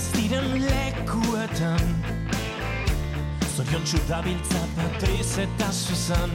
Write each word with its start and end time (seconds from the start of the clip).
ez 0.00 0.08
diren 0.14 0.46
lekuetan 0.64 1.88
Zorion 3.52 3.82
txudabiltza 3.84 4.60
patriz 4.76 5.32
eta 5.42 5.68
zuzan 5.72 6.32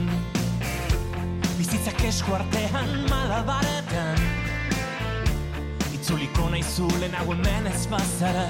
Bizitzak 1.56 2.02
esku 2.04 2.34
artean 2.36 2.90
malabaretan. 3.08 4.20
Itzuliko 5.96 6.50
nahi 6.52 6.60
zulen 6.62 7.16
hau 7.16 7.24
hemen 7.32 7.70
ez 7.70 7.86
bazara. 7.88 8.44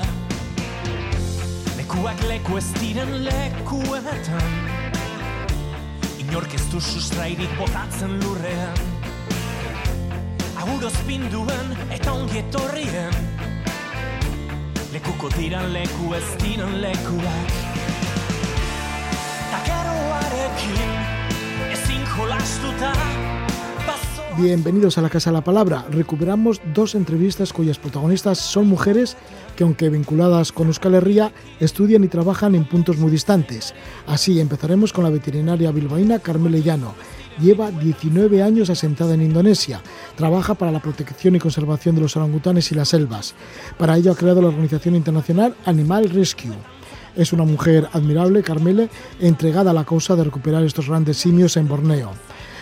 Lekuak 1.79 2.25
leku 2.27 2.59
ez 2.59 2.67
diren 2.81 3.15
lekuetan. 3.29 4.59
Inork 6.27 6.59
ez 6.59 6.65
du 6.75 6.83
sustrairik 6.83 7.55
botatzen 7.63 8.19
lurrean. 8.25 8.85
Aguroz 10.65 10.97
pinduen 11.07 11.77
eta 11.95 12.19
ongi 12.19 12.43
etorrien 12.43 13.36
Bienvenidos 24.37 24.99
a 24.99 25.03
la 25.03 25.09
Casa 25.09 25.31
de 25.31 25.35
la 25.35 25.45
Palabra. 25.45 25.87
Recuperamos 25.91 26.61
dos 26.75 26.95
entrevistas 26.95 27.53
cuyas 27.53 27.79
protagonistas 27.79 28.39
son 28.39 28.67
mujeres 28.67 29.17
que, 29.57 29.65
aunque 29.65 29.89
vinculadas 29.89 30.53
con 30.53 30.67
Euskal 30.67 30.95
Herria, 30.95 31.33
estudian 31.61 32.05
y 32.05 32.09
trabajan 32.09 32.55
en 32.55 32.65
puntos 32.65 32.99
muy 32.99 33.11
distantes. 33.11 33.75
Así 34.07 34.41
empezaremos 34.41 34.93
con 34.93 35.05
la 35.05 35.11
veterinaria 35.11 35.71
bilbaína 35.71 36.19
Carmele 36.19 36.63
Llano. 36.63 36.95
Lleva 37.41 37.71
19 37.71 38.43
años 38.43 38.71
asentada 38.71 39.15
en 39.15 39.23
Indonesia. 39.23 39.83
Trabaja 40.17 40.55
para 40.55 40.73
la 40.73 40.81
protección 40.81 41.37
y 41.37 41.39
conservación 41.39 41.95
de 41.95 42.01
los 42.01 42.17
orangutanes 42.17 42.73
y 42.73 42.75
las 42.75 42.89
selvas. 42.89 43.35
Para 43.79 43.97
ello 43.97 44.13
ha 44.13 44.17
creado 44.17 44.41
la 44.41 44.49
organización 44.49 44.95
internacional 44.95 45.55
Animal 45.67 46.09
Rescue. 46.09 46.53
Es 47.15 47.33
una 47.33 47.45
mujer 47.45 47.89
admirable, 47.93 48.43
Carmele, 48.43 48.89
entregada 49.21 49.71
a 49.71 49.75
la 49.75 49.85
causa 49.85 50.17
de 50.17 50.25
recuperar 50.25 50.65
estos 50.65 50.89
grandes 50.89 51.19
simios 51.19 51.57
en 51.57 51.69
Borneo. 51.69 52.13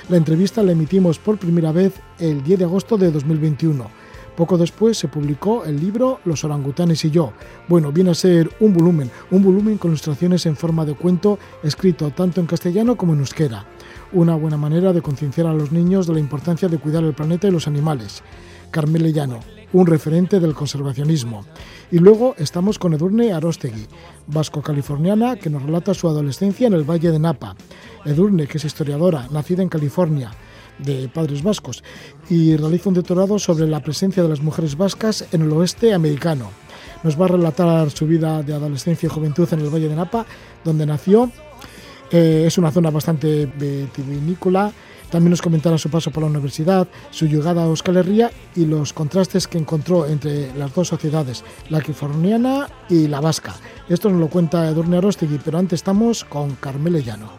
La 0.09 0.17
entrevista 0.17 0.63
la 0.63 0.73
emitimos 0.73 1.19
por 1.19 1.39
primera 1.39 1.73
vez 1.73 1.95
el 2.19 2.43
10 2.43 2.59
de 2.59 2.65
agosto 2.65 2.97
de 2.97 3.11
2021. 3.11 3.89
Poco 4.37 4.59
después 4.59 4.99
se 4.99 5.09
publicó 5.09 5.65
el 5.65 5.79
libro 5.79 6.21
Los 6.25 6.43
orangutanes 6.43 7.05
y 7.05 7.11
yo. 7.11 7.33
Bueno, 7.69 7.93
viene 7.93 8.11
a 8.11 8.15
ser 8.15 8.51
un 8.61 8.73
volumen, 8.73 9.11
un 9.31 9.43
volumen 9.43 9.79
con 9.79 9.93
ilustraciones 9.93 10.45
en 10.47 10.57
forma 10.57 10.85
de 10.85 10.95
cuento 10.95 11.39
escrito 11.63 12.11
tanto 12.11 12.41
en 12.41 12.47
castellano 12.47 12.97
como 12.97 13.13
en 13.13 13.21
euskera. 13.21 13.65
Una 14.15 14.37
buena 14.37 14.57
manera 14.57 14.93
de 14.93 15.03
concienciar 15.03 15.49
a 15.49 15.53
los 15.53 15.73
niños 15.73 16.07
de 16.07 16.13
la 16.13 16.21
importancia 16.21 16.69
de 16.69 16.79
cuidar 16.79 17.03
el 17.03 17.15
planeta 17.15 17.49
y 17.49 17.51
los 17.51 17.67
animales. 17.67 18.23
Carmele 18.71 19.13
Llano, 19.13 19.41
un 19.73 19.89
referente 19.89 20.39
del 20.39 20.55
conservacionismo. 20.55 21.45
Y 21.91 21.99
luego 21.99 22.37
estamos 22.39 22.79
con 22.79 22.95
Edurne 22.95 23.33
Arostegui, 23.33 23.89
vasco-californiana, 24.29 25.35
que 25.35 25.51
nos 25.51 25.65
relata 25.65 25.95
su 25.95 26.07
adolescencia 26.07 26.69
en 26.69 26.75
el 26.75 26.89
Valle 26.89 27.11
de 27.11 27.19
Napa. 27.19 27.57
Edurne, 28.05 28.47
que 28.47 28.59
es 28.59 28.65
historiadora, 28.65 29.27
nacida 29.33 29.65
en 29.65 29.69
California, 29.69 30.31
de 30.79 31.09
padres 31.09 31.43
vascos, 31.43 31.83
y 32.31 32.57
realiza 32.57 32.91
un 32.91 32.95
doctorado 32.95 33.41
sobre 33.41 33.67
la 33.67 33.81
presencia 33.81 34.23
de 34.23 34.29
las 34.29 34.43
mujeres 34.43 34.77
vascas 34.77 35.27
en 35.33 35.43
el 35.43 35.51
oeste 35.51 35.93
americano. 35.93 36.51
Nos 37.03 37.21
va 37.21 37.25
a 37.25 37.29
relatar 37.29 37.91
su 37.91 38.07
vida 38.07 38.45
de 38.45 38.55
adolescencia 38.55 39.09
y 39.09 39.11
juventud 39.11 39.49
en 39.51 39.59
el 39.59 39.75
Valle 39.75 39.89
de 39.89 39.97
Napa, 39.97 40.25
donde 40.63 40.87
nació. 40.87 41.33
Eh, 42.15 42.45
es 42.47 42.57
una 42.57 42.71
zona 42.71 42.91
bastante 42.91 43.45
vitivinícola 43.45 44.73
también 45.15 45.31
nos 45.31 45.43
comentará 45.43 45.79
su 45.79 45.91
paso 45.91 46.11
por 46.11 46.25
la 46.25 46.29
universidad, 46.29 46.89
su 47.13 47.27
llegada 47.27 47.63
a 47.63 47.67
Euskal 47.67 47.99
Herria 47.99 48.33
y 48.57 48.67
los 48.67 48.93
contrastes 48.93 49.47
que 49.47 49.59
encontró 49.59 50.07
entre 50.07 50.53
las 50.57 50.75
dos 50.75 50.89
sociedades, 50.89 51.45
la 51.69 51.81
californiana 51.81 52.67
y 52.89 53.07
la 53.07 53.21
vasca. 53.21 53.55
Esto 53.89 54.11
nos 54.11 54.19
lo 54.19 54.27
cuenta 54.27 54.69
Edurne 54.69 54.97
Arostegui, 54.97 55.39
pero 55.45 55.59
antes 55.59 55.79
estamos 55.79 56.25
con 56.25 56.57
Carmele 56.57 57.05
Llano. 57.05 57.31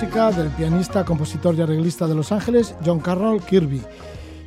Del 0.00 0.48
pianista, 0.56 1.04
compositor 1.04 1.54
y 1.54 1.60
arreglista 1.60 2.06
de 2.06 2.14
Los 2.14 2.32
Ángeles, 2.32 2.74
John 2.82 3.00
Carroll 3.00 3.42
Kirby. 3.42 3.82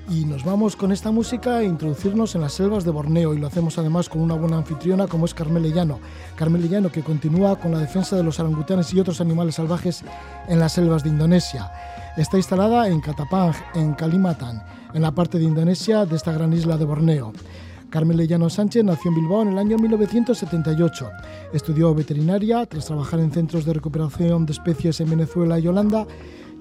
Y 0.10 0.26
nos 0.26 0.44
vamos 0.44 0.76
con 0.76 0.92
esta 0.92 1.12
música 1.12 1.58
a 1.58 1.64
introducirnos 1.64 2.34
en 2.34 2.42
las 2.42 2.54
selvas 2.54 2.84
de 2.84 2.90
Borneo 2.90 3.36
y 3.36 3.38
lo 3.38 3.46
hacemos 3.46 3.78
además 3.78 4.10
con 4.10 4.22
una 4.22 4.34
buena 4.34 4.58
anfitriona 4.58 5.06
como 5.06 5.26
es 5.26 5.34
Carmele 5.36 5.72
Llano. 5.72 6.00
Carmele 6.36 6.68
Llano 6.68 6.92
que 6.92 7.04
continúa 7.04 7.56
con 7.60 7.72
la 7.72 7.78
defensa 7.78 8.16
de 8.16 8.24
los 8.24 8.40
orangutanes 8.40 8.92
y 8.96 9.00
otros 9.00 9.22
animales 9.22 9.54
salvajes 9.54 10.04
en 10.48 10.58
las 10.58 10.74
selvas 10.74 11.04
de 11.04 11.10
Indonesia. 11.10 11.72
Está 12.18 12.38
instalada 12.38 12.88
en 12.88 13.00
Katapang, 13.00 13.54
en 13.76 13.94
Kalimantan, 13.94 14.64
en 14.92 15.04
la 15.04 15.12
parte 15.12 15.38
de 15.38 15.44
Indonesia 15.44 16.08
de 16.08 16.16
esta 16.16 16.32
gran 16.32 16.52
isla 16.52 16.78
de 16.78 16.86
Borneo. 16.86 17.32
Carmen 17.94 18.18
Lellano 18.18 18.50
Sánchez 18.50 18.84
nació 18.84 19.10
en 19.10 19.16
Bilbao 19.18 19.44
en 19.44 19.50
el 19.50 19.60
año 19.60 19.78
1978. 19.78 21.12
Estudió 21.54 21.94
veterinaria 21.94 22.66
tras 22.66 22.88
trabajar 22.88 23.20
en 23.20 23.32
centros 23.32 23.66
de 23.66 23.74
recuperación 23.74 24.48
de 24.48 24.54
especies 24.54 25.00
en 25.00 25.12
Venezuela 25.12 25.60
y 25.60 25.68
Holanda. 25.68 26.08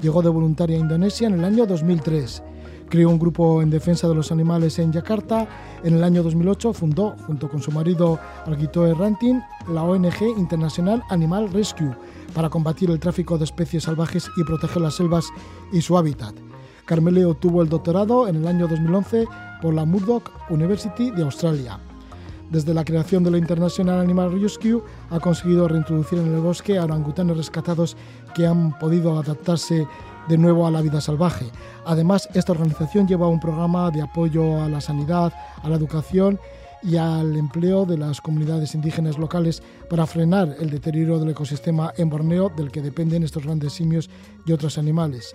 Llegó 0.03 0.21
de 0.21 0.29
voluntaria 0.29 0.77
a 0.77 0.81
Indonesia 0.81 1.29
en 1.29 1.39
el 1.39 1.45
año 1.47 1.65
2003. 1.65 2.43
Creó 2.91 3.09
un 3.09 3.19
grupo 3.19 3.63
en 3.63 3.71
defensa 3.71 4.07
de 4.09 4.15
los 4.15 4.31
animales 4.31 4.79
en 4.79 4.93
Yakarta. 4.93 5.49
En 5.83 5.95
el 5.95 6.05
año 6.05 6.23
2008 6.23 6.75
fundó, 6.75 7.17
junto 7.27 7.49
con 7.49 7.63
su 7.63 7.73
marido 7.73 8.21
Arguito 8.45 8.95
Rantin, 8.95 9.43
la 9.73 9.85
ONG 9.85 10.37
Internacional 10.37 11.03
Animal 11.09 11.51
Rescue 11.51 11.97
para 12.35 12.51
combatir 12.51 12.91
el 12.91 13.01
tráfico 13.01 13.39
de 13.39 13.45
especies 13.45 13.85
salvajes 13.85 14.31
y 14.37 14.45
proteger 14.45 14.83
las 14.83 14.97
selvas 14.97 15.25
y 15.73 15.81
su 15.81 15.97
hábitat. 15.97 16.35
Carmele 16.85 17.25
obtuvo 17.25 17.63
el 17.63 17.71
doctorado 17.71 18.29
en 18.29 18.37
el 18.37 18.47
año 18.47 18.69
2011 18.69 19.27
por 19.63 19.73
la 19.73 19.87
Murdoch 19.87 20.29
University 20.51 21.11
de 21.13 21.23
Australia. 21.23 21.79
Desde 22.51 22.75
la 22.75 22.85
creación 22.85 23.25
de 23.25 23.31
la 23.31 23.39
International 23.39 24.01
Animal 24.01 24.39
Rescue 24.39 24.83
ha 25.09 25.19
conseguido 25.21 25.69
reintroducir 25.69 26.19
en 26.19 26.35
el 26.35 26.41
bosque 26.41 26.77
a 26.77 26.85
orangutanes 26.85 27.37
rescatados 27.39 27.97
que 28.35 28.47
han 28.47 28.79
podido 28.79 29.19
adaptarse 29.19 29.87
de 30.29 30.39
nuevo 30.39 30.67
a 30.67 30.71
la 30.71 30.83
vida 30.83 31.01
salvaje. 31.01 31.47
Además, 31.87 32.29
esta 32.35 32.53
organización 32.53 33.09
lleva 33.09 33.29
un 33.29 33.41
programa 33.41 33.91
de 33.91 34.03
apoyo 34.03 34.61
a 34.61 34.69
la 34.69 34.83
sanidad, 34.83 35.33
a 35.63 35.69
la 35.69 35.77
educación 35.77 36.39
y 36.83 36.97
al 36.97 37.37
empleo 37.37 37.87
de 37.87 37.97
las 37.97 38.21
comunidades 38.21 38.75
indígenas 38.75 39.17
locales 39.17 39.63
para 39.89 40.07
frenar 40.07 40.57
el 40.59 40.69
deterioro 40.71 41.21
del 41.21 41.31
ecosistema 41.31 41.93
en 41.97 42.11
Borneo 42.11 42.51
del 42.55 42.71
que 42.71 42.83
dependen 42.83 43.23
estos 43.23 43.45
grandes 43.45 43.73
simios 43.73 44.11
y 44.45 44.53
otros 44.53 44.77
animales. 44.77 45.35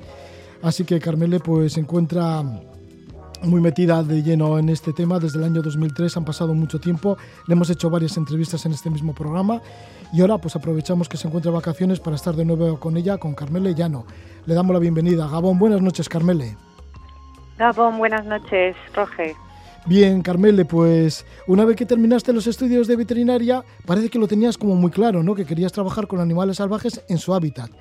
Así 0.61 0.83
que 0.83 0.99
Carmele 0.99 1.39
pues 1.39 1.77
encuentra 1.77 2.43
muy 3.43 3.61
metida 3.61 4.03
de 4.03 4.23
lleno 4.23 4.57
en 4.59 4.69
este 4.69 4.93
tema 4.93 5.19
desde 5.19 5.39
el 5.39 5.45
año 5.45 5.61
2003, 5.61 6.17
han 6.17 6.25
pasado 6.25 6.53
mucho 6.53 6.79
tiempo, 6.79 7.17
le 7.47 7.53
hemos 7.53 7.69
hecho 7.69 7.89
varias 7.89 8.17
entrevistas 8.17 8.65
en 8.65 8.71
este 8.73 8.89
mismo 8.89 9.13
programa 9.13 9.61
y 10.13 10.21
ahora 10.21 10.37
pues 10.37 10.55
aprovechamos 10.55 11.09
que 11.09 11.17
se 11.17 11.27
encuentra 11.27 11.51
vacaciones 11.51 11.99
para 11.99 12.15
estar 12.15 12.35
de 12.35 12.45
nuevo 12.45 12.79
con 12.79 12.97
ella, 12.97 13.17
con 13.17 13.33
Carmele 13.33 13.75
Llano. 13.75 14.05
Le 14.45 14.53
damos 14.53 14.73
la 14.73 14.79
bienvenida. 14.79 15.27
Gabón, 15.27 15.59
buenas 15.59 15.81
noches 15.81 16.09
Carmele. 16.09 16.57
Gabón, 17.57 17.97
buenas 17.97 18.25
noches, 18.25 18.75
Roge. 18.93 19.35
Bien, 19.85 20.21
Carmele, 20.21 20.65
pues 20.65 21.25
una 21.47 21.63
vez 21.63 21.75
que 21.75 21.85
terminaste 21.85 22.33
los 22.33 22.45
estudios 22.47 22.87
de 22.87 22.95
veterinaria, 22.95 23.63
parece 23.85 24.09
que 24.09 24.19
lo 24.19 24.27
tenías 24.27 24.57
como 24.57 24.75
muy 24.75 24.91
claro, 24.91 25.23
¿no? 25.23 25.33
Que 25.33 25.45
querías 25.45 25.71
trabajar 25.71 26.07
con 26.07 26.19
animales 26.19 26.57
salvajes 26.57 27.03
en 27.07 27.17
su 27.17 27.33
hábitat. 27.33 27.71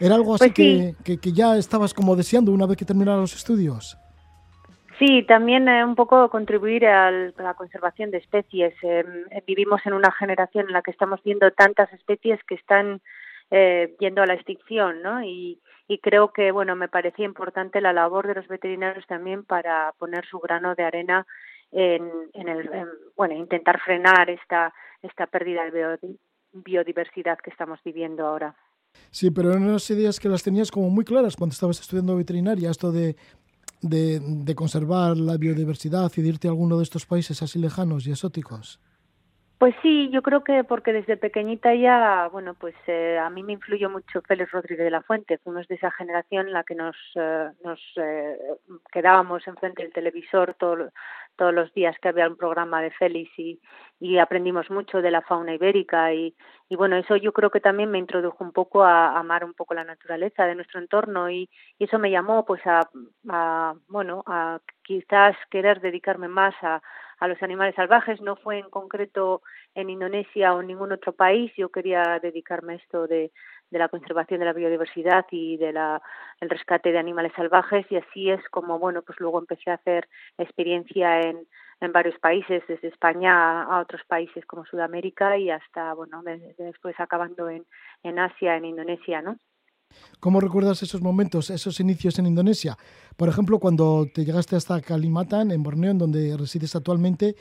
¿Era 0.00 0.14
algo 0.14 0.34
así 0.34 0.50
Pues 0.50 0.96
que, 1.04 1.18
que 1.18 1.32
ya 1.32 1.56
estabas 1.56 1.94
como 1.94 2.14
deseando 2.16 2.52
una 2.52 2.66
vez 2.66 2.76
que 2.76 2.84
terminaras 2.84 3.20
los 3.20 3.34
estudios? 3.34 3.96
Sí, 4.98 5.22
también 5.22 5.68
eh, 5.68 5.84
un 5.84 5.94
poco 5.94 6.28
contribuir 6.28 6.86
a 6.86 7.10
la 7.10 7.54
conservación 7.54 8.10
de 8.10 8.18
especies. 8.18 8.74
Eh, 8.82 9.04
vivimos 9.46 9.80
en 9.86 9.92
una 9.92 10.10
generación 10.10 10.66
en 10.66 10.72
la 10.72 10.82
que 10.82 10.90
estamos 10.90 11.22
viendo 11.22 11.50
tantas 11.52 11.92
especies 11.92 12.42
que 12.44 12.56
están 12.56 13.00
eh, 13.50 13.94
yendo 14.00 14.22
a 14.22 14.26
la 14.26 14.34
extinción, 14.34 15.02
¿no? 15.02 15.22
Y, 15.22 15.60
y 15.86 15.98
creo 15.98 16.32
que, 16.32 16.50
bueno, 16.50 16.74
me 16.74 16.88
parecía 16.88 17.24
importante 17.24 17.80
la 17.80 17.92
labor 17.92 18.26
de 18.26 18.34
los 18.34 18.48
veterinarios 18.48 19.06
también 19.06 19.44
para 19.44 19.94
poner 19.98 20.26
su 20.26 20.40
grano 20.40 20.74
de 20.74 20.82
arena 20.82 21.26
en, 21.70 22.10
en 22.34 22.48
el, 22.48 22.68
bueno, 23.16 23.34
intentar 23.34 23.80
frenar 23.80 24.28
esta, 24.30 24.74
esta 25.02 25.26
pérdida 25.26 25.70
de 25.70 25.98
biodiversidad 26.52 27.38
que 27.38 27.50
estamos 27.50 27.78
viviendo 27.84 28.26
ahora. 28.26 28.56
Sí, 29.10 29.30
pero 29.30 29.50
eran 29.50 29.62
unas 29.62 29.88
ideas 29.90 30.18
que 30.18 30.28
las 30.28 30.42
tenías 30.42 30.70
como 30.70 30.90
muy 30.90 31.04
claras 31.04 31.36
cuando 31.36 31.52
estabas 31.52 31.80
estudiando 31.80 32.16
veterinaria, 32.16 32.70
esto 32.70 32.90
de, 32.90 33.16
de, 33.82 34.20
de 34.20 34.54
conservar 34.54 35.16
la 35.16 35.36
biodiversidad 35.36 36.10
y 36.16 36.22
de 36.22 36.28
irte 36.28 36.48
a 36.48 36.50
alguno 36.50 36.76
de 36.78 36.84
estos 36.84 37.06
países 37.06 37.42
así 37.42 37.58
lejanos 37.58 38.06
y 38.06 38.10
exóticos. 38.10 38.80
Pues 39.58 39.74
sí, 39.82 40.08
yo 40.10 40.22
creo 40.22 40.44
que 40.44 40.62
porque 40.62 40.92
desde 40.92 41.16
pequeñita 41.16 41.74
ya, 41.74 42.28
bueno, 42.30 42.54
pues 42.54 42.76
eh, 42.86 43.18
a 43.18 43.28
mí 43.28 43.42
me 43.42 43.54
influyó 43.54 43.90
mucho 43.90 44.22
Félix 44.22 44.52
Rodríguez 44.52 44.84
de 44.84 44.90
la 44.92 45.02
Fuente. 45.02 45.38
Fuimos 45.38 45.66
de 45.66 45.74
esa 45.74 45.90
generación 45.90 46.46
en 46.46 46.52
la 46.52 46.62
que 46.62 46.76
nos, 46.76 46.96
eh, 47.16 47.50
nos 47.64 47.80
eh, 47.96 48.38
quedábamos 48.92 49.44
enfrente 49.48 49.82
del 49.82 49.92
televisor 49.92 50.54
todo, 50.54 50.90
todos 51.38 51.54
los 51.54 51.72
días 51.72 51.96
que 52.00 52.08
había 52.08 52.28
un 52.28 52.36
programa 52.36 52.82
de 52.82 52.90
Félix 52.90 53.30
y, 53.38 53.60
y 53.98 54.18
aprendimos 54.18 54.70
mucho 54.70 55.00
de 55.00 55.10
la 55.10 55.22
fauna 55.22 55.54
ibérica 55.54 56.12
y, 56.12 56.34
bueno, 56.70 56.96
eso 56.96 57.16
yo 57.16 57.32
creo 57.32 57.50
que 57.50 57.60
también 57.60 57.90
me 57.90 57.98
introdujo 57.98 58.44
un 58.44 58.52
poco 58.52 58.84
a, 58.84 59.18
amar 59.18 59.44
un 59.44 59.54
poco 59.54 59.72
la 59.72 59.84
naturaleza 59.84 60.44
de 60.44 60.54
nuestro 60.54 60.80
entorno 60.80 61.30
y, 61.30 61.48
eso 61.78 61.98
me 61.98 62.10
llamó 62.10 62.44
pues 62.44 62.60
a, 62.66 62.80
a, 63.30 63.74
bueno, 63.88 64.22
a 64.26 64.58
quizás 64.82 65.36
querer 65.50 65.80
dedicarme 65.80 66.28
más 66.28 66.54
a 66.62 66.82
a 67.18 67.28
los 67.28 67.42
animales 67.42 67.74
salvajes. 67.74 68.20
No 68.20 68.36
fue 68.36 68.58
en 68.58 68.70
concreto 68.70 69.42
en 69.74 69.90
Indonesia 69.90 70.54
o 70.54 70.60
en 70.60 70.68
ningún 70.68 70.92
otro 70.92 71.12
país. 71.12 71.52
Yo 71.56 71.70
quería 71.70 72.18
dedicarme 72.22 72.74
a 72.74 72.76
esto 72.76 73.06
de, 73.06 73.32
de 73.70 73.78
la 73.78 73.88
conservación 73.88 74.40
de 74.40 74.46
la 74.46 74.52
biodiversidad 74.52 75.26
y 75.30 75.56
de 75.56 75.72
la, 75.72 76.00
el 76.40 76.50
rescate 76.50 76.92
de 76.92 76.98
animales 76.98 77.32
salvajes 77.36 77.86
y 77.90 77.96
así 77.96 78.30
es 78.30 78.40
como 78.50 78.78
bueno 78.78 79.02
pues 79.02 79.18
luego 79.20 79.38
empecé 79.38 79.70
a 79.70 79.74
hacer 79.74 80.08
experiencia 80.38 81.20
en, 81.20 81.46
en 81.80 81.92
varios 81.92 82.18
países 82.18 82.62
desde 82.68 82.88
España 82.88 83.62
a, 83.62 83.80
otros 83.80 84.02
países 84.06 84.44
como 84.46 84.64
Sudamérica 84.64 85.36
y 85.36 85.50
hasta 85.50 85.94
bueno 85.94 86.22
después 86.58 86.98
acabando 86.98 87.48
en, 87.48 87.66
en 88.02 88.18
Asia 88.18 88.56
en 88.56 88.64
Indonesia 88.64 89.22
no 89.22 89.36
¿Cómo 90.20 90.40
recuerdas 90.40 90.82
esos 90.82 91.00
momentos, 91.00 91.48
esos 91.48 91.80
inicios 91.80 92.18
en 92.18 92.26
Indonesia? 92.26 92.76
Por 93.16 93.28
ejemplo, 93.28 93.58
cuando 93.58 94.06
te 94.12 94.24
llegaste 94.24 94.54
hasta 94.54 94.82
Kalimantan, 94.82 95.50
en 95.50 95.62
Borneo, 95.62 95.92
en 95.92 95.98
donde 95.98 96.36
resides 96.36 96.76
actualmente, 96.76 97.36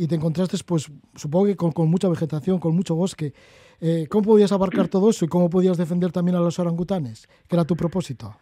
y 0.00 0.08
te 0.08 0.14
encontraste, 0.14 0.56
pues 0.66 0.90
supongo 1.14 1.44
que 1.44 1.56
con, 1.56 1.90
mucha 1.90 2.08
vegetación, 2.08 2.58
con 2.58 2.74
mucho 2.74 2.94
bosque. 2.94 3.34
Eh, 3.82 4.06
¿Cómo 4.08 4.24
podías 4.24 4.50
abarcar 4.50 4.88
todo 4.88 5.10
eso 5.10 5.26
y 5.26 5.28
cómo 5.28 5.50
podías 5.50 5.76
defender 5.76 6.10
también 6.10 6.38
a 6.38 6.40
los 6.40 6.58
orangutanes? 6.58 7.28
¿Qué 7.46 7.54
era 7.54 7.66
tu 7.66 7.76
propósito? 7.76 8.34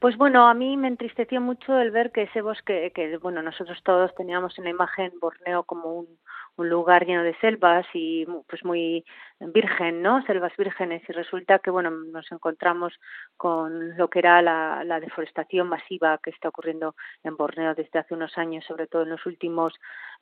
Pues 0.00 0.16
bueno, 0.16 0.48
a 0.48 0.54
mí 0.54 0.76
me 0.76 0.88
entristeció 0.88 1.40
mucho 1.40 1.78
el 1.78 1.92
ver 1.92 2.10
que 2.10 2.22
ese 2.22 2.42
bosque, 2.42 2.90
que 2.92 3.18
bueno, 3.18 3.40
nosotros 3.40 3.78
todos 3.84 4.12
teníamos 4.16 4.58
en 4.58 4.64
la 4.64 4.70
imagen 4.70 5.12
Borneo 5.20 5.62
como 5.62 5.94
un, 5.94 6.08
un 6.56 6.68
lugar 6.68 7.06
lleno 7.06 7.22
de 7.22 7.34
selvas 7.40 7.86
y 7.94 8.26
pues 8.48 8.64
muy 8.64 9.04
virgen, 9.40 10.02
¿no? 10.02 10.22
Selvas 10.26 10.52
vírgenes 10.56 11.02
y 11.08 11.12
resulta 11.12 11.58
que 11.58 11.70
bueno, 11.70 11.90
nos 11.90 12.30
encontramos 12.30 12.92
con 13.36 13.96
lo 13.96 14.08
que 14.08 14.18
era 14.18 14.42
la, 14.42 15.00
deforestación 15.00 15.68
masiva 15.68 16.18
que 16.22 16.30
está 16.30 16.48
ocurriendo 16.48 16.94
en 17.24 17.36
Borneo 17.36 17.74
desde 17.74 17.98
hace 17.98 18.14
unos 18.14 18.36
años, 18.38 18.64
sobre 18.66 18.86
todo 18.86 19.02
en 19.02 19.10
los 19.10 19.24
últimos 19.26 19.74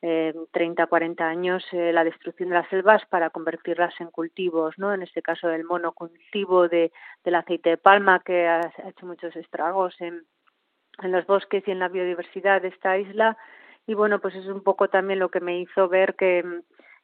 eh, 0.02 0.32
30, 0.52 0.86
40 0.86 1.26
años, 1.26 1.64
eh, 1.72 1.92
la 1.92 2.04
destrucción 2.04 2.48
de 2.48 2.54
las 2.54 2.68
selvas 2.68 3.04
para 3.06 3.30
convertirlas 3.30 3.94
en 4.00 4.10
cultivos, 4.10 4.78
¿no? 4.78 4.94
En 4.94 5.02
este 5.02 5.22
caso 5.22 5.50
el 5.50 5.64
monocultivo 5.64 6.68
de, 6.68 6.92
del 7.24 7.34
aceite 7.34 7.70
de 7.70 7.76
palma 7.76 8.20
que 8.20 8.46
ha, 8.46 8.60
ha 8.60 8.88
hecho 8.88 9.04
muchos 9.04 9.34
estragos 9.36 10.00
en, 10.00 10.24
en 11.02 11.12
los 11.12 11.26
bosques 11.26 11.66
y 11.66 11.70
en 11.70 11.78
la 11.78 11.88
biodiversidad 11.88 12.62
de 12.62 12.68
esta 12.68 12.96
isla 12.98 13.36
y 13.90 13.94
bueno, 13.94 14.20
pues 14.20 14.36
es 14.36 14.46
un 14.46 14.62
poco 14.62 14.86
también 14.86 15.18
lo 15.18 15.30
que 15.30 15.40
me 15.40 15.58
hizo 15.58 15.88
ver 15.88 16.14
que, 16.14 16.44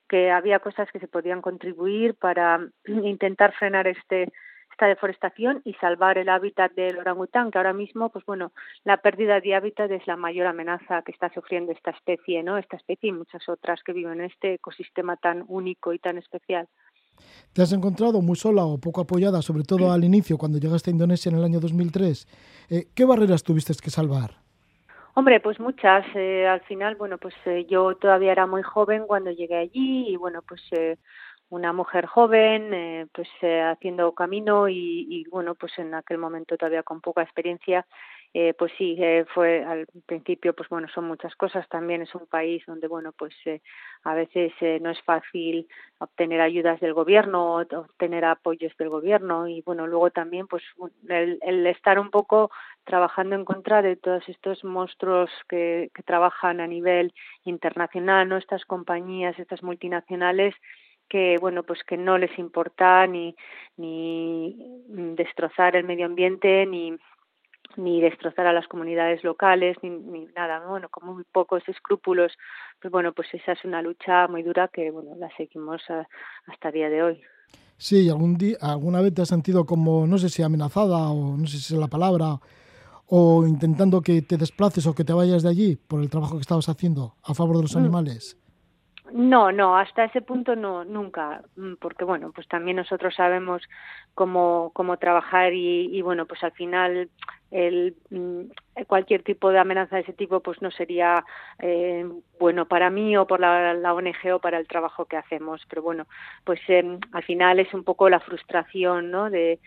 que 0.09 0.31
había 0.31 0.61
cosas 0.61 0.89
que 0.93 1.01
se 1.01 1.09
podían 1.09 1.43
contribuir 1.43 2.15
para 2.15 2.61
intentar 2.87 3.53
frenar 3.55 3.89
este 3.89 4.33
esta 4.71 4.87
deforestación 4.87 5.63
y 5.65 5.73
salvar 5.75 6.19
el 6.19 6.29
hábitat 6.29 6.71
del 6.75 6.99
orangután, 6.99 7.51
que 7.51 7.57
ahora 7.57 7.73
mismo, 7.73 8.11
pues 8.11 8.27
bueno, 8.27 8.53
la 8.85 8.99
pérdida 8.99 9.41
de 9.41 9.55
hábitat 9.55 9.91
es 9.91 10.07
la 10.07 10.17
mayor 10.17 10.47
amenaza 10.47 11.01
que 11.01 11.13
está 11.13 11.33
sufriendo 11.33 11.73
esta 11.73 11.93
especie, 11.93 12.43
¿no? 12.43 12.59
Esta 12.59 12.77
especie 12.77 13.09
y 13.09 13.13
muchas 13.13 13.49
otras 13.49 13.83
que 13.83 13.95
viven 13.95 14.21
en 14.21 14.27
este 14.27 14.55
ecosistema 14.55 15.17
tan 15.17 15.47
único 15.49 15.95
y 15.95 15.99
tan 15.99 16.19
especial. 16.19 16.69
¿Te 17.55 17.63
has 17.63 17.73
encontrado 17.73 18.21
muy 18.21 18.37
sola 18.37 18.67
o 18.67 18.79
poco 18.79 19.01
apoyada, 19.01 19.41
sobre 19.41 19.63
todo 19.63 19.91
al 19.91 20.05
inicio, 20.05 20.37
cuando 20.37 20.59
llegaste 20.59 20.91
a 20.91 20.93
Indonesia 20.93 21.31
en 21.31 21.37
el 21.37 21.45
año 21.45 21.59
2003? 21.59 22.29
Eh, 22.69 22.89
¿Qué 22.95 23.07
barreras 23.07 23.43
tuviste 23.43 23.73
que 23.83 23.89
salvar? 23.89 24.46
Hombre, 25.19 25.41
pues 25.41 25.59
muchas. 25.61 26.05
Eh, 26.15 26.47
al 26.47 26.61
final, 26.65 26.95
bueno, 26.97 27.17
pues 27.17 27.35
eh, 27.47 27.65
yo 27.69 27.97
todavía 27.97 28.33
era 28.33 28.47
muy 28.47 28.63
joven 28.63 29.07
cuando 29.07 29.31
llegué 29.31 29.57
allí 29.57 30.09
y 30.11 30.17
bueno, 30.17 30.43
pues 30.47 30.61
eh, 30.73 30.99
una 31.49 31.73
mujer 31.73 32.05
joven, 32.07 33.09
pues 33.15 33.29
haciendo 33.41 34.13
camino 34.13 34.69
y 34.69 35.25
bueno, 35.31 35.55
pues 35.55 35.73
en 35.79 35.95
aquel 35.95 36.19
momento 36.19 36.57
todavía 36.59 36.83
con 36.83 37.01
poca 37.01 37.23
experiencia 37.23 37.87
eh, 38.35 38.55
pues 38.55 38.73
sí, 38.77 38.97
eh, 38.99 39.25
fue 39.35 39.65
al 39.65 39.87
principio, 40.07 40.55
pues 40.55 40.69
bueno, 40.69 40.89
son 40.89 41.05
muchas 41.07 41.35
cosas. 41.37 41.69
También 41.69 42.03
es 42.03 42.15
un 42.15 42.27
país 42.27 42.63
donde, 42.67 42.87
bueno, 42.89 43.13
pues 43.13 43.35
eh, 43.47 43.63
a 44.05 44.15
veces 44.15 44.53
eh, 44.61 44.79
no 44.81 44.91
es 44.91 45.01
fácil 45.03 45.67
obtener 45.99 46.41
ayudas 46.41 46.81
del 46.81 46.93
gobierno, 46.93 47.57
obtener 47.57 48.25
apoyos 48.25 48.77
del 48.77 48.91
gobierno 48.91 49.49
y, 49.49 49.63
bueno, 49.63 49.87
luego 49.87 50.11
también, 50.11 50.47
pues 50.47 50.63
el, 51.09 51.39
el 51.43 51.67
estar 51.67 51.99
un 51.99 52.11
poco 52.11 52.51
trabajando 52.85 53.35
en 53.37 53.45
contra 53.45 53.83
de 53.83 53.97
todos 53.97 54.29
estos 54.29 54.63
monstruos 54.65 55.31
que, 55.49 55.91
que 55.95 56.03
trabajan 56.03 56.61
a 56.61 56.67
nivel 56.67 57.15
internacional, 57.45 58.29
¿no? 58.29 58.37
Estas 58.37 58.65
compañías, 58.65 59.39
estas 59.39 59.63
multinacionales 59.63 60.55
que 61.09 61.37
bueno 61.41 61.63
pues 61.63 61.85
que 61.85 61.97
no 61.97 62.19
les 62.19 62.37
importa 62.39 63.07
ni 63.07 63.37
ni 63.77 64.57
destrozar 64.89 65.77
el 65.77 65.85
medio 65.85 66.07
ambiente 66.07 66.67
ni 66.67 66.97
ni 67.77 68.01
destrozar 68.01 68.47
a 68.47 68.53
las 68.53 68.67
comunidades 68.69 69.23
locales, 69.25 69.77
ni, 69.83 69.91
ni 69.91 70.27
nada, 70.37 70.61
¿no? 70.61 70.71
bueno, 70.71 70.89
como 70.89 71.15
muy 71.15 71.25
pocos 71.25 71.63
escrúpulos, 71.69 72.33
pues 72.81 72.91
bueno, 72.91 73.13
pues 73.13 73.29
esa 73.35 73.53
es 73.53 73.65
una 73.65 73.83
lucha 73.83 74.29
muy 74.29 74.43
dura 74.43 74.69
que, 74.69 74.91
bueno, 74.91 75.11
la 75.17 75.29
seguimos 75.37 75.83
a, 75.91 76.07
hasta 76.47 76.69
el 76.69 76.75
día 76.75 76.91
de 76.91 77.03
hoy. 77.03 77.21
Sí, 77.79 78.09
algún 78.09 78.39
día, 78.39 78.57
alguna 78.61 79.03
vez 79.03 79.15
te 79.15 79.23
has 79.23 79.29
sentido 79.29 79.67
como, 79.67 80.07
no 80.07 80.17
sé 80.19 80.29
si 80.29 80.43
amenazada 80.43 81.11
o 81.11 81.37
no 81.37 81.47
sé 81.47 81.59
si 81.59 81.75
es 81.75 81.81
la 81.81 81.89
palabra, 81.89 82.39
o 83.09 83.47
intentando 83.47 84.01
que 84.01 84.23
te 84.23 84.37
desplaces 84.37 84.87
o 84.87 84.95
que 84.95 85.05
te 85.05 85.13
vayas 85.13 85.43
de 85.43 85.51
allí 85.51 85.77
por 85.77 86.01
el 86.01 86.11
trabajo 86.11 86.37
que 86.37 86.41
estabas 86.41 86.69
haciendo 86.69 87.15
a 87.23 87.35
favor 87.35 87.57
de 87.57 87.63
los 87.63 87.77
animales. 87.77 88.39
No, 89.13 89.53
no, 89.53 89.77
hasta 89.77 90.05
ese 90.05 90.21
punto 90.21 90.57
no, 90.57 90.85
nunca, 90.85 91.43
porque 91.81 92.05
bueno, 92.05 92.33
pues 92.35 92.49
también 92.49 92.79
nosotros 92.79 93.15
sabemos 93.15 93.63
cómo, 94.15 94.73
cómo 94.75 94.97
trabajar 94.97 95.53
y, 95.53 95.97
y 95.97 96.03
bueno, 96.03 96.27
pues 96.27 96.43
al 96.43 96.53
final 96.53 97.09
el, 97.51 97.95
mm, 98.11 98.43
cualquier 98.87 99.23
tipo 99.23 99.51
de 99.51 99.59
amenaza 99.59 99.97
de 99.97 100.03
ese 100.03 100.13
tipo 100.13 100.41
pues 100.41 100.61
no 100.61 100.71
sería 100.71 101.25
eh, 101.61 102.05
bueno 102.39 102.67
para 102.67 102.91
mí 102.91 103.17
o 103.17 103.27
por 103.27 103.41
la, 103.41 103.73
la, 103.75 103.95
ONG 103.95 104.35
o 104.35 104.41
para 104.41 104.59
el 104.59 104.67
trabajo 104.67 105.05
que 105.07 105.17
hacemos. 105.17 105.63
Pero 105.69 105.83
bueno 105.83 106.07
pues 106.45 106.61
eh, 106.69 106.99
al 107.13 107.23
final 107.23 107.61
es 107.61 107.73
un 107.73 107.85
poco 107.85 108.09
la 108.09 108.21
frustración 108.21 109.11
no 109.11 109.31
de, 109.31 109.61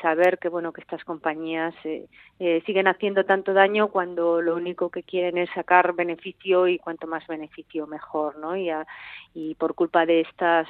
saber 0.00 0.38
que 0.38 0.48
bueno 0.48 0.72
que 0.72 0.80
estas 0.80 1.04
compañías 1.04 1.74
eh, 1.84 2.06
eh, 2.38 2.62
siguen 2.66 2.86
haciendo 2.86 3.24
tanto 3.24 3.52
daño 3.52 3.88
cuando 3.88 4.40
lo 4.40 4.54
único 4.54 4.90
que 4.90 5.02
quieren 5.02 5.38
es 5.38 5.50
sacar 5.54 5.94
beneficio 5.94 6.68
y 6.68 6.78
cuanto 6.78 7.06
más 7.06 7.26
beneficio 7.26 7.86
mejor 7.86 8.38
no 8.38 8.56
y, 8.56 8.70
a, 8.70 8.86
y 9.34 9.54
por 9.56 9.74
culpa 9.74 10.06
de 10.06 10.20
estas 10.22 10.68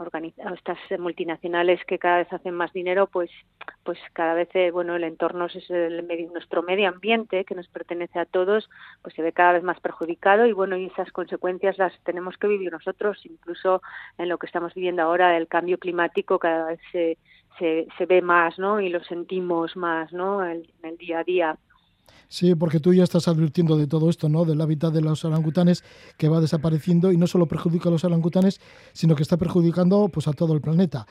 eh, 0.00 0.32
estas 0.54 0.78
multinacionales 0.98 1.84
que 1.84 1.98
cada 1.98 2.18
vez 2.18 2.32
hacen 2.32 2.54
más 2.54 2.72
dinero, 2.72 3.06
pues, 3.06 3.30
pues 3.84 3.98
cada 4.12 4.34
vez, 4.34 4.48
eh, 4.54 4.70
bueno, 4.70 4.96
el 4.96 5.04
entorno 5.04 5.46
es 5.46 5.70
el 5.70 6.02
medio, 6.02 6.30
nuestro 6.32 6.62
medio 6.62 6.88
ambiente 6.88 7.44
que 7.44 7.54
nos 7.54 7.68
pertenece 7.68 8.18
a 8.18 8.24
todos, 8.24 8.68
pues 9.02 9.14
se 9.14 9.22
ve 9.22 9.32
cada 9.32 9.52
vez 9.52 9.62
más 9.62 9.80
perjudicado 9.80 10.46
y 10.46 10.52
bueno, 10.52 10.76
y 10.76 10.86
esas 10.86 11.10
consecuencias 11.12 11.78
las 11.78 11.92
tenemos 12.04 12.36
que 12.36 12.48
vivir 12.48 12.72
nosotros, 12.72 13.24
incluso 13.24 13.82
en 14.18 14.28
lo 14.28 14.38
que 14.38 14.46
estamos 14.46 14.74
viviendo 14.74 15.02
ahora, 15.02 15.36
el 15.36 15.48
cambio 15.48 15.78
climático 15.78 16.38
cada 16.38 16.66
vez 16.66 16.80
se, 16.92 17.18
se, 17.58 17.86
se 17.98 18.06
ve 18.06 18.22
más, 18.22 18.58
¿no? 18.58 18.80
Y 18.80 18.88
lo 18.88 19.02
sentimos 19.04 19.76
más, 19.76 20.12
¿no? 20.12 20.44
en 20.44 20.64
el 20.82 20.96
día 20.96 21.20
a 21.20 21.24
día. 21.24 21.58
Sí, 22.28 22.54
porque 22.54 22.80
tú 22.80 22.94
ya 22.94 23.04
estás 23.04 23.28
advirtiendo 23.28 23.76
de 23.76 23.86
todo 23.86 24.08
esto, 24.08 24.28
¿no? 24.28 24.44
Del 24.44 24.60
hábitat 24.60 24.92
de 24.92 25.00
los 25.00 25.24
orangutanes 25.24 25.82
que 26.16 26.28
va 26.28 26.40
desapareciendo 26.40 27.12
y 27.12 27.16
no 27.16 27.26
solo 27.26 27.46
perjudica 27.46 27.88
a 27.88 27.92
los 27.92 28.04
orangutanes, 28.04 28.60
sino 28.92 29.16
que 29.16 29.22
está 29.22 29.36
perjudicando 29.36 30.08
pues, 30.08 30.28
a 30.28 30.32
todo 30.32 30.54
el 30.54 30.60
planeta. 30.60 31.06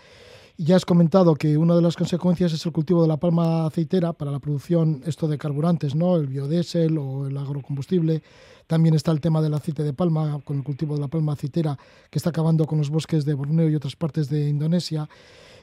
Ya 0.57 0.75
has 0.75 0.83
comentado 0.83 1.35
que 1.35 1.57
una 1.57 1.73
de 1.73 1.81
las 1.81 1.95
consecuencias 1.95 2.51
es 2.51 2.65
el 2.65 2.73
cultivo 2.73 3.01
de 3.01 3.07
la 3.07 3.15
palma 3.15 3.65
aceitera 3.65 4.11
para 4.11 4.29
la 4.29 4.39
producción 4.39 5.01
esto 5.05 5.27
de 5.29 5.37
carburantes, 5.37 5.95
¿no? 5.95 6.17
El 6.17 6.27
biodiesel 6.27 6.97
o 6.97 7.27
el 7.27 7.37
agrocombustible. 7.37 8.21
También 8.67 8.93
está 8.93 9.11
el 9.11 9.21
tema 9.21 9.41
del 9.41 9.53
aceite 9.53 9.83
de 9.83 9.93
palma, 9.93 10.41
con 10.43 10.57
el 10.57 10.63
cultivo 10.63 10.95
de 10.95 11.01
la 11.01 11.07
palma 11.07 11.31
aceitera, 11.31 11.79
que 12.09 12.19
está 12.19 12.31
acabando 12.31 12.65
con 12.65 12.77
los 12.77 12.89
bosques 12.89 13.23
de 13.23 13.33
Borneo 13.35 13.69
y 13.69 13.75
otras 13.75 13.95
partes 13.95 14.29
de 14.29 14.49
Indonesia. 14.49 15.07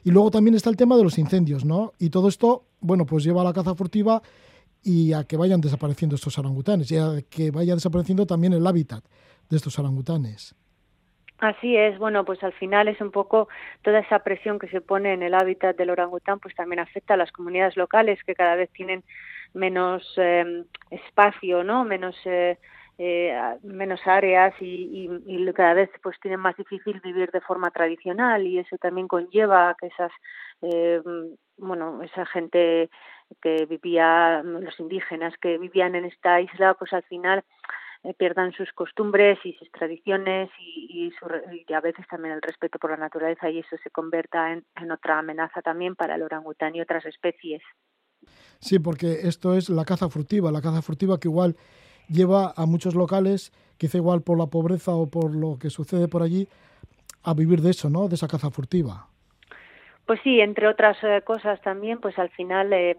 Y 0.03 0.09
luego 0.09 0.31
también 0.31 0.55
está 0.55 0.69
el 0.69 0.77
tema 0.77 0.97
de 0.97 1.03
los 1.03 1.17
incendios, 1.17 1.63
¿no? 1.63 1.93
Y 1.99 2.09
todo 2.09 2.27
esto, 2.27 2.63
bueno, 2.81 3.05
pues 3.05 3.23
lleva 3.23 3.41
a 3.41 3.43
la 3.43 3.53
caza 3.53 3.75
furtiva 3.75 4.23
y 4.83 5.13
a 5.13 5.23
que 5.23 5.37
vayan 5.37 5.61
desapareciendo 5.61 6.15
estos 6.15 6.37
orangutanes 6.37 6.91
y 6.91 6.97
a 6.97 7.21
que 7.29 7.51
vaya 7.51 7.75
desapareciendo 7.75 8.25
también 8.25 8.53
el 8.53 8.65
hábitat 8.65 9.03
de 9.49 9.57
estos 9.57 9.77
orangutanes. 9.79 10.55
Así 11.39 11.77
es, 11.77 11.99
bueno, 11.99 12.25
pues 12.25 12.43
al 12.43 12.53
final 12.53 12.87
es 12.87 12.99
un 12.99 13.11
poco 13.11 13.47
toda 13.83 13.99
esa 13.99 14.19
presión 14.19 14.57
que 14.57 14.67
se 14.69 14.81
pone 14.81 15.13
en 15.13 15.21
el 15.21 15.35
hábitat 15.35 15.77
del 15.77 15.91
orangután, 15.91 16.39
pues 16.39 16.55
también 16.55 16.79
afecta 16.79 17.13
a 17.13 17.17
las 17.17 17.31
comunidades 17.31 17.77
locales 17.77 18.23
que 18.23 18.33
cada 18.33 18.55
vez 18.55 18.71
tienen 18.71 19.03
menos 19.53 20.03
em, 20.17 20.65
espacio, 20.89 21.63
¿no? 21.63 21.83
Menos 21.83 22.15
eh, 22.25 22.57
eh, 22.99 23.57
menos 23.63 23.99
áreas 24.05 24.53
y, 24.59 25.07
y, 25.25 25.53
cada 25.53 25.75
vez 25.75 25.89
pues 26.01 26.19
tienen 26.19 26.39
más 26.39 26.57
difícil 26.57 26.99
vivir 27.01 27.29
de 27.31 27.41
forma 27.41 27.69
tradicional 27.69 28.45
y 28.47 28.57
eso 28.57 28.77
también 28.77 29.07
conlleva 29.07 29.75
que 29.79 29.87
esas 29.87 30.11
eh, 30.61 31.01
bueno 31.57 32.01
esa 32.01 32.25
gente 32.25 32.89
que 33.41 33.65
vivía 33.65 34.41
los 34.43 34.79
indígenas 34.79 35.35
que 35.39 35.59
vivían 35.59 35.93
en 35.93 36.05
esta 36.05 36.41
isla 36.41 36.73
pues 36.73 36.91
al 36.93 37.03
final 37.03 37.43
eh, 38.03 38.13
pierdan 38.15 38.51
sus 38.53 38.71
costumbres 38.73 39.37
y 39.43 39.53
sus 39.53 39.71
tradiciones 39.71 40.49
y, 40.59 41.11
y, 41.69 41.73
a 41.73 41.81
veces 41.81 42.07
también 42.07 42.33
el 42.33 42.41
respeto 42.41 42.79
por 42.79 42.91
la 42.91 42.97
naturaleza 42.97 43.49
y 43.49 43.59
eso 43.59 43.75
se 43.83 43.91
converta 43.91 44.53
en, 44.53 44.65
en 44.75 44.91
otra 44.91 45.19
amenaza 45.19 45.61
también 45.61 45.95
para 45.95 46.15
el 46.15 46.23
orangután 46.23 46.75
y 46.75 46.81
otras 46.81 47.05
especies. 47.05 47.61
Sí, 48.59 48.79
porque 48.79 49.19
esto 49.23 49.55
es 49.55 49.69
la 49.69 49.85
caza 49.85 50.09
furtiva, 50.09 50.51
la 50.51 50.61
caza 50.61 50.81
furtiva 50.81 51.19
que 51.19 51.27
igual 51.27 51.55
lleva 52.09 52.53
a 52.55 52.65
muchos 52.65 52.95
locales, 52.95 53.51
quizá 53.77 53.97
igual 53.97 54.21
por 54.21 54.37
la 54.37 54.47
pobreza 54.47 54.91
o 54.91 55.07
por 55.07 55.35
lo 55.35 55.57
que 55.59 55.69
sucede 55.69 56.07
por 56.07 56.23
allí, 56.23 56.47
a 57.23 57.33
vivir 57.33 57.61
de 57.61 57.71
eso, 57.71 57.89
¿no? 57.89 58.07
De 58.07 58.15
esa 58.15 58.27
caza 58.27 58.49
furtiva. 58.49 59.07
Pues 60.05 60.19
sí, 60.23 60.39
entre 60.39 60.67
otras 60.67 60.97
eh, 61.03 61.21
cosas 61.25 61.61
también, 61.61 61.99
pues 61.99 62.17
al 62.17 62.29
final 62.29 62.71
eh, 62.71 62.97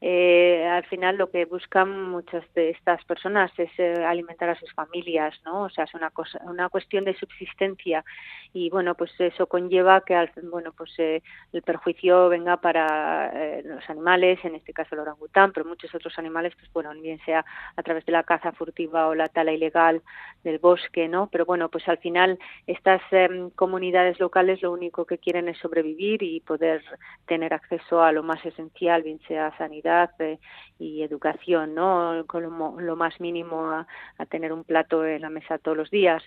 eh, 0.00 0.66
al 0.66 0.84
final 0.84 1.16
lo 1.16 1.30
que 1.30 1.46
buscan 1.46 2.10
muchas 2.10 2.44
de 2.54 2.70
estas 2.70 3.02
personas 3.06 3.50
es 3.56 3.70
eh, 3.78 4.04
alimentar 4.04 4.50
a 4.50 4.54
sus 4.54 4.70
familias, 4.74 5.34
¿no? 5.44 5.62
O 5.62 5.70
sea, 5.70 5.84
es 5.84 5.94
una 5.94 6.10
cosa, 6.10 6.38
una 6.44 6.68
cuestión 6.68 7.04
de 7.04 7.16
subsistencia 7.16 8.04
y 8.52 8.68
bueno, 8.68 8.94
pues 8.94 9.10
eso 9.18 9.46
conlleva 9.46 10.02
que 10.02 10.14
al, 10.14 10.30
bueno, 10.50 10.72
pues 10.72 10.92
eh, 10.98 11.22
el 11.52 11.62
perjuicio 11.62 12.28
venga 12.28 12.58
para 12.58 13.30
eh, 13.34 13.62
los 13.64 13.88
animales, 13.88 14.38
en 14.44 14.54
este 14.54 14.74
caso 14.74 14.94
el 14.94 15.00
orangután, 15.00 15.52
pero 15.52 15.64
muchos 15.66 15.94
otros 15.94 16.18
animales, 16.18 16.54
pues 16.56 16.70
bueno, 16.74 16.92
bien 17.00 17.18
sea 17.24 17.44
a 17.74 17.82
través 17.82 18.04
de 18.04 18.12
la 18.12 18.22
caza 18.22 18.52
furtiva 18.52 19.08
o 19.08 19.14
la 19.14 19.28
tala 19.28 19.52
ilegal 19.52 20.02
del 20.44 20.58
bosque, 20.58 21.08
¿no? 21.08 21.28
Pero 21.28 21.46
bueno, 21.46 21.70
pues 21.70 21.88
al 21.88 21.98
final 21.98 22.38
estas 22.66 23.00
em, 23.12 23.50
comunidades 23.50 24.20
locales 24.20 24.60
lo 24.60 24.72
único 24.72 25.06
que 25.06 25.18
quieren 25.18 25.48
es 25.48 25.58
sobrevivir 25.58 26.22
y 26.22 26.40
poder 26.40 26.82
tener 27.26 27.54
acceso 27.54 28.02
a 28.02 28.12
lo 28.12 28.22
más 28.22 28.44
esencial, 28.44 29.02
bien 29.02 29.20
sea 29.26 29.56
sanidad 29.56 29.85
eh, 30.18 30.38
y 30.78 31.02
educación, 31.02 31.74
¿no? 31.74 32.24
Con 32.26 32.42
lo, 32.42 32.96
más 32.96 33.20
mínimo 33.20 33.70
a, 33.70 33.86
tener 34.28 34.52
un 34.52 34.64
plato 34.64 35.04
en 35.04 35.22
la 35.22 35.30
mesa 35.30 35.58
todos 35.58 35.76
los 35.76 35.90
días. 35.90 36.22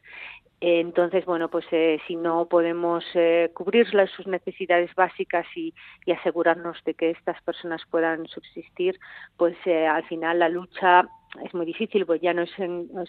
Entonces, 0.62 1.26
bueno, 1.26 1.50
pues 1.50 1.66
eh, 1.72 2.00
si 2.08 2.16
no 2.16 2.48
podemos 2.48 3.04
eh, 3.14 3.52
cubrir 3.54 3.88
sus 3.88 4.28
necesidades 4.28 4.94
básicas 4.96 5.46
y, 5.56 5.74
asegurarnos 6.12 6.84
de 6.86 6.96
que 6.96 7.12
estas 7.12 7.40
personas 7.44 7.82
puedan 7.90 8.28
subsistir, 8.28 9.00
pues 9.38 9.56
al 9.68 10.04
final 10.06 10.40
la 10.40 10.50
lucha 10.50 11.08
es 11.44 11.54
muy 11.54 11.66
difícil, 11.66 12.06
pues 12.06 12.22
ya 12.22 12.34
no 12.34 12.42
es, 12.42 12.52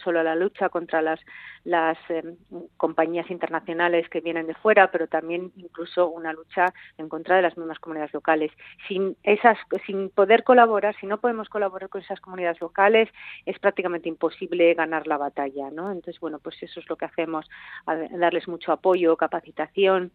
solo 0.03 0.23
la 0.23 0.35
lucha 0.35 0.69
contra 0.69 1.01
las, 1.01 1.21
las 1.65 1.99
em, 2.11 2.37
compañías 2.77 3.31
internacionales 3.31 4.09
que 4.09 4.21
vienen 4.21 4.47
de 4.47 4.55
fuera, 4.55 4.91
pero 4.91 5.07
también 5.07 5.53
incluso 5.57 6.09
una 6.09 6.33
lucha 6.33 6.67
en 6.99 7.09
contra 7.09 7.37
de 7.37 7.43
las 7.43 7.57
mismas 7.57 7.79
comunidades 7.79 8.13
locales. 8.13 8.53
Sin, 8.87 9.17
esas, 9.23 9.59
sin 9.87 10.11
poder 10.11 10.45
colaborar, 10.45 10.95
si 11.01 11.07
no 11.07 11.19
podemos 11.19 11.49
colaborar 11.49 11.89
con 11.89 12.03
esas 12.03 12.21
comunidades 12.21 12.61
locales, 12.61 13.09
es 13.47 13.59
prácticamente 13.59 14.09
imposible 14.09 14.75
ganar 14.75 15.07
la 15.07 15.17
batalla, 15.17 15.71
¿no? 15.71 15.91
Entonces, 15.91 16.21
bueno, 16.21 16.39
pues 16.41 16.63
eso 16.63 16.81
es 16.81 16.89
lo 16.89 16.97
que 16.97 17.07
hacemos, 17.07 17.40
darles 17.87 18.49
mucho 18.49 18.73
apoyo, 18.73 19.17
capacitación, 19.17 20.13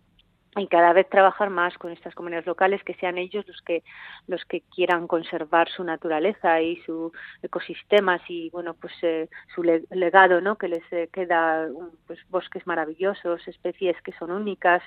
y 0.58 0.68
cada 0.68 0.94
vez 0.94 1.10
trabajar 1.10 1.50
más 1.50 1.78
con 1.78 1.92
estas 1.92 2.16
comunidades 2.16 2.46
locales 2.46 2.82
que 2.84 2.94
sean 2.96 3.18
ellos 3.18 3.46
los 3.48 3.62
que 3.62 3.84
los 4.28 4.44
que 4.46 4.62
quieran 4.74 5.08
conservar 5.08 5.70
su 5.70 5.84
naturaleza 5.84 6.62
y 6.62 6.78
sus 6.86 7.12
ecosistemas 7.42 8.22
y 8.30 8.50
bueno 8.52 8.74
pues 8.74 8.94
eh, 9.02 9.30
su 9.54 9.64
legado 9.64 10.42
no 10.42 10.58
que 10.58 10.70
les 10.70 10.84
eh, 10.92 11.10
queda 11.12 11.68
pues 12.08 12.20
bosques 12.30 12.66
maravillosos 12.66 13.46
especies 13.48 14.02
que 14.02 14.14
son 14.14 14.32
únicas 14.32 14.82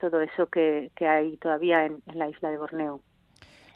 todo 0.00 0.20
eso 0.20 0.48
que, 0.48 0.90
que 0.96 1.06
hay 1.06 1.36
todavía 1.36 1.86
en, 1.86 2.02
la 2.12 2.28
isla 2.28 2.50
de 2.50 2.58
Borneo 2.58 3.00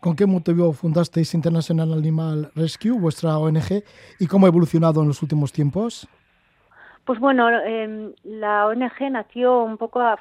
¿Con 0.01 0.15
qué 0.15 0.27
motivo 0.27 0.73
fundasteis 0.73 1.35
International 1.35 1.93
Animal 1.93 2.53
Rescue, 2.55 2.93
vuestra 2.93 3.37
ONG, 3.37 3.83
y 4.21 4.29
cómo 4.29 4.47
ha 4.47 4.49
evolucionado 4.49 5.03
en 5.03 5.09
los 5.09 5.23
últimos 5.23 5.51
tiempos? 5.51 6.07
Pues 7.09 7.21
bueno, 7.21 7.49
eh, 7.49 8.13
la 8.25 8.67
ONG 8.67 9.11
nació 9.11 9.63
un 9.63 9.79
poco 9.79 10.03
a, 10.03 10.19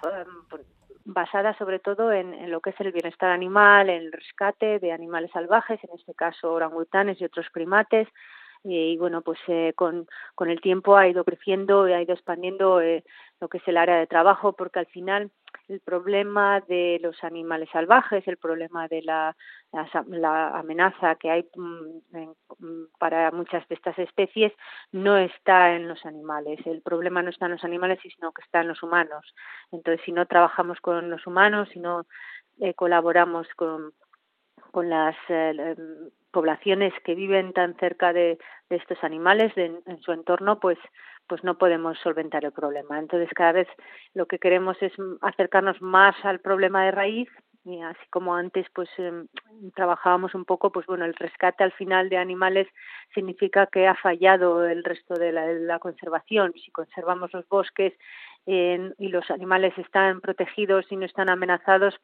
basada 1.03 1.53
sobre 1.57 1.79
todo 1.79 2.13
en, 2.13 2.49
lo 2.49 2.61
que 2.61 2.69
es 2.69 2.79
el 2.79 2.93
bienestar 2.93 3.29
animal, 3.29 3.89
el 3.89 4.09
rescate 4.09 4.79
de 4.79 4.93
animales 4.93 5.29
salvajes, 5.33 5.83
en 5.83 5.89
este 5.99 6.13
caso 6.13 6.53
orangutanes 6.53 7.19
y 7.19 7.25
otros 7.25 7.47
primates. 7.51 8.07
Y, 8.63 8.95
bueno, 8.95 9.21
pues 9.21 9.37
eh, 9.49 9.73
con, 9.75 10.07
con 10.33 10.49
el 10.49 10.61
tiempo 10.61 10.95
ha 10.95 11.09
ido 11.09 11.25
creciendo 11.25 11.89
y 11.89 11.91
ha 11.91 12.01
ido 12.01 12.13
expandiendo 12.13 12.79
eh, 12.79 13.03
lo 13.41 13.49
que 13.49 13.57
es 13.57 13.67
el 13.67 13.75
área 13.75 13.97
de 13.97 14.07
trabajo, 14.07 14.53
porque 14.53 14.79
al 14.79 14.85
final 14.85 15.29
el 15.67 15.81
problema 15.81 16.61
de 16.61 16.99
los 17.01 17.23
animales 17.23 17.69
salvajes, 17.71 18.27
el 18.27 18.37
problema 18.37 18.87
de 18.87 19.01
la, 19.01 19.35
la, 20.07 20.49
amenaza 20.49 21.15
que 21.15 21.29
hay 21.29 21.49
mm, 21.55 22.17
mm, 22.59 22.87
para 22.97 23.31
muchas 23.31 23.67
de 23.67 23.75
estas 23.75 23.97
especies 23.99 24.53
no 24.91 25.17
está 25.17 25.75
en 25.75 25.87
los 25.87 26.05
animales. 26.05 26.59
El 26.65 26.81
problema 26.81 27.21
no 27.21 27.29
está 27.29 27.45
en 27.47 27.53
los 27.53 27.63
animales, 27.63 27.99
sino 28.01 28.31
que 28.31 28.41
está 28.41 28.61
en 28.61 28.69
los 28.69 28.81
humanos. 28.81 29.33
Entonces, 29.71 30.03
si 30.05 30.11
no 30.11 30.25
trabajamos 30.25 30.79
con 30.79 31.09
los 31.09 31.27
humanos, 31.27 31.69
si 31.73 31.79
no 31.79 32.05
eh, 32.59 32.73
colaboramos 32.73 33.47
con, 33.55 33.91
con 34.71 34.89
las 34.89 35.15
eh, 35.27 35.75
poblaciones 36.31 36.93
que 37.03 37.15
viven 37.15 37.53
tan 37.53 37.75
cerca 37.75 38.13
de, 38.13 38.37
estos 38.69 39.01
animales 39.01 39.53
en 39.55 40.01
su 40.01 40.11
entorno, 40.11 40.59
pues 40.59 40.77
pues 41.27 41.43
no 41.43 41.57
podemos 41.57 41.97
solventar 41.99 42.45
el 42.45 42.51
problema. 42.51 42.99
Entonces, 42.99 43.29
cada 43.35 43.53
vez 43.53 43.67
lo 44.13 44.25
que 44.25 44.39
queremos 44.39 44.77
es 44.81 44.93
acercarnos 45.21 45.81
más 45.81 46.15
al 46.23 46.39
problema 46.39 46.85
de 46.85 46.91
raíz 46.91 47.29
y 47.67 47.81
así 47.81 48.07
como 48.09 48.33
antes 48.33 48.65
pues 48.73 48.89
em, 48.97 49.27
trabajábamos 49.75 50.33
un 50.35 50.45
poco 50.45 50.71
pues 50.71 50.85
bueno 50.85 51.03
el 51.03 51.13
rescate 51.13 51.65
al 51.65 51.73
final 51.73 52.07
de 52.07 52.17
animales 52.17 52.67
significa 53.13 53.67
que 53.67 53.87
ha 53.87 53.95
fallado 53.95 54.65
el 54.65 54.83
resto 54.85 55.15
de 55.15 55.33
la, 55.33 55.79
conservación. 55.79 56.53
Si 56.53 56.71
conservamos 56.71 57.33
los 57.33 57.47
bosques 57.49 57.93
y 58.45 59.07
los 59.09 59.29
animales 59.29 59.77
están 59.77 60.21
protegidos 60.21 60.85
y 60.89 60.95
no 60.95 61.05
están 61.05 61.29
amenazados 61.29 61.95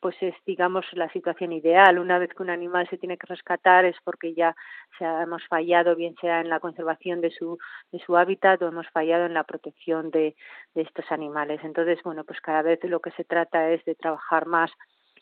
pues 0.00 0.16
es 0.20 0.34
digamos 0.44 0.84
la 0.94 1.08
situación 1.10 1.52
ideal. 1.52 2.00
Una 2.00 2.18
vez 2.18 2.30
que 2.34 2.42
un 2.42 2.50
animal 2.50 2.88
se 2.88 2.98
tiene 2.98 3.16
que 3.16 3.28
rescatar 3.28 3.84
es 3.84 3.96
porque 4.02 4.34
ya 4.34 4.56
se 4.98 5.04
hemos 5.04 5.46
fallado 5.46 5.94
bien 5.94 6.16
sea 6.20 6.40
en 6.40 6.48
la 6.48 6.58
conservación 6.58 7.20
de 7.20 7.30
su 7.30 7.58
de 7.92 8.00
su 8.00 8.16
hábitat 8.16 8.60
o 8.62 8.68
hemos 8.68 8.88
fallado 8.90 9.26
en 9.26 9.34
la 9.34 9.44
protección 9.44 10.10
de, 10.10 10.34
de 10.74 10.82
estos 10.82 11.04
animales. 11.12 11.60
Entonces 11.62 12.00
bueno 12.02 12.24
pues 12.24 12.40
cada 12.40 12.62
vez 12.62 12.80
lo 12.82 12.98
que 12.98 13.12
se 13.12 13.22
trata 13.22 13.70
es 13.70 13.84
de 13.84 13.94
trabajar 13.94 14.46
más 14.46 14.72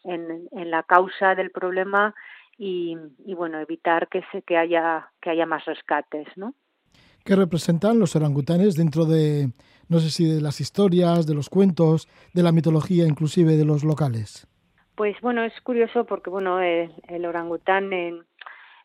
en, 0.04 0.48
en 0.52 0.70
la 0.70 0.82
causa 0.82 1.34
del 1.34 1.50
problema 1.50 2.14
y, 2.58 2.96
y, 3.24 3.34
bueno 3.34 3.58
evitar 3.58 4.08
que 4.08 4.22
se 4.32 4.42
que 4.42 4.56
haya 4.56 5.10
que 5.20 5.30
haya 5.30 5.46
más 5.46 5.64
rescates 5.64 6.28
no 6.36 6.54
¿Qué 7.24 7.36
representan 7.36 7.98
los 7.98 8.16
orangutanes 8.16 8.76
dentro 8.76 9.04
de 9.04 9.50
no 9.88 9.98
sé 9.98 10.10
si 10.10 10.24
de 10.24 10.40
las 10.40 10.60
historias 10.60 11.26
de 11.26 11.34
los 11.34 11.48
cuentos 11.48 12.08
de 12.34 12.42
la 12.42 12.52
mitología 12.52 13.06
inclusive 13.06 13.56
de 13.56 13.64
los 13.64 13.84
locales 13.84 14.46
pues 15.00 15.18
bueno, 15.22 15.42
es 15.44 15.58
curioso 15.62 16.04
porque 16.04 16.28
bueno, 16.28 16.60
el, 16.60 17.24
orangután, 17.24 17.90
en, 17.90 18.26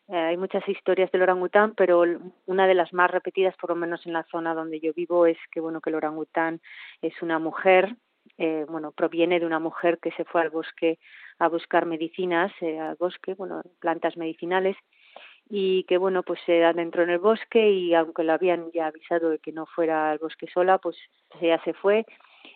eh, 0.08 0.16
hay 0.16 0.38
muchas 0.38 0.66
historias 0.66 1.12
del 1.12 1.20
orangután, 1.20 1.74
pero 1.76 2.04
una 2.46 2.66
de 2.66 2.72
las 2.72 2.90
más 2.94 3.10
repetidas, 3.10 3.54
por 3.60 3.68
lo 3.68 3.76
menos 3.76 4.06
en 4.06 4.14
la 4.14 4.24
zona 4.30 4.54
donde 4.54 4.80
yo 4.80 4.94
vivo, 4.94 5.26
es 5.26 5.36
que 5.50 5.60
bueno 5.60 5.82
que 5.82 5.90
el 5.90 5.96
orangután 5.96 6.62
es 7.02 7.12
una 7.20 7.38
mujer, 7.38 7.96
eh, 8.38 8.66
bueno, 8.68 8.92
proviene 8.92 9.40
de 9.40 9.46
una 9.46 9.58
mujer 9.58 9.98
que 9.98 10.12
se 10.12 10.24
fue 10.24 10.42
al 10.42 10.50
bosque 10.50 10.98
a 11.38 11.48
buscar 11.48 11.86
medicinas, 11.86 12.52
eh, 12.60 12.78
al 12.78 12.96
bosque, 12.96 13.34
bueno, 13.34 13.62
plantas 13.80 14.16
medicinales, 14.16 14.76
y 15.48 15.84
que 15.84 15.98
bueno 15.98 16.22
pues 16.22 16.40
se 16.44 16.64
adentró 16.64 17.02
en 17.02 17.10
el 17.10 17.18
bosque 17.18 17.70
y 17.70 17.94
aunque 17.94 18.24
lo 18.24 18.32
habían 18.32 18.70
ya 18.72 18.88
avisado 18.88 19.30
de 19.30 19.38
que 19.38 19.52
no 19.52 19.66
fuera 19.66 20.10
al 20.10 20.18
bosque 20.18 20.48
sola 20.52 20.78
pues 20.78 20.96
ella 21.40 21.60
se 21.64 21.72
fue 21.72 22.04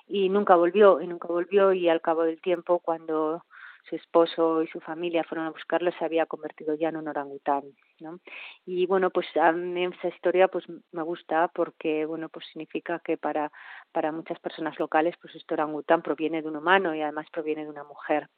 y 0.09 0.29
nunca 0.29 0.57
volvió 0.57 1.01
y 1.01 1.07
nunca 1.07 1.29
volvió 1.29 1.73
y 1.73 1.89
al 1.89 2.01
cabo 2.01 2.25
del 2.25 2.41
tiempo 2.41 2.81
cuando 2.81 3.45
su 3.89 3.97
esposo 3.97 4.63
y 4.63 4.69
su 4.69 4.81
familia 4.81 5.25
fueron 5.25 5.47
a 5.47 5.51
buscarlo 5.51 5.91
se 5.99 6.05
había 6.05 6.27
convertido 6.27 6.75
ya 6.75 6.89
en 6.89 6.97
un 6.97 7.09
orangután 7.09 7.63
¿no? 8.01 8.21
y 8.67 8.87
bueno 8.87 9.11
pues 9.11 9.27
a 9.37 9.53
mí 9.53 9.85
esa 9.85 10.09
historia 10.09 10.49
pues 10.49 10.65
me 10.93 11.03
gusta 11.03 11.49
porque 11.49 12.07
bueno 12.07 12.29
pues 12.29 12.47
significa 12.53 13.01
que 13.05 13.17
para 13.17 13.51
para 13.93 14.13
muchas 14.13 14.39
personas 14.39 14.79
locales 14.79 15.15
pues 15.21 15.35
este 15.35 15.55
orangután 15.55 16.03
proviene 16.03 16.43
de 16.43 16.49
un 16.49 16.57
humano 16.57 16.95
y 16.95 17.01
además 17.01 17.27
proviene 17.33 17.65
de 17.65 17.71
una 17.71 17.85
mujer. 17.85 18.29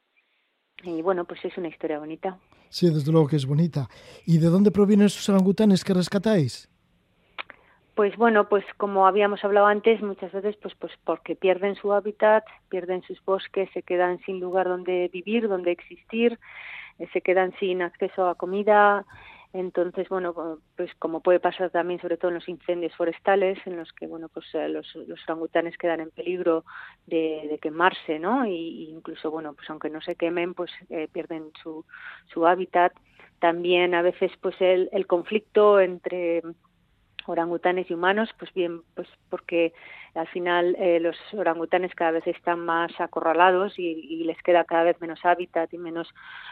Y 0.83 1.01
bueno 1.01 1.25
pues 1.25 1.43
es 1.45 1.57
una 1.57 1.67
historia 1.67 1.99
bonita. 1.99 2.39
Sí 2.69 2.89
desde 2.89 3.11
luego 3.11 3.27
que 3.27 3.35
es 3.35 3.45
bonita. 3.45 3.87
Y 4.25 4.39
de 4.39 4.47
dónde 4.47 4.71
provienen 4.71 5.07
esos 5.07 5.29
orangutanes 5.29 5.83
que 5.83 5.93
rescatáis 5.93 6.72
pues 7.95 8.15
bueno, 8.17 8.49
pues 8.49 8.65
como 8.77 9.05
habíamos 9.07 9.43
hablado 9.43 9.67
antes, 9.67 10.01
muchas 10.01 10.31
veces 10.31 10.55
pues 10.61 10.73
pues 10.75 10.93
porque 11.03 11.35
pierden 11.35 11.75
su 11.75 11.93
hábitat, 11.93 12.43
pierden 12.69 13.03
sus 13.03 13.23
bosques, 13.23 13.69
se 13.73 13.83
quedan 13.83 14.19
sin 14.25 14.39
lugar 14.39 14.67
donde 14.67 15.09
vivir, 15.13 15.47
donde 15.47 15.71
existir, 15.71 16.39
eh, 16.99 17.07
se 17.13 17.21
quedan 17.21 17.53
sin 17.59 17.81
acceso 17.81 18.27
a 18.27 18.35
comida, 18.35 19.05
entonces 19.53 20.09
bueno 20.09 20.57
pues 20.75 20.91
como 20.95 21.21
puede 21.21 21.39
pasar 21.39 21.69
también 21.69 22.01
sobre 22.01 22.17
todo 22.17 22.29
en 22.29 22.35
los 22.35 22.49
incendios 22.49 22.95
forestales 22.95 23.59
en 23.67 23.77
los 23.77 23.93
que 23.93 24.07
bueno 24.07 24.27
pues 24.27 24.47
eh, 24.53 24.67
los, 24.67 24.87
orangutanes 25.27 25.77
quedan 25.77 25.99
en 25.99 26.09
peligro 26.09 26.65
de, 27.05 27.59
quemarse 27.61 28.17
no 28.17 28.47
y, 28.47 28.89
incluso 28.89 29.29
bueno 29.29 29.53
pues 29.53 29.69
aunque 29.69 29.91
no 29.91 30.01
se 30.01 30.15
quemen 30.15 30.55
pues 30.55 30.71
eh, 30.89 31.07
pierden 31.11 31.51
su 31.61 31.85
su 32.33 32.47
hábitat. 32.47 32.93
También 33.39 33.93
a 33.93 34.01
veces 34.01 34.31
pues 34.41 34.55
el, 34.61 34.89
el 34.93 35.05
conflicto 35.05 35.79
entre 35.79 36.41
orangutanes 37.27 37.89
y 37.89 37.93
humanos, 37.93 38.29
pues 38.37 38.53
bien, 38.53 38.81
pues 38.95 39.07
porque 39.29 39.73
al 40.15 40.27
final 40.27 40.75
eh, 40.79 40.99
los 40.99 41.17
orangutanes 41.33 41.95
cada 41.95 42.11
vez 42.11 42.27
están 42.27 42.59
más 42.59 42.91
acorralados 42.99 43.77
y, 43.79 44.23
les 44.23 44.41
queda 44.41 44.63
cada 44.63 44.83
vez 44.83 45.01
menos 45.01 45.19
hábitat 45.25 45.73
y 45.73 45.77
menos 45.77 46.07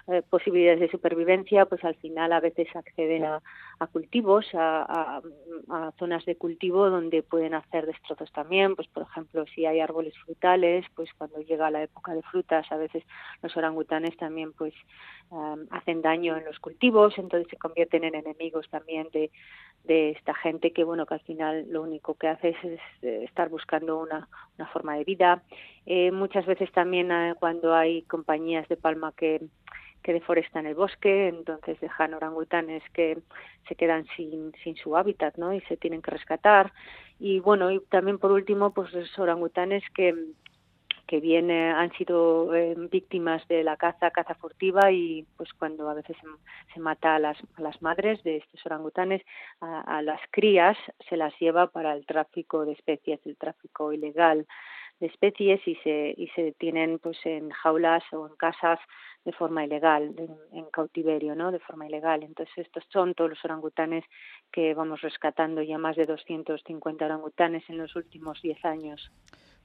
eh, 0.08 0.22
posibilidades 0.28 0.80
de 0.80 0.90
supervivencia, 0.90 1.66
pues 1.66 1.84
al 1.86 1.96
final 1.96 2.34
a 2.34 2.40
veces 2.40 2.68
acceden 2.76 3.24
a, 3.24 3.42
cultivos, 3.92 4.46
a, 4.54 5.22
zonas 5.98 6.26
de 6.26 6.36
cultivo 6.36 6.90
donde 6.90 7.24
pueden 7.24 7.54
hacer 7.54 7.86
destrozos 7.86 8.32
también, 8.32 8.76
pues 8.76 8.88
por 8.88 9.04
ejemplo 9.04 9.46
si 9.54 9.66
hay 9.66 9.80
árboles 9.80 10.14
frutales, 10.26 10.86
pues 10.96 11.10
cuando 11.18 11.40
llega 11.40 11.72
la 11.72 11.84
época 11.84 12.14
de 12.14 12.22
frutas 12.24 12.70
a 12.72 12.78
veces 12.78 13.04
los 13.42 13.56
orangutanes 13.56 14.16
también 14.18 14.54
pues 14.54 14.74
hacen 15.70 16.02
daño 16.02 16.36
en 16.36 16.44
los 16.44 16.60
cultivos, 16.60 17.18
entonces 17.18 17.50
se 17.50 17.58
convierten 17.58 18.04
en 18.04 18.16
enemigos 18.16 18.68
también 18.70 19.08
de, 19.14 19.32
de 19.84 20.12
esta 20.12 20.34
gente 20.34 20.72
que 20.72 20.84
bueno 20.84 21.06
que 21.06 21.16
al 21.16 21.22
final 21.22 21.66
lo 21.70 21.82
único 21.82 22.14
que 22.16 22.28
hace 22.28 22.50
es, 22.50 22.80
eh, 23.02 23.24
estar 23.24 23.50
buscando 23.52 24.00
una, 24.00 24.28
una, 24.58 24.68
forma 24.70 24.96
de 24.96 25.04
vida 25.04 25.44
eh, 25.86 26.12
muchas 26.12 26.46
veces 26.48 26.72
también 26.72 27.12
eh, 27.12 27.36
cuando 27.40 27.76
hay 27.76 28.02
compañías 28.04 28.68
de 28.70 28.78
palma 28.78 29.14
que 29.16 29.42
que 30.02 30.14
deforestan 30.14 30.66
el 30.66 30.76
bosque, 30.76 31.28
entonces 31.28 31.80
dejan 31.80 32.14
orangutanes 32.14 32.84
que 32.94 33.20
se 33.68 33.76
quedan 33.76 34.06
sin, 34.16 34.52
sin 34.64 34.76
su 34.76 34.98
hábitat, 34.98 35.38
¿no? 35.38 35.54
Y 35.54 35.62
se 35.62 35.78
tienen 35.78 36.02
que 36.02 36.12
rescatar. 36.12 36.74
Y 37.20 37.40
bueno, 37.40 37.72
y 37.72 37.80
también 37.82 38.18
por 38.18 38.32
último, 38.32 38.74
pues 38.74 38.92
los 38.94 39.20
orangutanes 39.20 39.84
que, 39.94 40.16
que 41.12 41.20
bien 41.20 41.52
han 41.52 41.92
sido 41.98 42.56
eh, 42.56 42.74
víctimas 42.90 43.46
de 43.50 43.66
la 43.66 43.76
caza, 43.76 44.12
caza 44.12 44.34
furtiva 44.36 44.94
y 44.94 45.28
pues 45.36 45.52
cuando 45.52 45.90
a 45.90 45.94
veces 45.94 46.16
se, 46.74 46.80
mata 46.80 47.16
a 47.16 47.20
las, 47.20 47.38
a 47.58 47.62
las 47.62 47.82
madres 47.82 48.24
de 48.24 48.38
estos 48.38 48.66
orangutanes, 48.66 49.22
a, 49.60 50.02
las 50.04 50.22
crías 50.32 50.78
se 51.10 51.18
las 51.18 51.38
lleva 51.38 51.68
para 51.68 51.92
el 51.92 52.06
tráfico 52.06 52.64
de 52.64 52.72
especies, 52.72 53.20
el 53.26 53.36
tráfico 53.36 53.92
ilegal 53.92 54.48
de 55.02 55.08
especies 55.08 55.60
y 55.68 55.76
se, 55.84 56.16
y 56.16 56.28
se 56.30 56.54
tienen 56.54 56.98
pues 56.98 57.18
en 57.26 57.50
jaulas 57.50 58.04
o 58.14 58.26
en 58.26 58.38
casas 58.38 58.80
de 59.26 59.34
forma 59.34 59.66
ilegal, 59.66 60.16
en 60.54 60.66
cautiverio, 60.72 61.36
¿no? 61.36 61.52
De 61.52 61.60
forma 61.60 61.88
ilegal. 61.88 62.24
Entonces 62.24 62.58
estos 62.58 62.86
son 62.88 63.16
todos 63.16 63.32
los 63.32 63.44
orangutanes 63.44 64.06
que 64.50 64.74
vamos 64.74 65.02
rescatando 65.02 65.62
ya 65.62 65.78
más 65.78 65.98
de 65.98 66.06
250 66.06 67.04
orangutanes 67.04 67.70
en 67.70 67.80
los 67.80 67.98
últimos 67.98 68.42
10 68.42 68.64
años. 68.64 69.12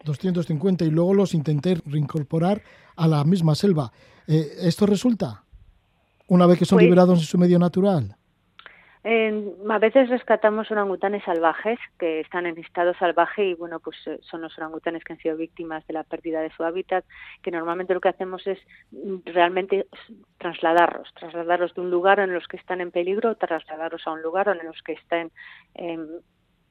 250 0.05 0.85
y 0.85 0.91
luego 0.91 1.15
los 1.15 1.35
intenté 1.35 1.77
reincorporar 1.87 2.63
a 2.97 3.09
la 3.09 3.25
misma 3.25 3.55
selva. 3.55 3.93
Eh, 4.27 4.57
¿Esto 4.63 4.87
resulta? 4.87 5.43
Una 6.29 6.47
vez 6.47 6.59
que 6.59 6.65
son 6.65 6.77
pues 6.77 6.85
liberados 6.85 7.21
en 7.21 7.25
su 7.25 7.39
medio 7.39 7.59
natural. 7.59 8.17
a 9.05 9.79
veces 9.79 10.09
rescatamos 10.09 10.69
orangutanes 10.71 11.23
salvajes 11.25 11.79
que 11.99 12.21
están 12.21 12.47
en 12.47 12.59
estado 12.59 12.93
salvaje 12.95 13.45
y 13.51 13.55
bueno, 13.55 13.79
pues 13.79 13.97
eh, 14.07 14.19
son 14.23 14.43
los 14.43 14.57
orangutanes 14.59 15.05
que 15.05 15.13
han 15.13 15.21
sido 15.21 15.37
víctimas 15.37 15.87
de 15.87 15.95
la 15.95 16.03
pérdida 16.03 16.41
de 16.41 16.51
su 16.51 16.65
hábitat, 16.65 17.05
que 17.43 17.53
normalmente 17.53 17.95
lo 17.95 18.01
que 18.01 18.09
hacemos 18.09 18.45
es 18.47 18.59
mm, 18.91 19.19
realmente 19.27 19.87
trasladarlos, 20.39 21.09
trasladarlos 21.15 21.75
de 21.75 21.83
un 21.83 21.91
lugar 21.91 22.19
en 22.19 22.33
los 22.33 22.49
que 22.49 22.57
están 22.57 22.81
en 22.81 22.91
peligro, 22.91 23.37
trasladarlos 23.37 24.05
a 24.07 24.13
un 24.13 24.23
lugar 24.23 24.49
en 24.49 24.67
los 24.67 24.83
que 24.83 24.95
estén 24.95 25.31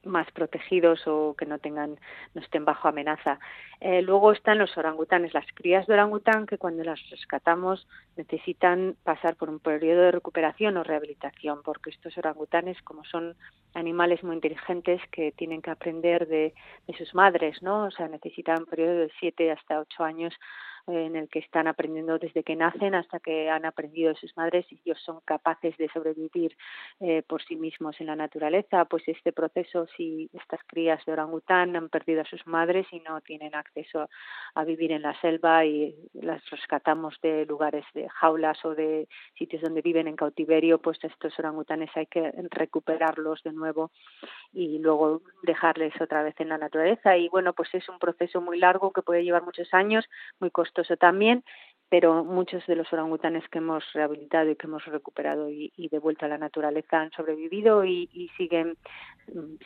más 0.06 0.30
protegidos 0.32 1.06
o 1.06 1.34
que 1.36 1.46
no 1.46 1.58
tengan 1.58 1.98
no 2.34 2.40
estén 2.40 2.64
bajo 2.64 2.88
amenaza. 2.88 3.38
Eh, 3.80 4.02
luego 4.02 4.32
están 4.32 4.58
los 4.58 4.76
orangutanes, 4.78 5.34
las 5.34 5.46
crías 5.54 5.86
de 5.86 5.94
orangután 5.94 6.46
que 6.46 6.58
cuando 6.58 6.82
las 6.84 7.00
rescatamos 7.10 7.86
necesitan 8.16 8.96
pasar 9.04 9.36
por 9.36 9.50
un 9.50 9.60
periodo 9.60 10.02
de 10.02 10.12
recuperación 10.12 10.76
o 10.76 10.82
rehabilitación 10.82 11.62
porque 11.62 11.90
estos 11.90 12.16
orangutanes 12.16 12.80
como 12.82 13.04
son 13.04 13.36
animales 13.74 14.22
muy 14.24 14.36
inteligentes 14.36 15.00
que 15.10 15.32
tienen 15.32 15.60
que 15.60 15.70
aprender 15.70 16.26
de, 16.26 16.54
de 16.86 16.96
sus 16.96 17.14
madres, 17.14 17.62
¿no? 17.62 17.84
O 17.84 17.90
sea, 17.90 18.08
necesitan 18.08 18.60
un 18.60 18.66
periodo 18.66 19.00
de 19.00 19.12
siete 19.20 19.50
hasta 19.50 19.80
ocho 19.80 20.04
años 20.04 20.32
en 20.86 21.16
el 21.16 21.28
que 21.28 21.40
están 21.40 21.66
aprendiendo 21.66 22.18
desde 22.18 22.44
que 22.44 22.54
nacen 22.54 22.94
hasta 22.94 23.18
que 23.18 23.50
han 23.50 23.64
aprendido 23.64 24.10
de 24.10 24.20
sus 24.20 24.36
madres 24.36 24.66
y 24.70 24.80
ellos 24.84 25.00
son 25.04 25.20
capaces 25.24 25.76
de 25.78 25.88
sobrevivir 25.88 26.56
eh, 27.00 27.22
por 27.26 27.42
sí 27.42 27.56
mismos 27.56 28.00
en 28.00 28.06
la 28.06 28.16
naturaleza, 28.16 28.84
pues 28.84 29.02
este 29.08 29.32
proceso, 29.32 29.86
si 29.96 30.30
estas 30.32 30.60
crías 30.66 31.04
de 31.04 31.12
orangután 31.12 31.74
han 31.74 31.88
perdido 31.88 32.22
a 32.22 32.24
sus 32.24 32.46
madres 32.46 32.86
y 32.92 33.00
no 33.00 33.20
tienen 33.20 33.54
acceso 33.54 34.08
a 34.54 34.64
vivir 34.64 34.92
en 34.92 35.02
la 35.02 35.18
selva 35.20 35.64
y 35.64 35.94
las 36.14 36.48
rescatamos 36.50 37.18
de 37.20 37.46
lugares 37.46 37.84
de 37.94 38.08
jaulas 38.08 38.64
o 38.64 38.74
de 38.74 39.08
sitios 39.36 39.62
donde 39.62 39.82
viven 39.82 40.06
en 40.06 40.16
cautiverio, 40.16 40.78
pues 40.78 40.98
estos 41.02 41.36
orangutanes 41.38 41.90
hay 41.96 42.06
que 42.06 42.32
recuperarlos 42.50 43.42
de 43.42 43.52
nuevo 43.52 43.90
y 44.52 44.78
luego 44.78 45.22
dejarles 45.42 46.00
otra 46.00 46.22
vez 46.22 46.34
en 46.38 46.50
la 46.50 46.58
naturaleza. 46.58 47.16
Y 47.16 47.28
bueno, 47.28 47.54
pues 47.54 47.74
es 47.74 47.88
un 47.88 47.98
proceso 47.98 48.40
muy 48.40 48.58
largo 48.58 48.92
que 48.92 49.02
puede 49.02 49.24
llevar 49.24 49.42
muchos 49.42 49.72
años, 49.74 50.04
muy 50.38 50.50
costoso 50.50 50.75
también, 50.98 51.44
pero 51.88 52.24
muchos 52.24 52.66
de 52.66 52.74
los 52.74 52.92
orangutanes 52.92 53.48
que 53.48 53.58
hemos 53.58 53.84
rehabilitado 53.92 54.50
y 54.50 54.56
que 54.56 54.66
hemos 54.66 54.84
recuperado 54.86 55.48
y, 55.50 55.70
devuelto 55.90 56.26
a 56.26 56.28
la 56.28 56.38
naturaleza 56.38 57.00
han 57.00 57.12
sobrevivido 57.12 57.84
y, 57.84 58.30
siguen 58.36 58.76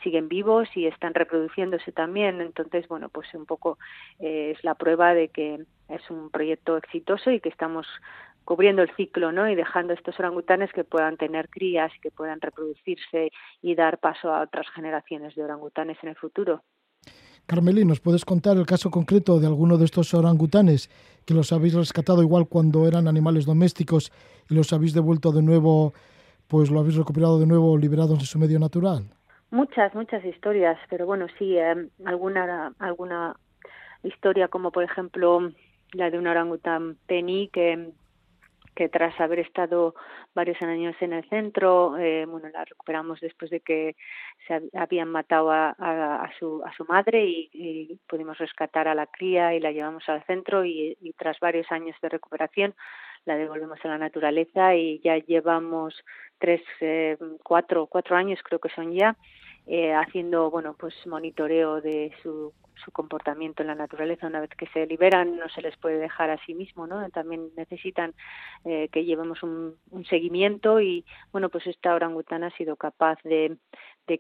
siguen 0.02 0.28
vivos 0.28 0.68
y 0.74 0.86
están 0.86 1.14
reproduciéndose 1.14 1.92
también 1.92 2.40
entonces 2.40 2.86
bueno 2.88 3.08
pues 3.08 3.32
un 3.34 3.46
poco 3.46 3.78
eh, 4.18 4.54
es 4.56 4.64
la 4.64 4.74
prueba 4.74 5.12
de 5.12 5.28
que 5.28 5.64
es 5.88 6.10
un 6.10 6.30
proyecto 6.30 6.76
exitoso 6.76 7.30
y 7.30 7.40
que 7.40 7.48
estamos 7.48 7.86
cubriendo 8.44 8.82
el 8.82 8.94
ciclo 8.96 9.32
¿no? 9.32 9.48
y 9.48 9.54
dejando 9.54 9.92
estos 9.92 10.18
orangutanes 10.18 10.72
que 10.72 10.84
puedan 10.84 11.16
tener 11.16 11.48
crías 11.48 11.92
que 12.02 12.10
puedan 12.10 12.40
reproducirse 12.40 13.30
y 13.62 13.74
dar 13.74 13.98
paso 13.98 14.32
a 14.32 14.42
otras 14.42 14.68
generaciones 14.70 15.34
de 15.34 15.44
orangutanes 15.44 15.98
en 16.02 16.10
el 16.10 16.16
futuro. 16.16 16.62
Carmelín, 17.50 17.88
¿nos 17.88 17.98
puedes 17.98 18.24
contar 18.24 18.56
el 18.58 18.64
caso 18.64 18.92
concreto 18.92 19.40
de 19.40 19.48
alguno 19.48 19.76
de 19.76 19.84
estos 19.84 20.14
orangutanes 20.14 20.88
que 21.26 21.34
los 21.34 21.52
habéis 21.52 21.74
rescatado 21.74 22.22
igual 22.22 22.46
cuando 22.48 22.86
eran 22.86 23.08
animales 23.08 23.44
domésticos 23.44 24.12
y 24.48 24.54
los 24.54 24.72
habéis 24.72 24.94
devuelto 24.94 25.32
de 25.32 25.42
nuevo, 25.42 25.92
pues 26.46 26.70
lo 26.70 26.78
habéis 26.78 26.94
recuperado 26.94 27.40
de 27.40 27.46
nuevo 27.46 27.76
liberados 27.76 28.20
de 28.20 28.24
su 28.24 28.38
medio 28.38 28.60
natural? 28.60 29.02
Muchas, 29.50 29.92
muchas 29.96 30.24
historias, 30.24 30.78
pero 30.88 31.06
bueno, 31.06 31.26
sí, 31.40 31.56
eh, 31.58 31.88
alguna, 32.04 32.72
alguna 32.78 33.34
historia 34.04 34.46
como 34.46 34.70
por 34.70 34.84
ejemplo 34.84 35.50
la 35.94 36.08
de 36.08 36.20
un 36.20 36.28
orangután 36.28 36.98
Penny 37.08 37.48
que 37.48 37.90
que 38.80 38.88
tras 38.88 39.20
haber 39.20 39.40
estado 39.40 39.94
varios 40.34 40.56
años 40.62 40.96
en 41.00 41.12
el 41.12 41.28
centro, 41.28 41.98
eh, 41.98 42.24
bueno, 42.24 42.48
la 42.48 42.64
recuperamos 42.64 43.20
después 43.20 43.50
de 43.50 43.60
que 43.60 43.94
se 44.48 44.58
habían 44.72 45.10
matado 45.10 45.50
a, 45.50 46.30
su, 46.38 46.62
a 46.64 46.72
su 46.72 46.86
madre 46.86 47.26
y, 47.26 48.00
pudimos 48.08 48.38
rescatar 48.38 48.88
a 48.88 48.94
la 48.94 49.06
cría 49.06 49.52
y 49.54 49.60
la 49.60 49.70
llevamos 49.70 50.08
al 50.08 50.24
centro 50.24 50.64
y, 50.64 50.96
tras 51.18 51.38
varios 51.40 51.70
años 51.70 51.94
de 52.00 52.08
recuperación 52.08 52.74
la 53.26 53.36
devolvemos 53.36 53.78
a 53.84 53.88
la 53.88 53.98
naturaleza 53.98 54.74
y 54.74 54.98
ya 55.00 55.18
llevamos 55.18 56.02
tres, 56.38 56.62
eh, 56.80 57.18
cuatro, 57.42 57.86
cuatro 57.86 58.16
años 58.16 58.40
creo 58.42 58.60
que 58.60 58.70
son 58.70 58.94
ya 58.94 59.14
eh, 59.72 59.94
haciendo 59.94 60.50
bueno 60.50 60.74
pues 60.76 60.92
monitoreo 61.06 61.80
de 61.80 62.12
su, 62.24 62.52
su 62.84 62.90
comportamiento 62.90 63.62
en 63.62 63.68
la 63.68 63.76
naturaleza 63.76 64.26
una 64.26 64.40
vez 64.40 64.50
que 64.50 64.66
se 64.66 64.84
liberan 64.84 65.36
no 65.36 65.48
se 65.48 65.62
les 65.62 65.76
puede 65.76 65.98
dejar 65.98 66.28
a 66.28 66.44
sí 66.44 66.54
mismo 66.54 66.88
no 66.88 67.08
también 67.10 67.50
necesitan 67.56 68.12
eh, 68.64 68.88
que 68.88 69.04
llevemos 69.04 69.44
un, 69.44 69.76
seguimiento 70.08 70.80
y 70.80 71.04
bueno 71.30 71.50
pues 71.50 71.68
esta 71.68 71.94
orangutana 71.94 72.48
ha 72.48 72.56
sido 72.56 72.74
capaz 72.74 73.22
de, 73.22 73.58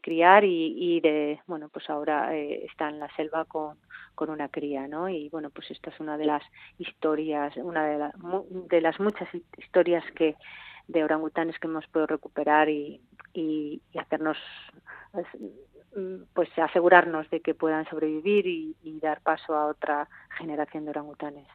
criar 0.00 0.44
y, 0.44 1.00
de, 1.00 1.40
bueno, 1.48 1.68
pues 1.68 1.90
ahora 1.90 2.36
eh, 2.36 2.64
está 2.64 2.88
en 2.88 3.00
la 3.00 3.12
selva 3.16 3.44
con, 3.44 3.76
con 4.14 4.30
una 4.30 4.48
cría, 4.48 4.86
¿no? 4.86 5.08
Y 5.08 5.28
bueno, 5.30 5.50
pues 5.50 5.68
esta 5.72 5.90
es 5.90 5.98
una 5.98 6.16
de 6.16 6.26
las 6.26 6.44
historias, 6.78 7.56
una 7.56 7.84
de, 7.86 8.10
de 8.68 8.80
las 8.80 9.00
muchas 9.00 9.28
historias 9.58 10.04
que 10.14 10.36
de 10.86 11.02
orangutanes 11.02 11.58
que 11.58 11.66
hemos 11.66 11.88
podido 11.88 12.06
recuperar 12.06 12.68
y, 12.68 13.00
y, 13.32 13.80
hacernos 13.98 14.36
pues, 15.12 15.26
pues 16.34 16.48
asegurarnos 16.58 17.28
de 17.30 17.40
que 17.40 17.54
puedan 17.54 17.88
sobrevivir 17.88 18.46
y, 18.46 18.76
dar 19.00 19.20
paso 19.22 19.54
a 19.54 19.66
otra 19.66 20.08
generación 20.36 20.84
de 20.84 20.90
orangutanes. 20.90 21.46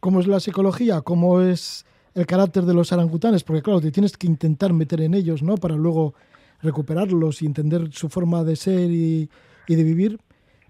¿Cómo 0.00 0.20
es 0.20 0.28
la 0.28 0.38
psicología? 0.38 1.00
¿Cómo 1.00 1.40
es 1.40 1.84
el 2.14 2.24
carácter 2.26 2.64
de 2.64 2.74
los 2.74 2.92
orangutanes? 2.92 3.42
Porque 3.42 3.62
claro, 3.62 3.80
te 3.80 3.90
tienes 3.90 4.16
que 4.16 4.28
intentar 4.28 4.72
meter 4.72 5.00
en 5.00 5.14
ellos, 5.14 5.42
¿no? 5.42 5.56
Para 5.56 5.74
luego 5.74 6.14
recuperarlos 6.62 7.42
y 7.42 7.46
entender 7.46 7.92
su 7.92 8.08
forma 8.08 8.44
de 8.44 8.54
ser 8.54 8.90
y, 8.90 9.28
de 9.66 9.82
vivir, 9.82 10.20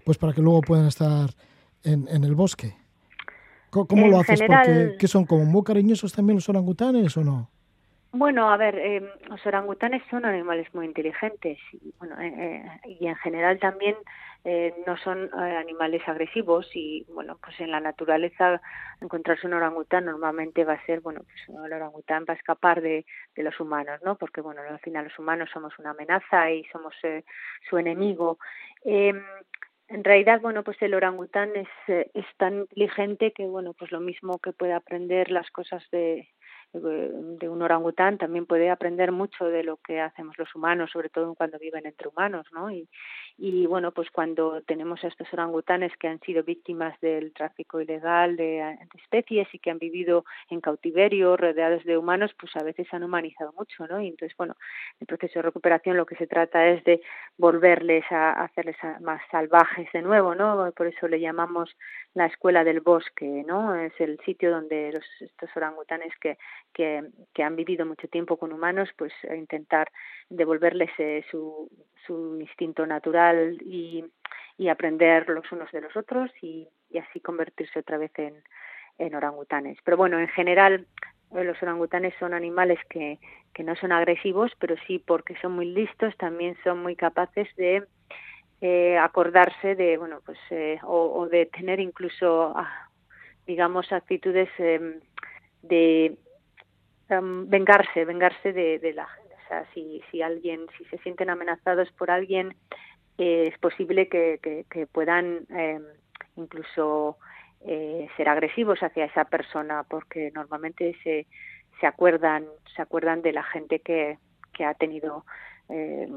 pues 0.03 0.17
para 0.17 0.33
que 0.33 0.41
luego 0.41 0.61
puedan 0.61 0.87
estar 0.87 1.29
en, 1.83 2.07
en 2.07 2.23
el 2.23 2.33
bosque. 2.33 2.75
¿Cómo, 3.83 4.07
lo 4.07 4.19
haces? 4.19 4.39
Porque, 4.47 4.95
¿qué 4.97 5.07
son? 5.07 5.25
¿Como 5.25 5.45
muy 5.45 5.63
cariñosos 5.63 6.13
también 6.13 6.35
los 6.35 6.47
orangutanes 6.47 7.15
o 7.17 7.23
no? 7.23 7.49
Bueno, 8.17 8.49
a 8.49 8.55
ver, 8.55 8.77
eh, 8.77 9.01
los 9.27 9.45
orangutanes 9.45 10.01
son 10.09 10.23
animales 10.23 10.73
muy 10.73 10.85
inteligentes 10.85 11.57
y, 11.73 11.93
bueno, 11.99 12.17
eh, 12.21 12.63
eh, 12.85 12.95
y 13.01 13.07
en 13.07 13.15
general 13.17 13.59
también 13.59 13.95
no 14.85 14.95
son 14.97 15.33
animales 15.33 16.07
agresivos 16.07 16.69
y 16.75 17.03
bueno, 17.09 17.35
pues 17.41 17.59
en 17.59 17.71
la 17.71 17.79
naturaleza 17.79 18.61
encontrarse 19.01 19.47
un 19.47 19.53
orangután 19.53 20.05
normalmente 20.05 20.63
va 20.63 20.73
a 20.73 20.85
ser, 20.85 21.01
bueno, 21.01 21.21
pues 21.23 21.65
el 21.65 21.73
orangután 21.73 22.25
va 22.29 22.33
a 22.35 22.37
escapar 22.37 22.79
de, 22.79 23.07
de 23.35 23.41
los 23.43 23.59
humanos, 23.59 23.99
¿no? 24.05 24.17
Porque 24.19 24.41
bueno, 24.41 24.61
al 24.61 24.77
final 24.81 25.05
los 25.05 25.17
humanos 25.17 25.49
somos 25.51 25.73
una 25.79 25.89
amenaza 25.91 26.51
y 26.51 26.63
somos 26.65 26.93
su 27.67 27.77
enemigo. 27.79 28.37
Em, 28.83 29.19
en 29.87 30.03
realidad, 30.03 30.41
bueno, 30.41 30.63
pues 30.63 30.79
el 30.83 30.93
orangután 30.93 31.49
es, 31.55 31.67
es 32.13 32.25
tan 32.37 32.59
inteligente 32.59 33.31
que, 33.33 33.45
bueno, 33.47 33.73
pues 33.73 33.91
lo 33.91 33.99
mismo 33.99 34.37
que 34.39 34.51
puede 34.53 34.73
aprender 34.73 35.31
las 35.31 35.49
cosas 35.51 35.83
de, 35.91 36.27
de 36.81 37.49
un 37.49 37.61
orangután 37.61 38.17
también 38.17 38.45
puede 38.45 38.69
aprender 38.69 39.11
mucho 39.11 39.45
de 39.45 39.63
lo 39.63 39.77
que 39.77 40.01
hacemos 40.01 40.37
los 40.37 40.53
humanos, 40.55 40.91
sobre 40.91 41.09
todo 41.09 41.35
cuando 41.35 41.59
viven 41.59 41.85
entre 41.85 42.07
humanos, 42.07 42.45
¿no? 42.53 42.71
Y, 42.71 42.87
y 43.37 43.65
bueno, 43.65 43.91
pues 43.91 44.09
cuando 44.11 44.61
tenemos 44.61 45.03
a 45.03 45.07
estos 45.07 45.27
orangutanes 45.33 45.91
que 45.97 46.07
han 46.07 46.21
sido 46.21 46.43
víctimas 46.43 46.97
del 47.01 47.33
tráfico 47.33 47.81
ilegal 47.81 48.37
de, 48.37 48.77
especies 48.97 49.47
y 49.53 49.59
que 49.59 49.71
han 49.71 49.77
vivido 49.77 50.23
en 50.49 50.61
cautiverio, 50.61 51.35
rodeados 51.35 51.83
de 51.83 51.97
humanos, 51.97 52.31
pues 52.39 52.55
a 52.55 52.63
veces 52.63 52.87
han 52.93 53.03
humanizado 53.03 53.51
mucho, 53.57 53.87
¿no? 53.87 53.99
Y 53.99 54.07
entonces, 54.07 54.35
bueno, 54.37 54.55
el 55.01 55.07
proceso 55.07 55.39
de 55.39 55.43
recuperación 55.43 55.97
lo 55.97 56.05
que 56.05 56.15
se 56.15 56.27
trata 56.27 56.65
es 56.67 56.83
de 56.85 57.01
volverles 57.37 58.05
a, 58.09 58.43
hacerles 58.43 58.77
más 59.01 59.21
salvajes 59.29 59.91
de 59.91 60.01
nuevo, 60.01 60.33
¿no? 60.33 60.71
Por 60.71 60.87
eso 60.87 61.07
le 61.09 61.19
llamamos 61.19 61.75
la 62.13 62.27
escuela 62.27 62.63
del 62.63 62.79
bosque, 62.79 63.43
¿no? 63.45 63.75
Es 63.75 63.93
el 63.99 64.17
sitio 64.19 64.49
donde 64.49 64.93
los, 64.93 65.05
estos 65.19 65.49
orangutanes 65.57 66.13
que, 66.21 66.37
que, 66.73 67.03
que 67.33 67.43
han 67.43 67.55
vivido 67.55 67.85
mucho 67.85 68.07
tiempo 68.07 68.37
con 68.37 68.51
humanos, 68.51 68.89
pues 68.97 69.13
intentar 69.35 69.91
devolverles 70.29 70.91
eh, 70.97 71.23
su, 71.31 71.69
su 72.05 72.39
instinto 72.39 72.85
natural 72.85 73.57
y, 73.61 74.03
y 74.57 74.67
aprender 74.69 75.29
los 75.29 75.51
unos 75.51 75.71
de 75.71 75.81
los 75.81 75.95
otros 75.95 76.31
y, 76.41 76.67
y 76.89 76.97
así 76.97 77.19
convertirse 77.19 77.79
otra 77.79 77.97
vez 77.97 78.11
en, 78.17 78.35
en 78.97 79.15
orangutanes. 79.15 79.77
Pero 79.83 79.97
bueno, 79.97 80.19
en 80.19 80.27
general 80.29 80.85
eh, 81.35 81.43
los 81.43 81.61
orangutanes 81.61 82.13
son 82.19 82.33
animales 82.33 82.79
que, 82.89 83.19
que 83.53 83.63
no 83.63 83.75
son 83.75 83.91
agresivos, 83.91 84.51
pero 84.59 84.75
sí 84.85 84.99
porque 84.99 85.35
son 85.41 85.53
muy 85.53 85.67
listos, 85.67 86.15
también 86.17 86.57
son 86.63 86.79
muy 86.79 86.95
capaces 86.95 87.47
de 87.55 87.83
eh, 88.61 88.97
acordarse 88.97 89.75
de, 89.75 89.97
bueno, 89.97 90.21
pues, 90.25 90.39
eh, 90.49 90.79
o, 90.83 91.19
o, 91.19 91.27
de 91.27 91.45
tener 91.47 91.79
incluso, 91.79 92.53
ah, 92.55 92.89
digamos, 93.45 93.91
actitudes 93.91 94.49
eh, 94.57 94.99
de 95.61 96.17
vengarse, 97.09 98.05
vengarse 98.05 98.53
de, 98.53 98.79
de 98.79 98.93
la 98.93 99.07
o 99.45 99.47
sea, 99.47 99.65
si, 99.73 100.01
si 100.09 100.21
alguien, 100.23 100.65
si 100.77 100.85
se 100.85 100.97
sienten 100.99 101.29
amenazados 101.29 101.91
por 101.91 102.09
alguien, 102.09 102.55
eh, 103.17 103.49
es 103.51 103.59
posible 103.59 104.07
que, 104.07 104.39
que, 104.41 104.87
puedan 104.87 105.45
eh, 105.55 105.79
incluso 106.35 107.17
eh, 107.61 108.07
ser 108.17 108.27
agresivos 108.27 108.81
hacia 108.81 109.05
esa 109.05 109.25
persona, 109.25 109.83
porque 109.83 110.31
normalmente 110.33 110.97
se, 111.03 111.27
se 111.79 111.87
acuerdan, 111.87 112.45
se 112.75 112.81
acuerdan 112.81 113.21
de 113.21 113.33
la 113.33 113.43
gente 113.43 113.79
que, 113.79 114.17
que 114.51 114.65
ha 114.65 114.73
tenido 114.73 115.25
eh, 115.69 116.07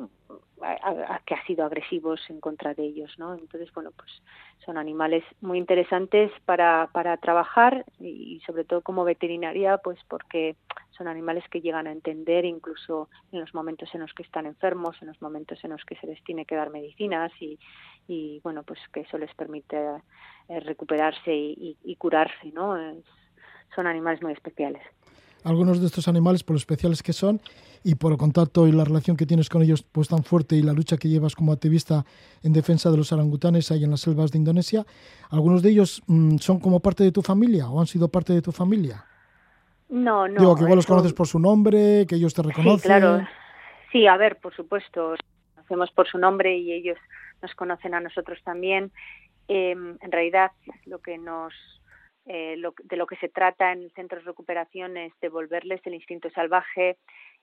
que 1.25 1.35
ha 1.35 1.47
sido 1.47 1.65
agresivos 1.65 2.21
en 2.29 2.41
contra 2.41 2.75
de 2.75 2.85
ellos, 2.85 3.15
¿no? 3.19 3.35
Entonces, 3.35 3.73
bueno, 3.73 3.91
pues 3.97 4.11
son 4.65 4.77
animales 4.77 5.25
muy 5.41 5.57
interesantes 5.57 6.31
para, 6.45 6.91
para 6.93 7.17
trabajar 7.17 7.85
y, 7.99 8.41
sobre 8.45 8.65
todo 8.65 8.83
como 8.83 9.05
veterinaria, 9.05 9.79
pues 9.79 9.99
porque 10.09 10.57
son 10.91 11.09
animales 11.09 11.45
que 11.51 11.61
llegan 11.61 11.87
a 11.87 11.93
entender 11.93 12.45
incluso 12.45 13.09
en 13.33 13.41
los 13.41 13.55
momentos 13.55 13.95
en 13.95 14.01
los 14.01 14.13
que 14.13 14.25
están 14.25 14.47
enfermos, 14.47 15.01
en 15.01 15.09
los 15.09 15.23
momentos 15.23 15.63
en 15.65 15.71
los 15.71 15.85
que 15.85 15.97
se 15.97 16.07
les 16.07 16.23
tiene 16.25 16.45
que 16.45 16.57
dar 16.57 16.71
medicinas 16.71 17.33
y, 17.41 17.59
y 18.07 18.41
bueno, 18.43 18.65
pues 18.65 18.81
que 18.93 19.01
eso 19.01 19.17
les 19.17 19.33
permite 19.35 19.77
eh, 20.49 20.61
recuperarse 20.61 21.33
y, 21.35 21.79
y, 21.83 21.97
curarse, 21.97 22.53
¿no? 22.53 22.77
son 23.75 23.87
animales 23.87 24.23
muy 24.23 24.33
especiales 24.33 24.83
algunos 25.45 25.81
de 25.81 25.87
estos 25.87 26.09
animales 26.09 26.43
por 26.43 26.55
lo 26.55 26.59
especiales 26.59 27.03
que 27.03 27.13
son 27.13 27.41
y 27.85 27.95
por 27.95 28.13
el 28.13 28.19
contacto 28.19 28.67
y 28.67 28.73
la 28.73 28.85
relación 28.85 29.17
que 29.17 29.27
tienes 29.27 29.49
con 29.49 29.63
ellos 29.63 29.83
pues 29.83 30.09
tan 30.09 30.25
fuerte 30.25 30.57
y 30.57 30.63
la 30.63 30.73
lucha 30.73 30.97
que 30.97 31.09
llevas 31.09 31.35
como 31.35 31.53
activista 31.53 32.05
en 32.43 32.53
defensa 32.53 32.91
de 32.91 32.97
los 32.97 33.13
orangutanes 33.13 33.71
ahí 33.71 33.85
en 33.85 33.91
las 33.91 34.01
selvas 34.01 34.33
de 34.33 34.39
Indonesia, 34.39 34.85
algunos 35.31 35.63
de 35.63 35.71
ellos 35.71 36.03
mm, 36.07 36.39
son 36.39 36.61
como 36.61 36.81
parte 36.81 37.05
de 37.05 37.13
tu 37.13 37.23
familia 37.23 37.69
o 37.69 37.81
han 37.81 37.87
sido 37.87 38.09
parte 38.09 38.33
de 38.33 38.43
tu 38.43 38.53
familia. 38.53 39.05
No, 39.89 40.29
no. 40.29 40.41
Digo 40.41 40.55
que 40.55 40.63
igual 40.63 40.77
los 40.77 40.87
conoces 40.87 41.15
por 41.15 41.27
su 41.27 41.39
nombre, 41.39 42.05
que 42.07 42.17
ellos 42.17 42.35
te 42.35 42.43
reconocen. 42.43 42.79
Sí, 42.79 42.87
claro. 42.87 43.27
Sí, 43.91 44.07
a 44.07 44.17
ver, 44.19 44.37
por 44.37 44.55
supuesto, 44.55 45.15
conocemos 45.55 45.91
por 45.93 46.07
su 46.07 46.19
nombre 46.19 46.59
y 46.59 46.73
ellos 46.73 46.99
nos 47.41 47.55
conocen 47.55 47.95
a 47.95 48.01
nosotros 48.01 48.39
también. 48.45 48.93
Eh, 49.49 49.71
en 49.71 50.13
realidad, 50.13 50.51
lo 50.85 50.99
que 50.99 51.17
nos 51.17 51.55
eh, 52.31 52.57
lo, 52.59 52.75
de 52.85 52.97
lo 52.97 53.07
que 53.07 53.17
se 53.17 53.31
trata 53.31 53.73
en 53.73 53.91
centros 53.93 54.23
de 54.23 54.31
recuperación 54.31 54.99
es 54.99 55.15
devolverles 55.21 55.81
el 55.87 55.95
instinto 55.95 56.29
salvaje 56.29 56.99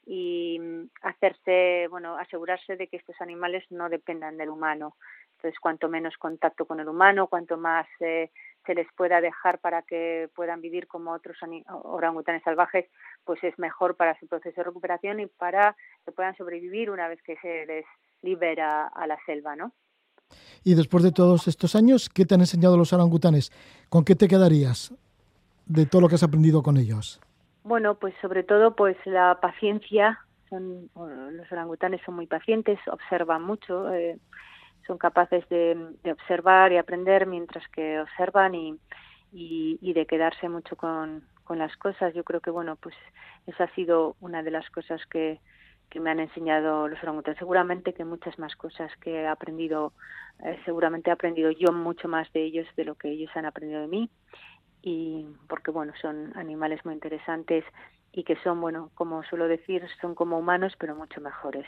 y 0.06 0.60
mm, 0.60 0.90
hacerse, 1.02 1.88
bueno, 1.90 2.18
asegurarse 2.18 2.76
de 2.76 2.88
que 2.88 2.98
estos 2.98 3.20
animales 3.20 3.64
no 3.72 3.90
dependan 3.90 4.38
del 4.38 4.50
humano. 4.50 4.96
Entonces, 5.38 5.60
cuanto 5.60 5.90
menos 5.90 6.16
contacto 6.18 6.68
con 6.68 6.80
el 6.80 6.88
humano, 6.88 7.26
cuanto 7.26 7.58
más 7.58 7.88
eh, 8.00 8.30
se 8.64 8.76
les 8.76 8.88
pueda 8.96 9.22
dejar 9.22 9.58
para 9.58 9.82
que 9.82 10.30
puedan 10.36 10.62
vivir 10.62 10.86
como 10.88 11.14
otros 11.14 11.38
orangutanes 11.68 12.44
salvajes, 12.44 12.86
pues 13.24 13.44
es 13.44 13.58
mejor 13.58 13.98
para 13.98 14.20
su 14.20 14.28
proceso 14.28 14.62
de 14.62 14.66
recuperación 14.66 15.20
y 15.20 15.26
para 15.26 15.76
que 16.06 16.12
puedan 16.12 16.38
sobrevivir 16.38 16.92
una 16.92 17.08
vez 17.08 17.22
que 17.24 17.38
se 17.38 17.66
les 17.66 17.86
libera 18.22 18.88
a 18.88 19.08
la 19.08 19.18
selva, 19.26 19.56
¿no? 19.56 19.74
Y 20.66 20.74
después 20.74 21.04
de 21.04 21.12
todos 21.12 21.48
estos 21.48 21.76
años, 21.76 22.10
¿qué 22.10 22.26
te 22.26 22.34
han 22.34 22.42
enseñado 22.42 22.76
los 22.76 22.92
orangutanes? 22.92 23.52
¿Con 23.88 24.04
qué 24.04 24.16
te 24.16 24.28
quedarías 24.28 24.92
de 25.68 25.86
todo 25.86 26.02
lo 26.02 26.10
que 26.10 26.16
has 26.16 26.24
aprendido 26.24 26.64
con 26.64 26.78
ellos? 26.78 27.22
Bueno, 27.64 27.96
pues 27.96 28.16
sobre 28.20 28.42
todo 28.42 28.76
pues 28.76 28.98
la 29.06 29.40
paciencia. 29.40 30.20
Son, 30.50 30.90
los 30.96 31.52
orangutanes 31.52 32.02
son 32.04 32.16
muy 32.16 32.26
pacientes, 32.26 32.80
observan 32.92 33.44
mucho, 33.44 33.94
eh, 33.94 34.18
son 34.88 34.98
capaces 34.98 35.48
de, 35.50 35.78
observar 36.12 36.72
y 36.72 36.78
aprender 36.78 37.28
mientras 37.28 37.68
que 37.70 38.00
observan 38.00 38.56
y, 38.56 38.80
y, 39.32 39.94
de 39.94 40.06
quedarse 40.08 40.50
mucho 40.50 40.76
con, 40.76 41.24
con 41.44 41.60
las 41.60 41.78
cosas. 41.78 42.14
Yo 42.16 42.24
creo 42.24 42.42
que 42.42 42.50
bueno, 42.50 42.76
pues 42.76 42.96
esa 43.46 43.66
ha 43.66 43.76
sido 43.76 44.16
una 44.20 44.42
de 44.42 44.52
las 44.52 44.68
cosas 44.72 45.00
que, 45.12 45.40
que 45.90 46.00
me 46.00 46.12
han 46.12 46.20
enseñado 46.20 46.88
los 46.88 47.02
orangutanes. 47.02 47.40
Seguramente 47.40 47.94
que 47.94 48.06
muchas 48.06 48.38
más 48.40 48.56
cosas 48.56 48.92
que 49.02 49.22
he 49.22 49.28
aprendido, 49.28 49.94
eh, 50.44 50.60
seguramente 50.66 51.10
he 51.10 51.14
aprendido 51.14 51.52
yo 51.52 51.72
mucho 51.72 52.08
más 52.08 52.32
de 52.34 52.44
ellos 52.44 52.68
de 52.76 52.86
lo 52.86 52.96
que 52.96 53.10
ellos 53.12 53.32
han 53.36 53.46
aprendido 53.46 53.82
de 53.82 53.88
mí. 53.88 54.10
Y 54.82 55.26
porque, 55.48 55.72
bueno, 55.72 55.94
son 56.02 56.32
animales 56.38 56.84
muy 56.86 56.94
interesantes 56.94 57.64
y 58.12 58.24
que 58.24 58.36
son, 58.44 58.62
bueno, 58.62 58.92
como 58.96 59.24
suelo 59.24 59.48
decir, 59.48 59.84
son 60.00 60.16
como 60.16 60.38
humanos, 60.38 60.74
pero 60.80 60.96
mucho 60.96 61.22
mejores. 61.22 61.66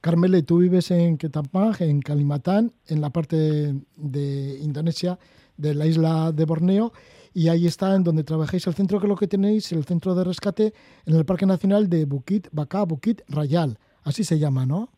Carmele, 0.00 0.42
tú 0.42 0.58
vives 0.58 0.90
en 0.90 1.18
Ketampang, 1.18 1.74
en 1.80 2.00
Kalimantan, 2.00 2.72
en 2.86 3.00
la 3.00 3.10
parte 3.10 3.36
de 3.96 4.58
Indonesia, 4.62 5.18
de 5.56 5.74
la 5.74 5.86
isla 5.86 6.32
de 6.32 6.44
Borneo 6.44 6.92
y 7.38 7.48
ahí 7.50 7.66
está 7.66 7.94
en 7.94 8.02
donde 8.02 8.24
trabajáis 8.24 8.66
el 8.66 8.74
centro 8.74 8.98
que 8.98 9.06
es 9.06 9.08
lo 9.08 9.14
que 9.14 9.28
tenéis, 9.28 9.70
el 9.70 9.84
centro 9.84 10.12
de 10.16 10.24
rescate 10.24 10.72
en 11.06 11.14
el 11.14 11.24
Parque 11.24 11.46
Nacional 11.46 11.88
de 11.88 12.04
Bukit 12.04 12.48
Baka, 12.50 12.82
Bukit 12.82 13.20
Rayal, 13.28 13.78
así 14.02 14.24
se 14.24 14.40
llama, 14.40 14.66
¿no? 14.66 14.88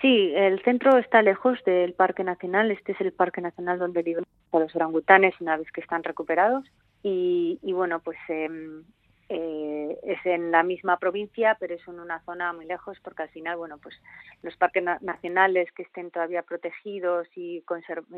Sí, 0.00 0.32
el 0.34 0.62
centro 0.62 0.96
está 0.96 1.20
lejos 1.20 1.58
del 1.66 1.92
Parque 1.92 2.24
Nacional, 2.24 2.70
este 2.70 2.92
es 2.92 3.00
el 3.02 3.12
Parque 3.12 3.42
Nacional 3.42 3.78
donde 3.78 4.02
viven 4.02 4.24
los 4.54 4.74
orangutanes 4.74 5.34
una 5.38 5.58
vez 5.58 5.70
que 5.70 5.82
están 5.82 6.02
recuperados. 6.02 6.64
Y, 7.02 7.58
bueno, 7.74 8.00
pues 8.00 8.16
em, 8.30 8.82
eh, 9.28 9.98
es 10.02 10.18
en 10.26 10.50
la 10.50 10.62
misma 10.62 10.98
provincia, 10.98 11.56
pero 11.58 11.74
es 11.74 11.88
en 11.88 11.98
una 11.98 12.22
zona 12.24 12.52
muy 12.52 12.66
lejos 12.66 12.98
porque 13.02 13.22
al 13.22 13.30
final, 13.30 13.56
bueno, 13.56 13.78
pues 13.78 13.94
los 14.42 14.56
parques 14.56 14.84
nacionales 15.00 15.70
que 15.72 15.82
estén 15.82 16.10
todavía 16.10 16.42
protegidos 16.42 17.26
y 17.34 17.64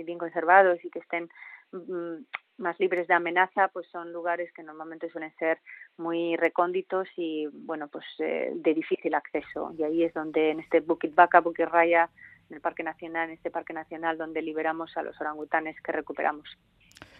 bien 0.04 0.18
conservados 0.18 0.84
y 0.84 0.90
que 0.90 0.98
estén 0.98 1.28
mm, 1.72 2.24
más 2.58 2.78
libres 2.80 3.06
de 3.06 3.14
amenaza, 3.14 3.68
pues 3.68 3.86
son 3.92 4.12
lugares 4.12 4.52
que 4.52 4.62
normalmente 4.62 5.10
suelen 5.10 5.32
ser 5.38 5.58
muy 5.96 6.36
recónditos 6.36 7.08
y, 7.16 7.46
bueno, 7.52 7.88
pues 7.88 8.04
eh, 8.18 8.52
de 8.54 8.74
difícil 8.74 9.14
acceso. 9.14 9.72
Y 9.78 9.84
ahí 9.84 10.02
es 10.02 10.14
donde 10.14 10.50
en 10.50 10.60
este 10.60 10.80
Bukit 10.80 11.14
Baka, 11.14 11.40
Bukit 11.40 11.66
Raya, 11.66 12.10
en 12.48 12.56
el 12.56 12.60
Parque 12.60 12.82
Nacional, 12.82 13.28
en 13.28 13.36
este 13.36 13.50
Parque 13.50 13.72
Nacional, 13.72 14.18
donde 14.18 14.42
liberamos 14.42 14.96
a 14.96 15.02
los 15.02 15.20
orangutanes 15.20 15.80
que 15.82 15.92
recuperamos. 15.92 16.48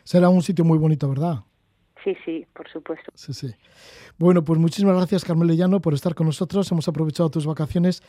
Será 0.04 0.28
un 0.28 0.42
sitio 0.42 0.64
muy 0.64 0.78
bonito, 0.78 1.08
¿verdad? 1.08 1.40
Sí, 2.06 2.16
sí, 2.24 2.46
por 2.54 2.68
supuesto. 2.68 3.10
Sí, 3.16 3.34
sí. 3.34 3.52
Bueno, 4.16 4.44
pues 4.44 4.60
muchísimas 4.60 4.94
gracias, 4.94 5.24
Carmelo 5.24 5.52
Llano, 5.54 5.80
por 5.80 5.92
estar 5.92 6.14
con 6.14 6.26
nosotros. 6.26 6.70
Hemos 6.70 6.86
aprovechado 6.86 7.30
tus 7.30 7.46
vacaciones 7.46 8.00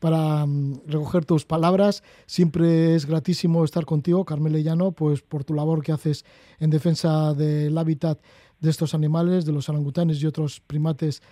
para 0.00 0.44
mm, 0.44 0.80
recoger 0.88 1.24
tus 1.24 1.44
palabras. 1.44 2.02
Siempre 2.26 2.96
es 2.96 3.06
gratísimo 3.06 3.64
estar 3.64 3.84
contigo, 3.84 4.24
Carmelo 4.24 4.58
Llano, 4.58 4.90
pues 4.90 5.22
por 5.22 5.44
tu 5.44 5.54
labor 5.54 5.84
que 5.84 5.92
haces 5.92 6.24
en 6.58 6.70
defensa 6.70 7.32
del 7.32 7.78
hábitat 7.78 8.20
de 8.58 8.70
estos 8.70 8.92
animales, 8.92 9.46
de 9.46 9.52
los 9.52 9.68
orangutanes 9.68 10.20
y 10.20 10.26
otros 10.26 10.58
primates 10.58 11.22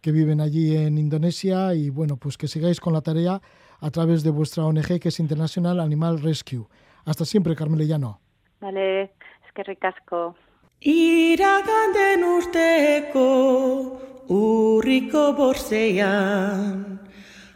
que 0.00 0.12
viven 0.12 0.40
allí 0.40 0.76
en 0.76 0.96
Indonesia. 0.96 1.74
Y 1.74 1.90
bueno, 1.90 2.18
pues 2.18 2.38
que 2.38 2.46
sigáis 2.46 2.78
con 2.78 2.92
la 2.92 3.00
tarea 3.00 3.42
a 3.80 3.90
través 3.90 4.22
de 4.22 4.30
vuestra 4.30 4.64
ONG, 4.64 5.00
que 5.00 5.08
es 5.08 5.18
International 5.18 5.80
Animal 5.80 6.20
Rescue. 6.22 6.68
Hasta 7.04 7.24
siempre, 7.24 7.56
Carmelo 7.56 7.82
Llano. 7.82 8.20
Vale, 8.60 9.02
es 9.02 9.52
que 9.56 9.64
ricasco. 9.64 10.36
Iraganden 10.84 12.20
urteko 12.28 13.28
urriko 14.28 15.32
borzean 15.32 16.98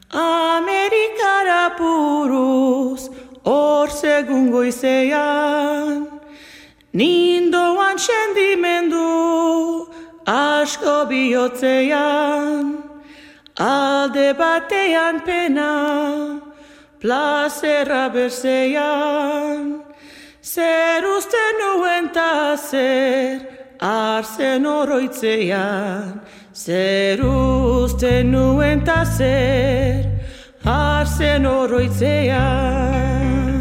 Amerikara 0.08 1.76
puruz 1.76 3.10
hor 3.44 3.92
segun 3.92 4.48
goizean. 4.50 6.06
Nindoan 6.96 8.00
sendimendu 8.00 9.86
asko 10.24 11.04
bihotzean 11.10 12.78
Alde 13.60 14.32
batean 14.38 15.20
pena 15.20 16.40
plazera 17.02 18.08
berzean 18.08 19.77
Zer 20.48 21.04
uste 21.04 21.40
nuen 21.58 22.06
ta 22.08 22.56
zer, 22.56 23.42
arzen 23.84 24.64
oroitzean. 24.64 26.22
Zer 26.54 27.20
uste 27.20 28.22
nuen 28.24 28.80
ta 28.84 29.04
zer, 29.04 30.08
arzen 30.64 31.44
oroitzean. 31.44 33.57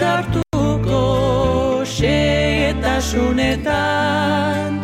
Sartuko 0.00 1.84
xeetasunetan 1.84 4.80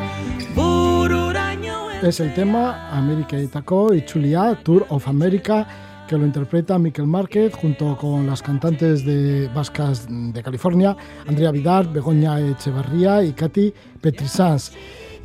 bururaino 0.55 1.91
Es 2.03 2.21
el 2.21 2.35
tema 2.35 2.91
Amerikaetako 2.91 3.95
Itzulia, 3.95 4.55
Tour 4.63 4.85
of 4.91 5.09
America, 5.09 5.67
que 6.07 6.19
lo 6.19 6.27
interpreta 6.27 6.79
Miquel 6.79 7.07
Márquez 7.07 7.55
junto 7.55 7.97
con 7.97 8.27
las 8.27 8.43
cantantes 8.43 9.07
de 9.07 9.49
vascas 9.55 10.07
de 10.07 10.43
California, 10.43 10.95
Andrea 11.27 11.51
Vidal, 11.51 11.89
Begoña 11.89 12.39
Echevarría 12.39 13.25
y 13.25 13.33
Katy 13.33 13.73
Petrisans. 14.03 14.73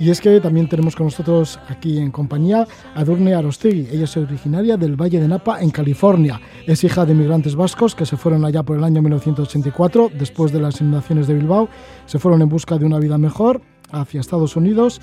Y 0.02 0.10
es 0.10 0.20
que 0.20 0.42
también 0.42 0.68
tenemos 0.68 0.96
con 0.96 1.06
nosotros 1.06 1.60
aquí 1.70 2.00
en 2.00 2.10
compañía 2.10 2.68
a 2.96 3.04
Durne 3.04 3.36
Arostegui. 3.36 3.88
Ella 3.92 4.06
es 4.06 4.18
originaria 4.18 4.76
del 4.76 5.00
Valle 5.00 5.20
de 5.20 5.28
Napa, 5.28 5.62
en 5.62 5.70
California. 5.70 6.42
Es 6.66 6.84
hija 6.84 7.06
de 7.06 7.12
inmigrantes 7.12 7.56
vascos 7.56 7.94
que 7.94 8.08
se 8.08 8.18
fueron 8.18 8.44
allá 8.44 8.64
por 8.64 8.78
el 8.78 8.84
año 8.84 9.04
1984, 9.04 10.10
después 10.18 10.52
de 10.52 10.60
las 10.60 10.82
inundaciones 10.82 11.28
de 11.28 11.36
Bilbao. 11.36 11.70
Se 12.08 12.18
fueron 12.18 12.42
en 12.42 12.50
busca 12.50 12.80
de 12.80 12.86
una 12.88 12.98
vida 12.98 13.20
mejor 13.20 13.62
hacia 13.92 14.22
Estados 14.22 14.56
Unidos 14.56 15.02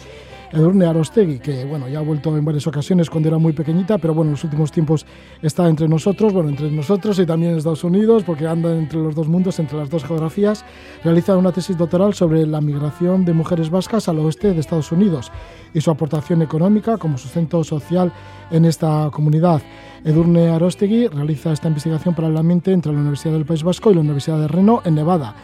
Edurne 0.52 0.86
Arostegui, 0.86 1.40
que 1.40 1.64
bueno, 1.64 1.88
ya 1.88 1.98
ha 1.98 2.02
vuelto 2.02 2.36
en 2.36 2.44
varias 2.44 2.66
ocasiones 2.66 3.10
cuando 3.10 3.28
era 3.28 3.38
muy 3.38 3.52
pequeñita, 3.52 3.98
pero 3.98 4.14
bueno, 4.14 4.30
en 4.30 4.32
los 4.32 4.44
últimos 4.44 4.72
tiempos 4.72 5.04
está 5.42 5.68
entre 5.68 5.88
nosotros, 5.88 6.32
bueno, 6.32 6.48
entre 6.48 6.70
nosotros 6.70 7.18
y 7.18 7.26
también 7.26 7.52
en 7.52 7.58
Estados 7.58 7.84
Unidos, 7.84 8.22
porque 8.24 8.46
anda 8.46 8.74
entre 8.74 8.98
los 8.98 9.14
dos 9.14 9.28
mundos, 9.28 9.58
entre 9.58 9.76
las 9.76 9.90
dos 9.90 10.04
geografías. 10.04 10.64
Realiza 11.04 11.36
una 11.36 11.52
tesis 11.52 11.76
doctoral 11.76 12.14
sobre 12.14 12.46
la 12.46 12.60
migración 12.60 13.24
de 13.24 13.34
mujeres 13.34 13.68
vascas 13.68 14.08
al 14.08 14.18
oeste 14.20 14.54
de 14.54 14.60
Estados 14.60 14.90
Unidos 14.90 15.30
y 15.74 15.80
su 15.80 15.90
aportación 15.90 16.40
económica 16.40 16.96
como 16.96 17.18
sustento 17.18 17.62
social 17.62 18.12
en 18.50 18.64
esta 18.64 19.10
comunidad. 19.12 19.60
Edurne 20.04 20.48
Arostegui 20.48 21.08
realiza 21.08 21.52
esta 21.52 21.68
investigación 21.68 22.14
paralelamente 22.14 22.72
entre 22.72 22.92
la 22.92 22.98
Universidad 22.98 23.34
del 23.34 23.44
País 23.44 23.62
Vasco 23.62 23.90
y 23.90 23.94
la 23.94 24.00
Universidad 24.00 24.40
de 24.40 24.48
Reno, 24.48 24.80
en 24.84 24.94
Nevada 24.94 25.34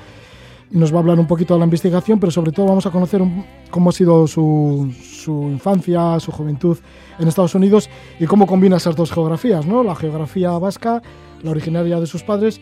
nos 0.74 0.92
va 0.92 0.96
a 0.96 1.00
hablar 1.00 1.20
un 1.20 1.26
poquito 1.26 1.54
de 1.54 1.60
la 1.60 1.66
investigación, 1.66 2.18
pero 2.18 2.32
sobre 2.32 2.50
todo 2.50 2.66
vamos 2.66 2.84
a 2.84 2.90
conocer 2.90 3.22
cómo 3.70 3.90
ha 3.90 3.92
sido 3.92 4.26
su, 4.26 4.92
su, 5.00 5.44
infancia, 5.44 6.18
su 6.18 6.32
juventud 6.32 6.76
en 7.18 7.28
Estados 7.28 7.54
Unidos 7.54 7.88
y 8.18 8.26
cómo 8.26 8.46
combina 8.46 8.76
esas 8.76 8.96
dos 8.96 9.12
geografías, 9.12 9.66
¿no? 9.66 9.84
La 9.84 9.94
geografía 9.94 10.50
vasca, 10.58 11.00
la 11.42 11.52
originaria 11.52 12.00
de 12.00 12.06
sus 12.06 12.24
padres, 12.24 12.60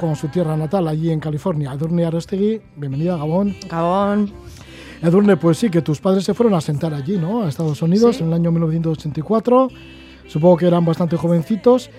con 0.00 0.16
su 0.16 0.26
tierra 0.26 0.56
natal 0.56 0.88
allí 0.88 1.10
en 1.10 1.20
California. 1.20 1.72
Edurne 1.72 2.04
Arostegui, 2.04 2.60
bienvenida 2.74 3.16
Gabón. 3.16 3.54
Gabón. 3.70 4.32
Edurne, 5.00 5.36
pues 5.36 5.58
sí, 5.58 5.70
que 5.70 5.82
tus 5.82 6.00
padres 6.00 6.24
se 6.24 6.34
fueron 6.34 6.54
a 6.54 6.60
sentar 6.60 6.94
allí, 6.94 7.16
¿no? 7.16 7.42
A 7.42 7.48
Estados 7.48 7.80
Unidos 7.80 8.20
en 8.20 8.26
el 8.26 8.32
año 8.32 8.50
1984. 8.50 9.68
Supongo 10.26 10.56
que 10.56 10.66
eran 10.66 10.84
bastante 10.84 11.16
jovencitos 11.16 11.90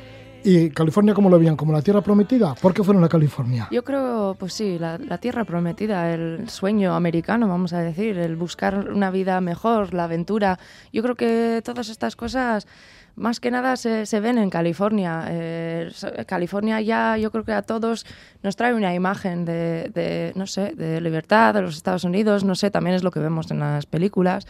¿Y 0.43 0.69
California 0.69 1.13
cómo 1.13 1.29
lo 1.29 1.39
veían? 1.39 1.55
¿Como 1.55 1.73
la 1.73 1.81
tierra 1.81 2.01
prometida? 2.01 2.55
¿Por 2.55 2.73
qué 2.73 2.83
fueron 2.83 3.03
a 3.03 3.09
California? 3.09 3.67
Yo 3.71 3.83
creo, 3.83 4.35
pues 4.39 4.53
sí, 4.53 4.77
la, 4.79 4.97
tierra 5.17 5.43
prometida, 5.43 6.13
el 6.13 6.49
sueño 6.49 6.95
americano, 6.95 7.47
vamos 7.47 7.73
a 7.73 7.79
decir, 7.79 8.17
el 8.17 8.35
buscar 8.35 8.89
una 8.89 9.11
vida 9.11 9.41
mejor, 9.41 9.93
la 9.93 10.05
aventura. 10.05 10.59
Yo 10.93 11.03
creo 11.03 11.15
que 11.15 11.61
todas 11.63 11.89
estas 11.89 12.15
cosas 12.15 12.67
más 13.15 13.39
que 13.39 13.49
nada 13.51 13.75
se, 13.75 14.19
ven 14.19 14.37
en 14.37 14.49
California. 14.49 15.25
Eh, 15.27 15.91
California 16.27 16.79
ya 16.81 17.17
yo 17.17 17.31
creo 17.31 17.43
que 17.43 17.53
a 17.53 17.63
todos 17.63 18.05
nos 18.43 18.55
trae 18.55 18.73
una 18.73 18.93
imagen 18.93 19.43
de, 19.43 20.31
no 20.35 20.45
sé, 20.45 20.73
de 20.75 21.01
libertad 21.01 21.55
de 21.55 21.63
los 21.63 21.75
Estados 21.75 22.03
Unidos, 22.03 22.43
no 22.43 22.55
sé, 22.55 22.69
también 22.69 22.95
es 22.95 23.03
lo 23.03 23.11
que 23.11 23.19
vemos 23.19 23.49
en 23.51 23.59
las 23.59 23.85
películas. 23.85 24.47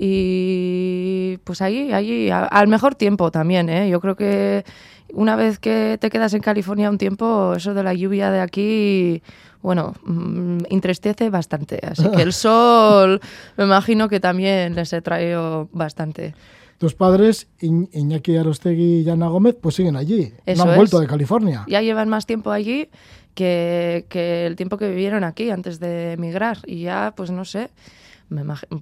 Y 0.00 1.38
pues 1.42 1.60
ahí, 1.60 1.92
ahí, 1.92 2.30
al 2.30 2.68
mejor 2.68 2.94
tiempo 2.94 3.32
también, 3.32 3.68
¿eh? 3.68 3.90
Yo 3.90 4.00
creo 4.00 4.14
que 4.14 4.64
una 5.12 5.36
vez 5.36 5.58
que 5.58 5.98
te 6.00 6.10
quedas 6.10 6.34
en 6.34 6.40
California 6.40 6.90
un 6.90 6.98
tiempo, 6.98 7.54
eso 7.54 7.74
de 7.74 7.82
la 7.82 7.94
lluvia 7.94 8.30
de 8.30 8.40
aquí, 8.40 9.22
bueno, 9.62 9.94
mm, 10.04 10.58
entristece 10.70 11.30
bastante. 11.30 11.80
Así 11.82 12.08
que 12.10 12.22
el 12.22 12.32
sol, 12.32 13.20
me 13.56 13.64
imagino 13.64 14.08
que 14.08 14.20
también 14.20 14.74
les 14.74 14.92
he 14.92 15.00
traído 15.00 15.68
bastante. 15.72 16.34
Tus 16.78 16.94
padres, 16.94 17.48
Iñaki 17.60 18.36
Arostegui 18.36 19.00
y 19.00 19.10
Ana 19.10 19.26
Gómez, 19.26 19.56
pues 19.60 19.74
siguen 19.74 19.96
allí. 19.96 20.32
no 20.56 20.62
han 20.62 20.76
vuelto 20.76 21.00
de 21.00 21.08
California. 21.08 21.64
Ya 21.66 21.82
llevan 21.82 22.08
más 22.08 22.24
tiempo 22.24 22.52
allí 22.52 22.88
que, 23.34 24.06
que 24.08 24.46
el 24.46 24.54
tiempo 24.54 24.76
que 24.78 24.88
vivieron 24.88 25.24
aquí 25.24 25.50
antes 25.50 25.80
de 25.80 26.12
emigrar. 26.12 26.58
Y 26.66 26.82
ya, 26.82 27.14
pues 27.16 27.32
no 27.32 27.44
sé, 27.44 27.70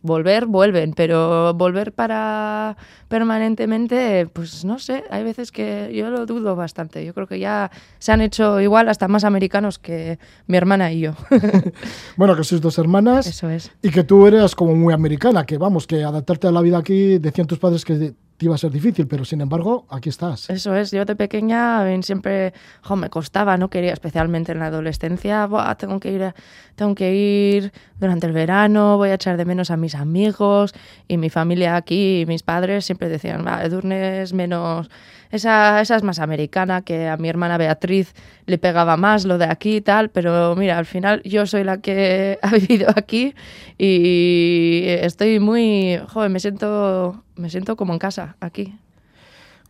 volver, 0.02 0.46
vuelven, 0.46 0.92
pero 0.94 1.54
volver 1.54 1.92
para 1.92 2.76
permanentemente, 3.08 4.26
pues 4.32 4.64
no 4.64 4.78
sé, 4.78 5.04
hay 5.10 5.24
veces 5.24 5.52
que 5.52 5.90
yo 5.94 6.10
lo 6.10 6.26
dudo 6.26 6.56
bastante. 6.56 7.04
Yo 7.04 7.14
creo 7.14 7.26
que 7.26 7.38
ya 7.38 7.70
se 7.98 8.12
han 8.12 8.20
hecho 8.20 8.60
igual 8.60 8.88
hasta 8.88 9.08
más 9.08 9.24
americanos 9.24 9.78
que 9.78 10.18
mi 10.46 10.56
hermana 10.56 10.92
y 10.92 11.00
yo. 11.00 11.14
bueno, 12.16 12.36
que 12.36 12.44
sois 12.44 12.60
dos 12.60 12.78
hermanas. 12.78 13.26
Eso 13.26 13.48
es. 13.48 13.70
Y 13.82 13.90
que 13.90 14.04
tú 14.04 14.26
eres 14.26 14.54
como 14.54 14.74
muy 14.74 14.92
americana, 14.92 15.44
que 15.44 15.58
vamos, 15.58 15.86
que 15.86 16.02
adaptarte 16.02 16.48
a 16.48 16.52
la 16.52 16.60
vida 16.60 16.78
aquí, 16.78 17.18
decían 17.18 17.46
tus 17.46 17.58
padres 17.58 17.84
que 17.84 18.14
te 18.36 18.44
iba 18.44 18.54
a 18.54 18.58
ser 18.58 18.70
difícil, 18.70 19.06
pero 19.06 19.24
sin 19.24 19.40
embargo, 19.40 19.86
aquí 19.88 20.08
estás. 20.08 20.50
Eso 20.50 20.74
es, 20.74 20.90
yo 20.90 21.04
de 21.04 21.16
pequeña 21.16 21.84
siempre 22.02 22.52
me 22.96 23.10
costaba, 23.10 23.56
no 23.56 23.70
quería, 23.70 23.92
especialmente 23.92 24.52
en 24.52 24.58
la 24.58 24.66
adolescencia, 24.66 25.48
tengo 25.78 26.00
que 26.00 26.12
ir, 26.12 26.34
tengo 26.74 26.94
que 26.94 27.14
ir 27.14 27.72
durante 27.98 28.26
el 28.26 28.32
verano, 28.32 28.96
voy 28.96 29.10
a 29.10 29.14
echar 29.14 29.36
de 29.36 29.44
menos 29.44 29.70
a 29.70 29.76
mis 29.76 29.94
amigos 29.94 30.74
y 31.08 31.16
mi 31.16 31.30
familia 31.30 31.76
aquí, 31.76 32.20
y 32.20 32.26
mis 32.26 32.42
padres 32.42 32.84
siempre 32.84 33.08
decían, 33.08 33.44
va, 33.46 33.64
Edurne 33.64 34.22
es 34.22 34.32
menos, 34.32 34.90
esa, 35.30 35.80
esa 35.80 35.96
es 35.96 36.02
más 36.02 36.18
americana, 36.18 36.82
que 36.82 37.08
a 37.08 37.16
mi 37.16 37.28
hermana 37.28 37.58
Beatriz 37.58 38.14
le 38.46 38.58
pegaba 38.58 38.96
más 38.96 39.24
lo 39.24 39.38
de 39.38 39.46
aquí 39.46 39.76
y 39.76 39.80
tal, 39.80 40.10
pero 40.10 40.54
mira, 40.56 40.78
al 40.78 40.86
final 40.86 41.22
yo 41.24 41.46
soy 41.46 41.64
la 41.64 41.78
que 41.78 42.38
ha 42.42 42.50
vivido 42.50 42.88
aquí 42.94 43.34
y 43.78 44.84
estoy 44.86 45.40
muy, 45.40 45.98
joven, 46.08 46.32
me 46.32 46.40
siento, 46.40 47.22
me 47.36 47.50
siento 47.50 47.76
como 47.76 47.92
en 47.92 47.98
casa 47.98 48.36
aquí. 48.40 48.74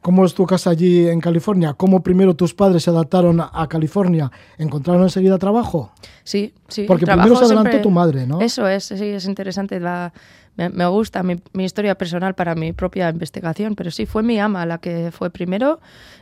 ¿Cómo 0.06 0.24
es 0.24 0.34
tu 0.34 0.46
casa 0.46 0.70
allí 0.70 1.08
en 1.08 1.20
California? 1.20 1.74
¿Cómo 1.74 2.00
primero 2.00 2.36
tus 2.36 2.54
padres 2.54 2.84
se 2.84 2.90
adaptaron 2.90 3.40
a 3.40 3.66
California? 3.68 4.30
¿Encontraron 4.56 5.02
enseguida 5.02 5.36
trabajo? 5.36 5.90
Sí, 6.22 6.54
sí. 6.68 6.84
Porque 6.86 7.06
primero 7.06 7.34
se 7.34 7.46
adelantó 7.46 7.80
tu 7.80 7.90
madre, 7.90 8.24
¿no? 8.24 8.40
Eso 8.40 8.68
es, 8.68 8.84
sí, 8.84 9.04
es 9.04 9.24
interesante. 9.24 9.80
La, 9.80 10.12
me, 10.56 10.86
gusta 10.86 11.22
mi, 11.22 11.36
historia 11.64 11.96
personal 11.96 12.34
para 12.34 12.54
mi 12.54 12.72
propia 12.72 13.10
investigación, 13.10 13.74
pero 13.74 13.90
sí, 13.90 14.06
fue 14.06 14.22
mi 14.22 14.38
ama 14.38 14.64
la 14.64 14.78
que 14.78 15.10
fue 15.10 15.30
primero 15.30 15.80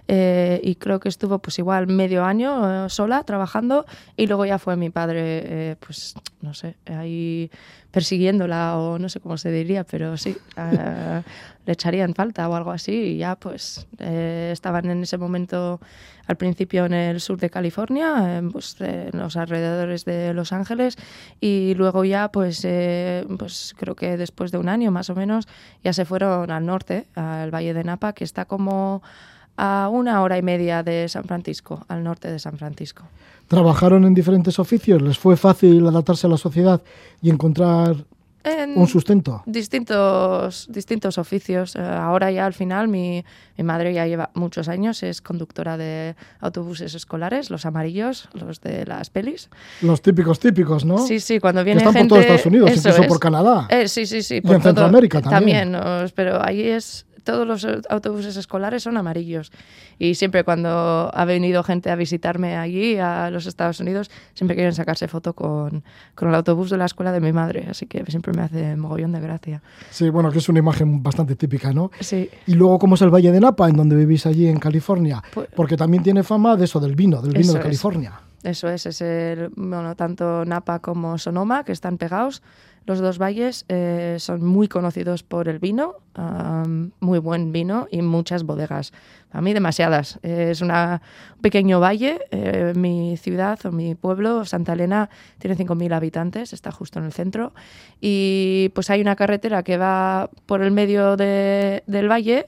eh, 0.09 0.61
y 0.63 0.75
creo 0.75 0.99
que 0.99 1.09
estuvo 1.09 1.39
pues 1.39 1.59
igual 1.59 1.87
medio 1.87 2.25
año 2.25 2.87
eh, 2.87 2.91
sola 2.91 3.23
trabajando 3.23 3.87
y 4.17 4.27
luego 4.27 4.45
ya 4.45 4.59
fue 4.59 4.77
mi 4.77 4.91
padre, 4.91 5.21
eh, 5.23 5.77
pues 5.79 6.15
no 6.41 6.53
sé, 6.53 6.77
ahí 6.87 7.51
persiguiéndola 7.95 8.77
o 8.77 8.99
no 8.99 9.09
sé 9.09 9.21
cómo 9.21 9.39
se 9.39 9.53
diría, 9.53 9.85
pero 9.85 10.17
sí, 10.17 10.37
le 11.67 11.73
echarían 11.73 12.13
falta 12.13 12.49
o 12.49 12.55
algo 12.57 12.73
así 12.73 12.93
y 12.93 13.19
ya 13.19 13.37
pues 13.37 13.87
estaban 14.01 14.91
en 14.91 15.05
ese 15.05 15.17
momento 15.17 15.81
al 16.27 16.37
principio 16.37 16.87
en 16.87 16.93
el 16.93 17.21
sur 17.21 17.39
de 17.39 17.51
California, 17.51 18.43
pues, 18.51 18.81
en 18.81 19.17
los 19.17 19.37
alrededores 19.37 20.05
de 20.05 20.35
Los 20.35 20.53
Ángeles 20.53 20.97
y 21.41 21.75
luego 21.77 22.05
ya 22.05 22.33
pues, 22.33 22.67
pues 23.39 23.75
creo 23.79 23.95
que 23.95 24.17
después 24.17 24.51
de 24.51 24.59
un 24.59 24.69
año 24.69 24.91
más 24.91 25.09
o 25.09 25.15
menos 25.15 25.47
ya 25.85 25.93
se 25.93 26.05
fueron 26.05 26.51
al 26.51 26.67
norte, 26.67 27.07
al 27.15 27.55
Valle 27.55 27.75
de 27.75 27.85
Napa, 27.85 28.13
que 28.13 28.25
está 28.25 28.45
como 28.45 29.03
a 29.57 29.89
una 29.89 30.21
hora 30.23 30.37
y 30.37 30.43
media 30.43 30.83
de 30.83 31.09
San 31.09 31.25
Francisco, 31.25 31.85
al 31.87 32.03
norte 32.03 32.29
de 32.29 32.41
San 32.41 32.59
Francisco. 32.59 33.05
¿Trabajaron 33.49 34.05
en 34.05 34.15
diferentes 34.15 34.59
oficios? 34.59 35.03
¿Les 35.03 35.19
fue 35.19 35.37
fácil 35.37 35.87
adaptarse 35.87 36.27
a 36.27 36.31
la 36.31 36.37
sociedad 36.37 36.83
y 37.21 37.31
encontrar 37.31 38.07
un 38.77 38.87
sustento. 38.87 39.43
Distintos, 39.47 40.67
distintos 40.71 41.19
oficios. 41.19 41.77
Eh, 41.77 41.81
ahora 41.81 42.31
ya 42.31 42.45
al 42.45 42.53
final 42.53 42.89
mi, 42.89 43.25
mi, 43.57 43.65
madre 43.65 43.95
ya 43.95 44.07
lleva 44.07 44.31
muchos 44.35 44.69
años, 44.69 45.03
es 45.03 45.23
conductora 45.23 45.77
de 45.77 46.15
autobuses 46.41 46.95
escolares, 46.95 47.51
los 47.51 47.65
amarillos, 47.65 48.29
los 48.35 48.61
de 48.61 48.85
las 48.85 49.11
pelis. 49.11 49.49
Los 49.81 50.03
típicos 50.03 50.39
típicos, 50.39 50.85
¿no? 50.85 50.99
Sí, 50.99 51.21
sí, 51.21 51.41
cuando 51.41 51.65
viene 51.65 51.79
están 51.79 51.95
gente... 51.95 52.09
por 52.09 52.19
todo 52.19 52.21
Estados 52.21 52.47
Unidos, 52.47 52.71
incluso 52.77 53.03
por 53.05 53.19
Canadá. 53.19 53.67
Eh, 53.71 53.89
sí, 53.89 54.07
sí, 54.07 54.23
sí. 54.23 54.41
Y 54.43 54.53
en 54.53 54.63
Centroamérica 54.63 55.23
también. 55.23 55.73
También, 55.73 56.13
pero 56.15 56.45
ahí 56.45 56.63
es 56.63 57.07
todos 57.25 57.47
los 57.47 57.67
autobuses 57.89 58.37
escolares 58.37 58.83
son 58.83 58.97
amarillos. 58.97 59.51
Y 59.99 60.15
siempre 60.15 60.45
cuando 60.45 61.11
ha 61.13 61.25
venido 61.25 61.63
gente 61.63 61.91
a 61.91 61.97
visitarme 61.97 62.57
allí, 62.57 62.99
a 62.99 63.31
los 63.31 63.47
Estados 63.47 63.81
Unidos, 63.81 64.11
siempre 64.35 64.55
quieren 64.55 64.75
sacarse 64.75 65.09
foto 65.09 65.33
con, 65.33 65.83
con 66.15 66.29
el 66.29 66.35
autobús 66.35 66.71
de 66.71 66.79
la 66.79 66.85
escuela 66.85 67.13
de 67.13 67.21
mi 67.21 67.33
madre. 67.33 67.67
Así 67.69 67.87
que 67.87 68.05
siempre 68.07 68.33
me 68.33 68.43
hace 68.43 68.77
mogollón 68.77 69.13
de 69.13 69.21
gracia. 69.21 69.63
Sí, 69.91 70.11
bueno, 70.11 70.31
que 70.31 70.39
es 70.39 70.49
una 70.49 70.61
imagen 70.61 71.03
bastante 71.03 71.35
típica, 71.37 71.73
¿no? 71.73 71.91
Sí. 72.01 72.31
Y 72.47 72.55
luego, 72.55 72.79
¿cómo 72.79 72.95
es 72.95 73.03
el 73.03 73.11
Valle 73.11 73.33
de 73.33 73.41
Napa, 73.41 73.69
en 73.69 73.77
donde 73.77 73.97
vivís 73.97 74.27
allí 74.27 74.47
en 74.47 74.59
California? 74.59 75.23
Pues 75.33 75.49
Porque 75.55 75.77
también 75.77 76.03
tiene 76.03 76.23
fama 76.23 76.57
de 76.57 76.65
eso, 76.65 76.79
del 76.81 76.95
vino, 76.95 77.21
del 77.23 77.33
vino 77.33 77.53
de 77.53 77.61
California. 77.61 78.21
Eso 78.43 78.69
es, 78.69 78.85
es 78.85 79.01
el, 79.01 79.49
bueno, 79.57 79.97
tanto 79.97 80.45
Napa 80.45 80.81
como 80.81 81.17
Sonoma, 81.17 81.65
que 81.65 81.73
están 81.73 81.97
pegados. 81.97 82.43
Los 82.87 83.01
dos 83.01 83.19
valles 83.19 83.65
eh, 83.69 84.17
son 84.19 84.45
muy 84.45 84.69
conocidos 84.69 85.23
por 85.23 85.49
el 85.49 85.59
vino, 85.59 85.97
muy 87.01 87.19
buen 87.19 87.51
vino 87.51 87.89
y 87.91 88.03
muchas 88.03 88.45
bodegas. 88.45 88.93
A 89.33 89.41
mí 89.41 89.53
demasiadas. 89.55 90.19
es 90.23 90.61
un 90.61 90.71
pequeño 91.41 91.81
valle. 91.81 92.21
Eh, 92.31 92.75
mi 92.77 93.17
ciudad 93.17 93.59
o 93.65 93.73
mi 93.73 93.95
pueblo, 93.95 94.45
Santa 94.45 94.75
Elena, 94.75 95.09
tiene 95.39 95.57
5.000 95.57 95.95
habitantes, 95.95 96.53
está 96.53 96.71
justo 96.71 96.99
en 96.99 97.07
el 97.07 97.13
centro. 97.13 97.55
Y 98.01 98.71
pues 98.75 98.91
hay 98.91 99.01
una 99.01 99.17
carretera 99.17 99.63
que 99.63 99.79
va 99.79 100.29
por 100.45 100.63
el 100.63 100.71
medio 100.71 101.17
del 101.17 102.09
valle 102.11 102.47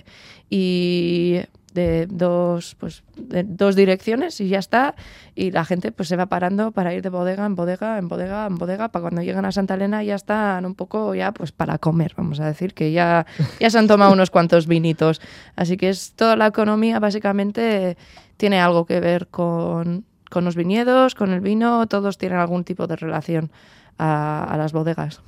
y 0.50 1.40
de 1.76 2.06
dos, 2.06 2.74
pues, 2.80 3.04
de 3.16 3.44
dos 3.44 3.76
direcciones 3.76 4.40
y 4.40 4.48
ya 4.48 4.58
está. 4.58 4.94
Y 5.34 5.50
la 5.50 5.64
gente 5.64 5.92
pues 5.92 6.08
se 6.08 6.16
va 6.16 6.26
parando 6.26 6.72
para 6.72 6.94
ir 6.94 7.02
de 7.02 7.10
bodega 7.10 7.44
en 7.44 7.54
bodega, 7.54 7.98
en 7.98 8.08
bodega, 8.08 8.46
en 8.46 8.56
bodega, 8.56 8.88
para 8.88 9.02
cuando 9.02 9.22
llegan 9.22 9.44
a 9.44 9.52
Santa 9.52 9.74
Elena 9.74 10.02
ya 10.02 10.14
están 10.14 10.64
un 10.64 10.74
poco 10.74 11.14
ya 11.14 11.32
pues 11.32 11.52
para 11.52 11.78
comer, 11.78 12.14
vamos 12.16 12.40
a 12.40 12.46
decir, 12.46 12.72
que 12.72 12.92
ya, 12.92 13.26
ya 13.60 13.70
se 13.70 13.78
han 13.78 13.86
tomado 13.86 14.12
unos 14.12 14.30
cuantos 14.30 14.66
vinitos. 14.66 15.20
Así 15.54 15.76
que 15.76 15.90
es 15.90 16.14
toda 16.16 16.34
la 16.34 16.46
economía 16.46 16.98
básicamente 16.98 17.96
tiene 18.38 18.58
algo 18.60 18.86
que 18.86 18.98
ver 18.98 19.28
con, 19.28 20.04
con 20.30 20.44
los 20.44 20.56
viñedos, 20.56 21.14
con 21.14 21.32
el 21.32 21.40
vino, 21.40 21.86
todos 21.86 22.16
tienen 22.16 22.38
algún 22.38 22.64
tipo 22.64 22.86
de 22.86 22.96
relación 22.96 23.50
a, 23.98 24.44
a 24.44 24.56
las 24.56 24.72
bodegas. 24.72 25.20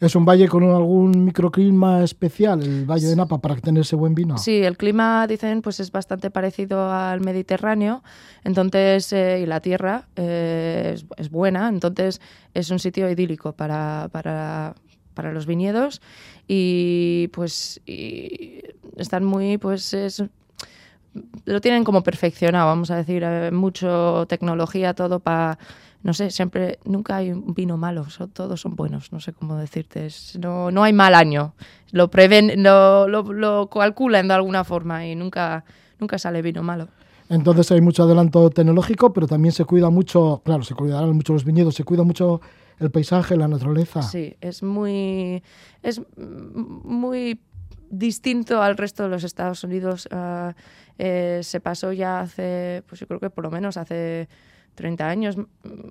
¿Es 0.00 0.16
un 0.16 0.24
valle 0.24 0.48
con 0.48 0.64
algún 0.64 1.24
microclima 1.24 2.02
especial, 2.02 2.62
el 2.62 2.84
Valle 2.84 3.06
de 3.06 3.16
Napa, 3.16 3.38
para 3.38 3.56
tener 3.56 3.82
ese 3.82 3.96
buen 3.96 4.14
vino? 4.14 4.38
Sí, 4.38 4.62
el 4.62 4.76
clima, 4.76 5.26
dicen, 5.26 5.62
pues 5.62 5.80
es 5.80 5.92
bastante 5.92 6.30
parecido 6.30 6.90
al 6.90 7.20
Mediterráneo, 7.20 8.02
entonces, 8.42 9.12
eh, 9.12 9.40
y 9.42 9.46
la 9.46 9.60
tierra 9.60 10.08
eh, 10.16 10.96
es, 11.16 11.30
buena, 11.30 11.68
entonces 11.68 12.20
es 12.54 12.70
un 12.70 12.78
sitio 12.78 13.08
idílico 13.08 13.52
para, 13.52 14.08
para, 14.12 14.74
para 15.14 15.32
los 15.32 15.46
viñedos 15.46 16.02
y 16.46 17.28
pues 17.32 17.80
están 18.96 19.24
muy, 19.24 19.58
pues 19.58 19.94
es, 19.94 20.22
lo 21.44 21.60
tienen 21.60 21.84
como 21.84 22.02
perfeccionado, 22.02 22.66
vamos 22.66 22.90
a 22.90 22.96
decir, 22.96 23.22
eh, 23.24 23.50
mucho 23.52 24.26
tecnología, 24.28 24.94
todo 24.94 25.20
para 25.20 25.58
no 26.04 26.12
sé, 26.12 26.30
siempre, 26.30 26.78
nunca 26.84 27.16
hay 27.16 27.32
un 27.32 27.54
vino 27.54 27.78
malo, 27.78 28.06
todos 28.34 28.60
son 28.60 28.76
buenos, 28.76 29.10
no 29.10 29.20
sé 29.20 29.32
cómo 29.32 29.56
decirte, 29.56 30.08
no, 30.38 30.70
no 30.70 30.84
hay 30.84 30.92
mal 30.92 31.14
año, 31.14 31.54
lo 31.92 32.10
prevén, 32.10 32.62
lo, 32.62 33.08
lo, 33.08 33.70
calculan 33.70 34.28
de 34.28 34.34
alguna 34.34 34.64
forma 34.64 35.06
y 35.06 35.16
nunca, 35.16 35.64
nunca 35.98 36.18
sale 36.18 36.42
vino 36.42 36.62
malo. 36.62 36.88
Entonces 37.30 37.72
hay 37.72 37.80
mucho 37.80 38.02
adelanto 38.02 38.50
tecnológico, 38.50 39.14
pero 39.14 39.26
también 39.26 39.52
se 39.52 39.64
cuida 39.64 39.88
mucho, 39.88 40.42
claro, 40.44 40.62
se 40.62 40.74
cuidarán 40.74 41.16
mucho 41.16 41.32
los 41.32 41.42
viñedos, 41.42 41.74
se 41.74 41.84
cuida 41.84 42.02
mucho 42.02 42.42
el 42.80 42.90
paisaje, 42.90 43.34
la 43.34 43.48
naturaleza. 43.48 44.02
Sí, 44.02 44.36
es 44.42 44.62
muy, 44.62 45.42
es 45.82 46.02
muy 46.18 47.40
distinto 47.88 48.60
al 48.60 48.76
resto 48.76 49.04
de 49.04 49.08
los 49.08 49.24
Estados 49.24 49.64
Unidos. 49.64 50.06
Ah, 50.10 50.54
eh, 50.98 51.40
se 51.42 51.60
pasó 51.60 51.92
ya 51.92 52.20
hace, 52.20 52.82
pues 52.86 53.00
yo 53.00 53.06
creo 53.06 53.20
que 53.20 53.30
por 53.30 53.42
lo 53.42 53.50
menos 53.50 53.78
hace 53.78 54.28
30 54.74 55.08
años, 55.08 55.36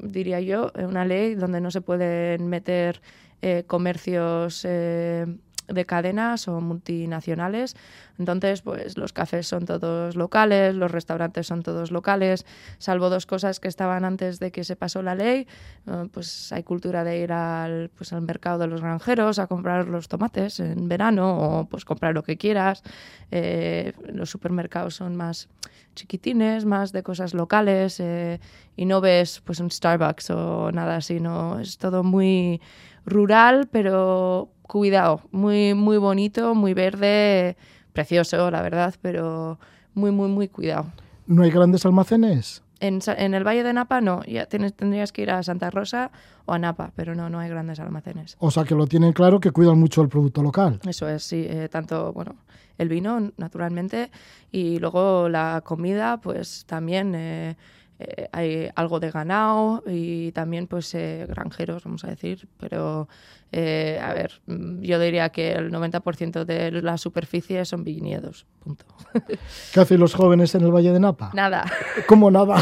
diría 0.01 0.41
yo, 0.41 0.71
una 0.75 1.05
ley 1.05 1.35
donde 1.35 1.61
no 1.61 1.71
se 1.71 1.81
pueden 1.81 2.47
meter 2.47 3.01
eh, 3.41 3.63
comercios 3.67 4.63
eh, 4.63 5.25
de 5.67 5.85
cadenas 5.85 6.47
o 6.47 6.61
multinacionales. 6.61 7.75
Entonces, 8.19 8.61
pues 8.61 8.97
los 8.97 9.11
cafés 9.11 9.47
son 9.47 9.65
todos 9.65 10.15
locales, 10.15 10.75
los 10.75 10.91
restaurantes 10.91 11.47
son 11.47 11.63
todos 11.63 11.91
locales, 11.91 12.45
salvo 12.77 13.09
dos 13.09 13.25
cosas 13.25 13.59
que 13.59 13.67
estaban 13.67 14.05
antes 14.05 14.39
de 14.39 14.51
que 14.51 14.63
se 14.63 14.75
pasó 14.75 15.01
la 15.01 15.15
ley. 15.15 15.47
Eh, 15.87 16.07
pues 16.11 16.51
hay 16.51 16.63
cultura 16.63 17.03
de 17.03 17.19
ir 17.19 17.31
al, 17.33 17.89
pues, 17.89 18.13
al 18.13 18.21
mercado 18.21 18.59
de 18.59 18.67
los 18.67 18.81
granjeros 18.81 19.39
a 19.39 19.47
comprar 19.47 19.87
los 19.87 20.07
tomates 20.07 20.59
en 20.59 20.87
verano 20.87 21.37
o 21.37 21.65
pues 21.65 21.85
comprar 21.85 22.13
lo 22.13 22.23
que 22.23 22.37
quieras. 22.37 22.83
los 23.31 24.29
supermercados 24.29 24.95
son 24.95 25.15
más 25.15 25.49
chiquitines, 25.95 26.65
más 26.65 26.91
de 26.91 27.03
cosas 27.03 27.33
locales 27.33 27.99
eh, 27.99 28.39
y 28.75 28.85
no 28.85 29.01
ves 29.01 29.41
pues 29.43 29.59
un 29.59 29.71
Starbucks 29.71 30.29
o 30.31 30.71
nada 30.71 30.97
así, 30.97 31.19
no, 31.19 31.59
es 31.59 31.77
todo 31.77 32.03
muy 32.03 32.61
rural, 33.05 33.67
pero 33.71 34.49
cuidado, 34.61 35.21
muy, 35.31 35.73
muy 35.73 35.97
bonito, 35.97 36.55
muy 36.55 36.73
verde, 36.73 37.57
precioso, 37.93 38.49
la 38.51 38.61
verdad, 38.61 38.95
pero 39.01 39.59
muy, 39.93 40.11
muy, 40.11 40.29
muy 40.29 40.47
cuidado. 40.47 40.91
¿No 41.27 41.43
hay 41.43 41.51
grandes 41.51 41.85
almacenes? 41.85 42.63
En, 42.79 42.99
en, 43.05 43.33
el 43.33 43.45
Valle 43.45 43.63
de 43.63 43.73
Napa 43.73 44.01
no, 44.01 44.23
ya 44.25 44.45
tienes, 44.45 44.73
tendrías 44.73 45.11
que 45.11 45.21
ir 45.21 45.31
a 45.31 45.41
Santa 45.43 45.69
Rosa 45.69 46.11
o 46.45 46.53
a 46.53 46.59
Napa, 46.59 46.91
pero 46.95 47.15
no, 47.15 47.29
no 47.29 47.39
hay 47.39 47.49
grandes 47.49 47.79
almacenes. 47.79 48.35
O 48.39 48.51
sea 48.51 48.63
que 48.65 48.75
lo 48.75 48.87
tienen 48.87 49.13
claro 49.13 49.39
que 49.39 49.51
cuidan 49.51 49.79
mucho 49.79 50.01
el 50.01 50.09
producto 50.09 50.43
local. 50.43 50.79
Eso 50.85 51.07
es, 51.07 51.23
sí, 51.23 51.45
eh, 51.47 51.69
tanto, 51.69 52.11
bueno, 52.11 52.35
el 52.77 52.89
vino, 52.89 53.31
naturalmente, 53.37 54.11
y 54.51 54.79
luego 54.79 55.29
la 55.29 55.61
comida, 55.63 56.17
pues 56.17 56.65
también 56.65 57.13
eh, 57.15 57.55
eh, 57.99 58.27
hay 58.31 58.69
algo 58.75 58.99
de 58.99 59.11
ganado 59.11 59.83
y 59.85 60.31
también 60.31 60.67
pues 60.67 60.93
eh, 60.95 61.25
granjeros, 61.27 61.83
vamos 61.83 62.03
a 62.03 62.07
decir, 62.07 62.47
pero 62.59 63.07
eh, 63.55 63.99
a 64.01 64.15
ver, 64.15 64.41
mm, 64.47 64.81
yo 64.81 64.99
diría 64.99 65.29
que 65.29 65.51
el 65.51 65.71
90% 65.71 66.43
de 66.43 66.71
la 66.81 66.97
superficie 66.97 67.63
son 67.65 67.83
viñedos, 67.83 68.47
punto. 68.63 68.83
¿Qué 69.73 69.79
hacen 69.79 69.99
los 69.99 70.15
jóvenes 70.15 70.55
en 70.55 70.61
el 70.63 70.71
Valle 70.71 70.91
de 70.91 70.99
Napa? 70.99 71.29
Nada. 71.35 71.63
¿Cómo 72.07 72.31
nada? 72.31 72.55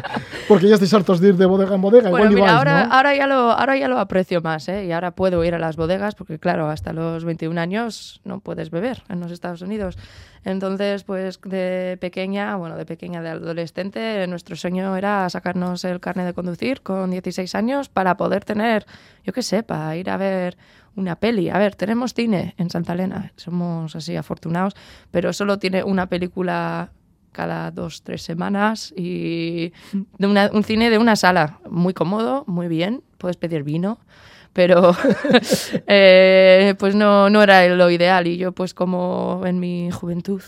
Porque 0.48 0.68
ya 0.68 0.74
estáis 0.74 0.92
hartos 0.92 1.18
de 1.20 1.28
ir 1.28 1.36
de 1.36 1.46
bodega 1.46 1.74
en 1.76 1.80
bodega. 1.80 2.10
Bueno, 2.10 2.30
Igual 2.30 2.42
mira, 2.42 2.58
ahora, 2.58 2.84
¿no? 2.84 2.94
ahora, 2.94 3.16
ya 3.16 3.26
lo, 3.26 3.52
ahora 3.52 3.78
ya 3.78 3.88
lo 3.88 3.98
aprecio 3.98 4.42
más, 4.42 4.68
¿eh? 4.68 4.84
Y 4.84 4.92
ahora 4.92 5.12
puedo 5.12 5.42
ir 5.44 5.54
a 5.54 5.58
las 5.58 5.76
bodegas 5.76 6.14
porque, 6.14 6.38
claro, 6.38 6.68
hasta 6.68 6.92
los 6.92 7.24
21 7.24 7.58
años 7.58 8.20
no 8.24 8.40
puedes 8.40 8.68
beber 8.68 9.02
en 9.08 9.20
los 9.20 9.32
Estados 9.32 9.62
Unidos. 9.62 9.96
Entonces, 10.44 11.04
pues 11.04 11.40
de 11.42 11.96
pequeña, 12.00 12.56
bueno, 12.56 12.76
de 12.76 12.84
pequeña, 12.84 13.22
de 13.22 13.30
adolescente, 13.30 14.26
nuestro 14.26 14.56
sueño 14.56 14.94
era 14.96 15.28
sacarnos 15.30 15.84
el 15.84 16.00
carnet 16.00 16.26
de 16.26 16.34
conducir 16.34 16.82
con 16.82 17.10
16 17.10 17.54
años 17.54 17.88
para 17.88 18.16
poder 18.16 18.44
tener, 18.44 18.84
yo 19.24 19.32
qué 19.32 19.42
sé, 19.42 19.62
para 19.62 19.96
ir 19.96 20.10
a 20.10 20.16
ver 20.16 20.56
una 20.96 21.16
peli. 21.16 21.48
A 21.48 21.58
ver, 21.58 21.74
tenemos 21.74 22.12
cine 22.14 22.54
en 22.58 22.68
Santa 22.70 22.92
Elena, 22.92 23.32
somos 23.36 23.96
así 23.96 24.16
afortunados, 24.16 24.74
pero 25.10 25.32
solo 25.32 25.58
tiene 25.58 25.82
una 25.82 26.06
película 26.08 26.90
cada 27.32 27.70
dos, 27.72 28.02
tres 28.02 28.22
semanas 28.22 28.92
y 28.96 29.72
de 30.18 30.26
una- 30.26 30.50
un 30.52 30.62
cine 30.62 30.88
de 30.90 30.98
una 30.98 31.16
sala, 31.16 31.58
muy 31.68 31.92
cómodo, 31.94 32.44
muy 32.46 32.68
bien, 32.68 33.02
puedes 33.18 33.36
pedir 33.36 33.64
vino, 33.64 33.98
pero 34.54 34.96
eh, 35.86 36.74
pues 36.78 36.94
no, 36.94 37.28
no 37.28 37.42
era 37.42 37.66
lo 37.68 37.90
ideal 37.90 38.26
y 38.26 38.38
yo 38.38 38.52
pues 38.52 38.72
como 38.72 39.42
en 39.44 39.60
mi 39.60 39.90
juventud 39.90 40.40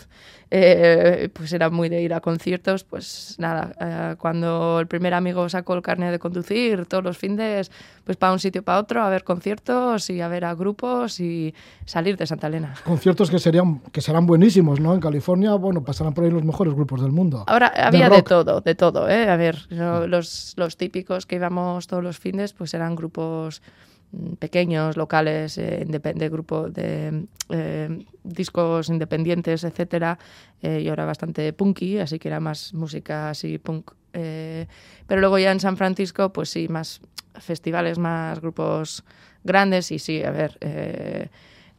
eh, 0.50 1.28
pues 1.32 1.52
era 1.52 1.70
muy 1.70 1.88
de 1.88 2.02
ir 2.02 2.14
a 2.14 2.20
conciertos, 2.20 2.84
pues 2.84 3.34
nada, 3.38 3.74
eh, 3.80 4.14
cuando 4.16 4.78
el 4.78 4.86
primer 4.86 5.12
amigo 5.12 5.48
sacó 5.48 5.74
el 5.74 5.82
carnet 5.82 6.12
de 6.12 6.20
conducir, 6.20 6.86
todos 6.86 7.02
los 7.02 7.18
fines, 7.18 7.72
pues 8.04 8.16
para 8.16 8.32
un 8.32 8.38
sitio 8.38 8.62
para 8.62 8.78
otro, 8.78 9.02
a 9.02 9.10
ver 9.10 9.24
conciertos 9.24 10.08
y 10.08 10.20
a 10.20 10.28
ver 10.28 10.44
a 10.44 10.54
grupos 10.54 11.18
y 11.18 11.52
salir 11.84 12.16
de 12.16 12.28
Santa 12.28 12.46
Elena. 12.46 12.74
Conciertos 12.84 13.28
que, 13.28 13.40
serían, 13.40 13.80
que 13.90 14.00
serán 14.00 14.26
buenísimos, 14.26 14.78
¿no? 14.78 14.94
En 14.94 15.00
California, 15.00 15.52
bueno, 15.54 15.82
pasarán 15.82 16.14
por 16.14 16.24
ahí 16.24 16.30
los 16.30 16.44
mejores 16.44 16.74
grupos 16.74 17.02
del 17.02 17.10
mundo. 17.10 17.44
Ahora 17.48 17.72
De 17.74 17.82
había 17.82 18.08
de 18.08 18.18
rock. 18.18 18.28
todo, 18.28 18.60
de 18.60 18.74
todo, 18.76 19.08
¿eh? 19.08 19.28
A 19.28 19.36
ver, 19.36 19.66
no, 19.70 20.06
los, 20.06 20.54
los 20.56 20.76
típicos 20.76 21.26
que 21.26 21.36
íbamos 21.36 21.88
todos 21.88 22.04
los 22.04 22.18
fines, 22.18 22.52
pues 22.52 22.72
eran 22.72 22.94
grupos 22.94 23.62
mm, 23.62 23.95
pequeños, 24.38 24.96
locales, 24.96 25.58
eh, 25.58 25.84
de 25.86 26.28
grupo 26.28 26.68
de 26.68 27.26
eh, 27.50 28.06
discos 28.24 28.88
independientes, 28.88 29.64
etcétera. 29.64 30.18
Eh, 30.62 30.82
yo 30.82 30.92
era 30.92 31.04
bastante 31.04 31.52
punky, 31.52 31.98
así 31.98 32.18
que 32.18 32.28
era 32.28 32.40
más 32.40 32.72
música 32.74 33.30
así 33.30 33.58
punk. 33.58 33.92
eh, 34.12 34.66
pero 35.06 35.20
luego 35.20 35.38
ya 35.38 35.52
en 35.52 35.60
San 35.60 35.76
Francisco, 35.76 36.32
pues 36.32 36.48
sí, 36.50 36.68
más 36.68 37.00
festivales, 37.38 37.98
más 37.98 38.40
grupos 38.40 39.04
grandes 39.44 39.90
y 39.92 39.98
sí, 39.98 40.22
a 40.22 40.30
ver. 40.30 40.56
eh, 40.60 41.28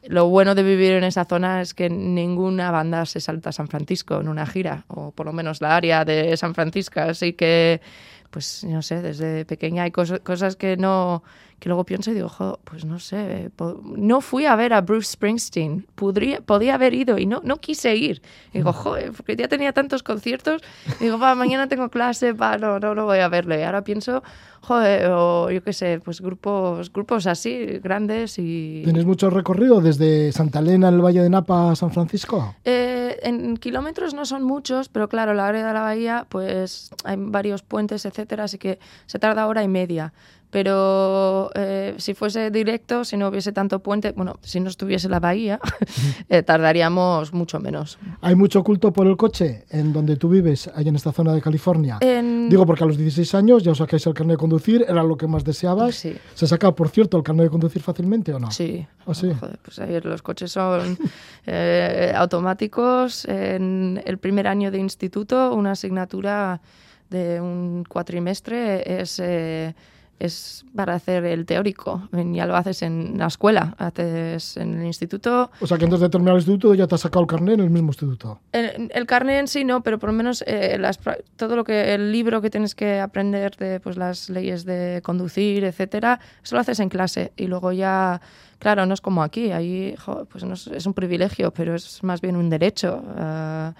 lo 0.04 0.30
bueno 0.30 0.56
de 0.56 0.64
vivir 0.64 0.94
en 0.94 1.04
esa 1.04 1.26
zona 1.26 1.62
es 1.62 1.74
que 1.74 1.90
ninguna 1.90 2.72
banda 2.72 3.06
se 3.06 3.20
salta 3.20 3.50
a 3.50 3.52
San 3.52 3.68
Francisco 3.68 4.22
en 4.22 4.30
una 4.30 4.46
gira, 4.46 4.86
o 4.88 5.12
por 5.12 5.26
lo 5.26 5.34
menos 5.34 5.60
la 5.60 5.76
área 5.76 6.06
de 6.06 6.38
San 6.38 6.54
Francisco. 6.54 7.02
Así 7.02 7.34
que, 7.34 7.82
pues, 8.30 8.64
no 8.64 8.82
sé, 8.82 9.02
desde 9.02 9.44
pequeña 9.44 9.84
hay 9.84 9.92
cosas, 9.92 10.22
cosas 10.22 10.56
que 10.56 10.78
no 10.78 11.24
que 11.60 11.70
luego 11.70 11.86
pienso 11.86 12.12
y 12.12 12.14
digo, 12.14 12.30
"Jo, 12.30 12.60
pues 12.64 12.86
no 12.86 13.00
sé, 13.00 13.50
po- 13.56 13.82
no 13.84 14.22
fui 14.22 14.46
a 14.46 14.56
ver 14.56 14.74
a 14.74 14.82
Bruce 14.82 15.14
Springsteen, 15.14 15.88
podría, 15.96 16.40
podía 16.42 16.76
haber 16.76 16.94
ido 16.94 17.18
y 17.18 17.26
no, 17.26 17.42
no 17.44 17.58
quise 17.58 17.96
ir. 17.96 18.22
Y 18.54 18.60
digo, 18.60 18.74
joder, 18.74 19.12
porque 19.14 19.36
ya 19.36 19.48
tenía 19.48 19.74
tantos 19.74 20.04
conciertos, 20.04 20.62
y 21.00 21.06
digo, 21.06 21.18
va, 21.18 21.34
mañana 21.36 21.68
tengo 21.68 21.90
clase, 21.90 22.34
va, 22.34 22.58
no, 22.58 22.80
no, 22.80 22.94
no 22.94 23.06
voy 23.06 23.20
a 23.20 23.28
verle. 23.28 23.60
Y 23.60 23.64
ahora 23.64 23.84
pienso, 23.84 24.22
joder, 24.62 25.10
o 25.12 25.50
yo 25.50 25.64
qué 25.64 25.74
sé, 25.74 26.00
pues 26.04 26.22
grupos, 26.22 26.94
grupos 26.94 27.26
así, 27.26 27.66
grandes 27.82 28.38
y... 28.38 28.84
¿Tenéis 28.86 29.06
mucho 29.08 29.30
recorrido 29.32 29.82
desde 29.82 30.32
Santa 30.32 30.60
Elena, 30.60 30.90
en 30.90 30.96
el 30.96 31.02
Valle 31.02 31.22
de 31.24 31.30
Napa, 31.30 31.72
a 31.72 31.76
San 31.76 31.92
Francisco? 31.92 32.56
Eh, 32.66 33.18
en 33.24 33.58
kilómetros 33.58 34.14
no 34.14 34.26
son 34.26 34.44
muchos, 34.44 34.90
pero 34.90 35.10
claro, 35.10 35.34
la 35.34 35.48
área 35.48 35.66
de 35.66 35.74
la 35.74 35.82
bahía, 35.82 36.28
pues 36.30 36.92
hay 37.04 37.16
varios 37.18 37.64
puentes, 37.64 38.06
etcétera, 38.06 38.44
así 38.44 38.60
que 38.60 38.78
se 39.08 39.18
tarda 39.18 39.48
hora 39.48 39.64
y 39.64 39.68
media. 39.68 40.14
Pero 40.50 41.50
eh, 41.56 41.96
si 41.98 42.14
fuese 42.14 42.50
directo, 42.52 43.04
si 43.04 43.18
no 43.18 43.28
hubiese 43.28 43.52
tanto 43.52 43.80
puente, 43.80 44.14
bueno, 44.14 44.40
si 44.42 44.60
no 44.62 44.70
estuviese 44.70 45.10
la 45.10 45.20
bahía, 45.20 45.60
eh, 46.30 46.42
tardaríamos 46.42 47.34
mucho 47.34 47.60
menos. 47.60 48.00
¿Hay 48.22 48.36
mucho 48.36 48.64
culto 48.64 48.94
por 48.94 49.08
el 49.08 49.18
coche 49.18 49.66
en 49.70 49.92
donde 49.92 50.16
tú 50.16 50.30
vives, 50.30 50.70
ahí 50.74 50.88
en 50.88 50.96
esta 50.96 51.12
zona 51.12 51.34
de 51.34 51.42
California? 51.42 51.98
En- 52.00 52.48
Digo 52.50 52.66
porque 52.66 52.84
a 52.86 52.88
los 52.88 52.98
16 52.98 53.36
años 53.36 53.64
ya 53.64 53.72
os 53.72 53.78
sacáis 53.80 54.08
el 54.08 54.14
carnet 54.14 54.36
de 54.36 54.40
conducir, 54.40 54.86
era 54.88 55.04
lo 55.04 55.18
que 55.18 55.28
más 55.28 55.44
deseabas. 55.44 55.96
Sí. 55.96 56.16
¿Se 56.34 56.48
saca, 56.48 56.72
por 56.74 56.88
cierto, 56.90 57.18
el 57.18 57.24
carnet 57.24 57.46
de 57.46 57.50
conducir 57.50 57.82
fácilmente 57.82 58.34
o 58.34 58.40
no? 58.40 58.50
Sí. 58.52 58.88
¿Ah, 59.06 59.14
sí? 59.14 59.30
Joder, 59.38 59.60
pues 59.62 59.80
ahí 59.80 60.00
los 60.02 60.22
coches 60.22 60.52
son 60.52 60.98
eh, 61.46 62.14
automáticos. 62.16 63.26
En 63.26 64.02
el 64.06 64.18
primer 64.18 64.48
año 64.48 64.72
de 64.72 64.78
instituto, 64.78 65.54
una 65.54 65.72
asignatura 65.72 66.62
de 67.10 67.40
un 67.42 67.84
cuatrimestre 67.88 69.02
es, 69.02 69.20
eh, 69.24 69.76
es 70.20 70.66
para 70.76 70.96
hacer 70.96 71.26
el 71.26 71.46
teórico. 71.46 72.08
Ya 72.12 72.46
lo 72.46 72.56
haces 72.56 72.82
en 72.82 73.18
la 73.18 73.28
escuela, 73.28 73.76
haces 73.78 74.58
en 74.58 74.80
el 74.80 74.86
instituto. 74.86 75.52
O 75.60 75.68
sea 75.68 75.78
que 75.78 75.86
antes 75.86 76.00
de 76.00 76.10
terminar 76.10 76.36
el 76.36 76.40
instituto 76.40 76.74
ya 76.74 76.88
te 76.88 76.96
has 76.96 77.02
sacado 77.02 77.22
el 77.22 77.28
carnet 77.28 77.56
en 77.56 77.62
el 77.62 77.70
mismo 77.70 77.90
instituto. 77.90 78.40
El, 78.52 78.92
el 78.94 79.06
carnet 79.06 79.40
en 79.40 79.48
sí 79.48 79.64
no, 79.64 79.82
pero 79.82 80.00
por 80.00 80.10
lo 80.10 80.14
menos 80.14 80.44
eh, 80.48 80.78
las 80.80 81.00
todo 81.36 81.56
lo 81.56 81.64
que 81.64 81.94
el 81.94 82.12
libro 82.12 82.42
que 82.42 82.50
tienes 82.50 82.76
que 82.76 83.00
aprender 83.00 83.56
de 83.58 83.80
pues 83.80 83.98
las 83.98 84.30
leyes 84.30 84.66
de 84.66 85.02
conducir, 85.04 85.64
etcétera, 85.64 86.20
eso 86.44 86.56
lo 86.56 86.62
haces 86.62 86.80
en 86.80 86.90
clase 86.90 87.32
y 87.38 87.48
luego 87.48 87.72
ya, 87.72 88.22
claro, 88.60 88.86
no 88.86 88.94
es 88.94 89.02
como 89.02 89.24
aquí, 89.24 89.52
ahí 89.52 89.96
jo, 89.98 90.26
pues 90.26 90.44
no 90.44 90.54
es, 90.54 90.68
es 90.68 90.86
un 90.86 90.94
privilegio, 90.94 91.52
pero 91.52 91.76
es 91.76 92.04
más 92.04 92.22
bien 92.22 92.36
un 92.36 92.50
derecho. 92.50 93.04
Ah, 93.18 93.74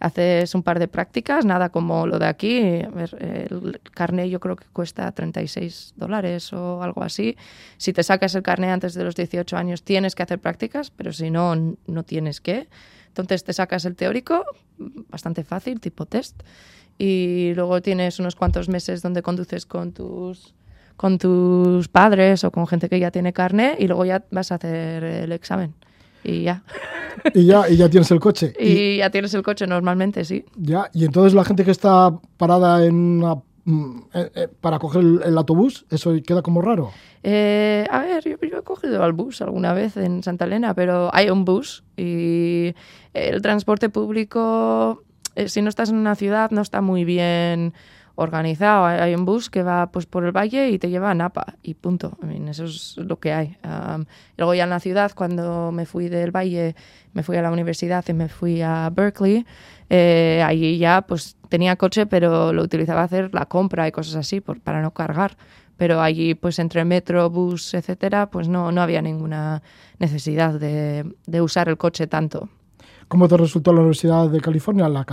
haces 0.00 0.54
un 0.54 0.62
par 0.62 0.78
de 0.78 0.88
prácticas, 0.88 1.44
nada 1.44 1.70
como 1.70 2.06
lo 2.06 2.18
de 2.18 2.26
aquí. 2.26 2.58
El 2.58 3.80
carnet 3.92 4.28
yo 4.28 4.40
creo 4.40 4.56
que 4.56 4.66
cuesta 4.72 5.10
36 5.12 5.94
dólares 5.96 6.52
o 6.52 6.82
algo 6.82 7.02
así. 7.02 7.36
Si 7.76 7.92
te 7.92 8.02
sacas 8.02 8.34
el 8.34 8.42
carnet 8.42 8.70
antes 8.70 8.94
de 8.94 9.04
los 9.04 9.14
18 9.14 9.56
años 9.56 9.82
tienes 9.82 10.14
que 10.14 10.22
hacer 10.22 10.38
prácticas, 10.38 10.90
pero 10.90 11.12
si 11.12 11.30
no, 11.30 11.54
no 11.86 12.02
tienes 12.04 12.40
que. 12.40 12.68
Entonces 13.08 13.44
te 13.44 13.52
sacas 13.52 13.84
el 13.84 13.96
teórico, 13.96 14.44
bastante 15.08 15.42
fácil, 15.42 15.80
tipo 15.80 16.06
test, 16.06 16.42
y 16.98 17.52
luego 17.54 17.80
tienes 17.82 18.18
unos 18.20 18.36
cuantos 18.36 18.68
meses 18.68 19.02
donde 19.02 19.22
conduces 19.22 19.66
con 19.66 19.92
tus 19.92 20.54
con 20.96 21.16
tus 21.16 21.86
padres 21.86 22.42
o 22.42 22.50
con 22.50 22.66
gente 22.66 22.88
que 22.88 22.98
ya 22.98 23.12
tiene 23.12 23.32
carnet 23.32 23.78
y 23.78 23.86
luego 23.86 24.04
ya 24.04 24.24
vas 24.32 24.50
a 24.50 24.56
hacer 24.56 25.04
el 25.04 25.30
examen 25.30 25.74
y 26.24 26.42
ya. 26.42 26.62
Y 27.34 27.46
ya, 27.46 27.68
y 27.68 27.76
ya 27.76 27.88
tienes 27.88 28.10
el 28.10 28.20
coche. 28.20 28.52
Y, 28.58 28.68
Y 28.68 28.96
ya 28.98 29.10
tienes 29.10 29.34
el 29.34 29.42
coche 29.42 29.66
normalmente, 29.66 30.24
sí. 30.24 30.44
ya, 30.56 30.88
y 30.94 31.04
entonces 31.04 31.34
la 31.34 31.44
gente 31.44 31.64
que 31.64 31.70
está 31.70 32.12
parada 32.36 32.84
en 32.84 32.94
una, 32.94 33.34
mm, 33.64 33.98
eh, 34.14 34.30
eh, 34.34 34.48
para 34.60 34.78
coger 34.78 35.02
el, 35.02 35.20
el 35.24 35.36
autobús, 35.38 35.84
eso 35.90 36.12
queda 36.24 36.42
como 36.42 36.62
raro. 36.62 36.90
Eh, 37.24 37.86
a 37.90 38.00
ver, 38.00 38.22
yo, 38.24 38.36
yo 38.40 38.58
he 38.58 38.62
cogido 38.62 39.02
al 39.02 39.12
bus 39.12 39.42
alguna 39.42 39.72
vez 39.72 39.96
en 39.96 40.22
Santa 40.22 40.44
Elena, 40.44 40.74
pero 40.74 41.10
hay 41.12 41.30
un 41.30 41.44
bus 41.44 41.82
y 41.96 42.74
el 43.14 43.42
transporte 43.42 43.88
público, 43.88 45.02
eh, 45.34 45.48
si 45.48 45.60
no 45.60 45.68
estás 45.68 45.90
en 45.90 45.96
una 45.96 46.14
ciudad, 46.14 46.50
no 46.52 46.62
está 46.62 46.80
muy 46.80 47.04
bien 47.04 47.74
organizado. 48.18 48.84
Hay, 48.84 49.14
un 49.14 49.24
bus 49.24 49.48
que 49.48 49.62
va 49.62 49.90
pues 49.92 50.06
por 50.06 50.24
el 50.24 50.32
valle 50.32 50.70
y 50.70 50.78
te 50.78 50.90
lleva 50.90 51.10
a 51.10 51.14
Napa 51.14 51.54
y 51.62 51.74
punto. 51.74 52.18
I 52.20 52.26
mean, 52.26 52.48
eso 52.48 52.64
es 52.64 52.96
lo 52.96 53.20
que 53.20 53.32
hay. 53.32 53.56
Um, 53.64 54.06
luego 54.36 54.54
ya 54.54 54.64
en 54.64 54.70
la 54.70 54.80
ciudad, 54.80 55.12
cuando 55.14 55.70
me 55.70 55.86
fui 55.86 56.08
del 56.08 56.34
valle, 56.34 56.74
me 57.12 57.22
fui 57.22 57.36
a 57.36 57.42
la 57.42 57.52
universidad 57.52 58.04
y 58.08 58.12
me 58.12 58.28
fui 58.28 58.60
a 58.60 58.90
Berkeley, 58.90 59.46
eh, 59.88 60.42
allí 60.44 60.78
ya 60.78 61.02
pues 61.02 61.36
tenía 61.48 61.76
coche, 61.76 62.06
pero 62.06 62.52
lo 62.52 62.62
utilizaba 62.62 63.04
hacer 63.04 63.32
la 63.32 63.46
compra 63.46 63.86
y 63.86 63.92
cosas 63.92 64.16
así 64.16 64.40
por, 64.40 64.60
para 64.60 64.82
no 64.82 64.92
cargar 64.92 65.36
pero 65.76 66.02
allí 66.02 66.34
pues 66.34 66.58
entre 66.58 66.84
metro, 66.84 67.30
bus, 67.30 67.72
etcétera, 67.72 68.30
pues 68.30 68.48
no, 68.48 68.72
no 68.72 68.82
había 68.82 69.00
ninguna 69.00 69.62
necesidad 70.00 70.58
de, 70.58 71.14
de 71.24 71.40
usar 71.40 71.68
el 71.68 71.78
coche 71.78 72.08
tanto. 72.08 72.48
¿Cómo 73.06 73.28
te 73.28 73.36
resultó 73.36 73.72
la 73.72 73.78
Universidad 73.78 74.28
de 74.28 74.40
California, 74.40 74.88
la, 74.88 75.06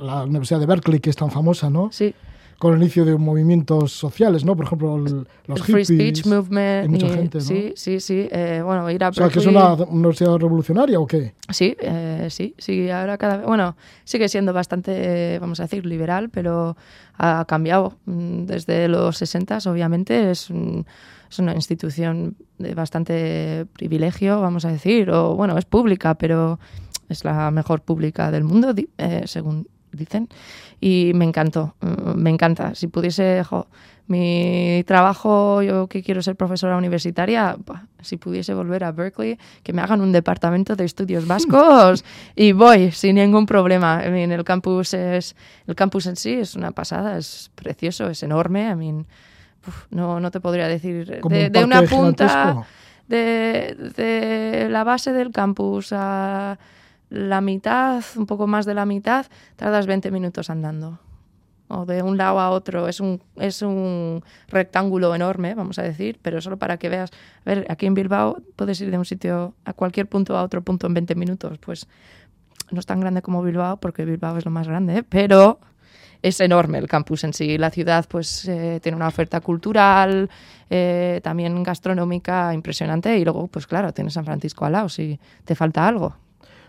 la 0.00 0.22
Universidad 0.22 0.60
de 0.60 0.66
Berkeley, 0.66 1.00
que 1.00 1.10
es 1.10 1.16
tan 1.16 1.32
famosa, 1.32 1.70
no? 1.70 1.90
Sí, 1.90 2.14
con 2.62 2.74
el 2.74 2.80
inicio 2.80 3.04
de 3.04 3.16
movimientos 3.16 3.90
sociales, 3.90 4.44
¿no? 4.44 4.54
Por 4.54 4.66
ejemplo, 4.66 4.94
el, 4.94 5.26
los 5.48 5.58
el 5.58 5.64
Free 5.64 5.84
Speech 5.84 6.26
Movement. 6.26 6.84
Hay 6.84 6.88
mucha 6.88 7.08
gente, 7.08 7.38
¿no? 7.38 7.44
Sí, 7.44 7.72
sí, 7.74 7.98
sí. 7.98 8.28
Eh, 8.30 8.62
bueno, 8.64 8.88
ir 8.88 9.02
a 9.02 9.08
O 9.08 9.12
sea, 9.12 9.28
que 9.30 9.40
es 9.40 9.46
una 9.46 9.74
universidad 9.74 10.36
revolucionaria 10.36 11.00
o 11.00 11.04
qué? 11.04 11.34
Sí, 11.50 11.76
eh, 11.80 12.28
sí, 12.30 12.54
sí, 12.58 12.88
ahora 12.88 13.18
cada 13.18 13.38
vez, 13.38 13.46
bueno, 13.48 13.74
sigue 14.04 14.28
siendo 14.28 14.52
bastante, 14.52 14.92
eh, 14.94 15.38
vamos 15.40 15.58
a 15.58 15.64
decir, 15.64 15.84
liberal, 15.84 16.30
pero 16.30 16.76
ha 17.18 17.44
cambiado 17.48 17.94
mm, 18.04 18.44
desde 18.44 18.86
los 18.86 19.16
60, 19.16 19.58
obviamente, 19.66 20.30
es, 20.30 20.48
es 21.28 21.38
una 21.40 21.56
institución 21.56 22.36
de 22.58 22.76
bastante 22.76 23.66
privilegio, 23.72 24.40
vamos 24.40 24.64
a 24.66 24.70
decir, 24.70 25.10
o 25.10 25.34
bueno, 25.34 25.58
es 25.58 25.64
pública, 25.64 26.14
pero 26.14 26.60
es 27.08 27.24
la 27.24 27.50
mejor 27.50 27.82
pública 27.82 28.30
del 28.30 28.44
mundo, 28.44 28.72
eh, 28.98 29.22
según 29.24 29.66
dicen, 29.92 30.28
y 30.80 31.12
me 31.14 31.24
encantó, 31.24 31.74
mm, 31.80 32.16
me 32.16 32.30
encanta. 32.30 32.74
Si 32.74 32.88
pudiese, 32.88 33.44
jo, 33.44 33.66
mi 34.06 34.84
trabajo, 34.86 35.62
yo 35.62 35.86
que 35.86 36.02
quiero 36.02 36.22
ser 36.22 36.36
profesora 36.36 36.76
universitaria, 36.76 37.56
si 38.00 38.16
pudiese 38.16 38.52
volver 38.52 38.84
a 38.84 38.92
Berkeley, 38.92 39.38
que 39.62 39.72
me 39.72 39.80
hagan 39.80 40.00
un 40.00 40.12
departamento 40.12 40.76
de 40.76 40.84
estudios 40.84 41.26
vascos 41.26 42.04
y 42.36 42.52
voy 42.52 42.90
sin 42.90 43.16
ningún 43.16 43.46
problema. 43.46 44.02
I 44.04 44.10
mean, 44.10 44.32
el 44.32 44.44
campus 44.44 44.94
es, 44.94 45.36
el 45.66 45.74
campus 45.74 46.06
en 46.06 46.16
sí 46.16 46.32
es 46.32 46.56
una 46.56 46.72
pasada, 46.72 47.16
es 47.16 47.50
precioso, 47.54 48.08
es 48.08 48.22
enorme. 48.22 48.68
I 48.68 48.74
mean, 48.74 49.06
uf, 49.66 49.86
no, 49.90 50.20
no 50.20 50.30
te 50.30 50.40
podría 50.40 50.68
decir 50.68 51.20
Como 51.20 51.36
de, 51.36 51.46
un 51.46 51.52
de 51.52 51.64
una 51.64 51.82
punta 51.82 52.66
de, 53.08 53.92
de 53.96 54.68
la 54.68 54.84
base 54.84 55.12
del 55.12 55.30
campus 55.30 55.92
a 55.92 56.58
la 57.12 57.42
mitad, 57.42 58.02
un 58.16 58.24
poco 58.24 58.46
más 58.46 58.64
de 58.64 58.72
la 58.72 58.86
mitad, 58.86 59.26
tardas 59.56 59.86
20 59.86 60.10
minutos 60.10 60.48
andando. 60.48 60.98
O 61.68 61.84
de 61.84 62.02
un 62.02 62.16
lado 62.16 62.40
a 62.40 62.50
otro. 62.50 62.88
Es 62.88 63.00
un, 63.00 63.22
es 63.36 63.60
un 63.60 64.24
rectángulo 64.48 65.14
enorme, 65.14 65.54
vamos 65.54 65.78
a 65.78 65.82
decir, 65.82 66.18
pero 66.22 66.40
solo 66.40 66.56
para 66.56 66.78
que 66.78 66.88
veas. 66.88 67.10
A 67.44 67.50
ver, 67.50 67.66
aquí 67.68 67.84
en 67.86 67.94
Bilbao 67.94 68.38
puedes 68.56 68.80
ir 68.80 68.90
de 68.90 68.96
un 68.96 69.04
sitio 69.04 69.54
a 69.64 69.74
cualquier 69.74 70.06
punto 70.06 70.36
a 70.36 70.42
otro 70.42 70.62
punto 70.62 70.86
en 70.86 70.94
20 70.94 71.14
minutos. 71.14 71.58
Pues 71.58 71.86
no 72.70 72.80
es 72.80 72.86
tan 72.86 73.00
grande 73.00 73.20
como 73.20 73.42
Bilbao, 73.42 73.76
porque 73.76 74.06
Bilbao 74.06 74.38
es 74.38 74.46
lo 74.46 74.50
más 74.50 74.66
grande, 74.66 75.02
pero 75.02 75.60
es 76.22 76.40
enorme 76.40 76.78
el 76.78 76.88
campus 76.88 77.24
en 77.24 77.34
sí. 77.34 77.58
La 77.58 77.70
ciudad 77.70 78.06
pues 78.08 78.48
eh, 78.48 78.80
tiene 78.82 78.96
una 78.96 79.08
oferta 79.08 79.40
cultural, 79.42 80.30
eh, 80.70 81.20
también 81.22 81.62
gastronómica 81.62 82.54
impresionante 82.54 83.18
y 83.18 83.24
luego 83.24 83.48
pues 83.48 83.66
claro, 83.66 83.92
tienes 83.92 84.14
San 84.14 84.24
Francisco 84.24 84.64
al 84.64 84.72
lado 84.72 84.88
si 84.88 85.20
te 85.44 85.54
falta 85.54 85.86
algo. 85.86 86.21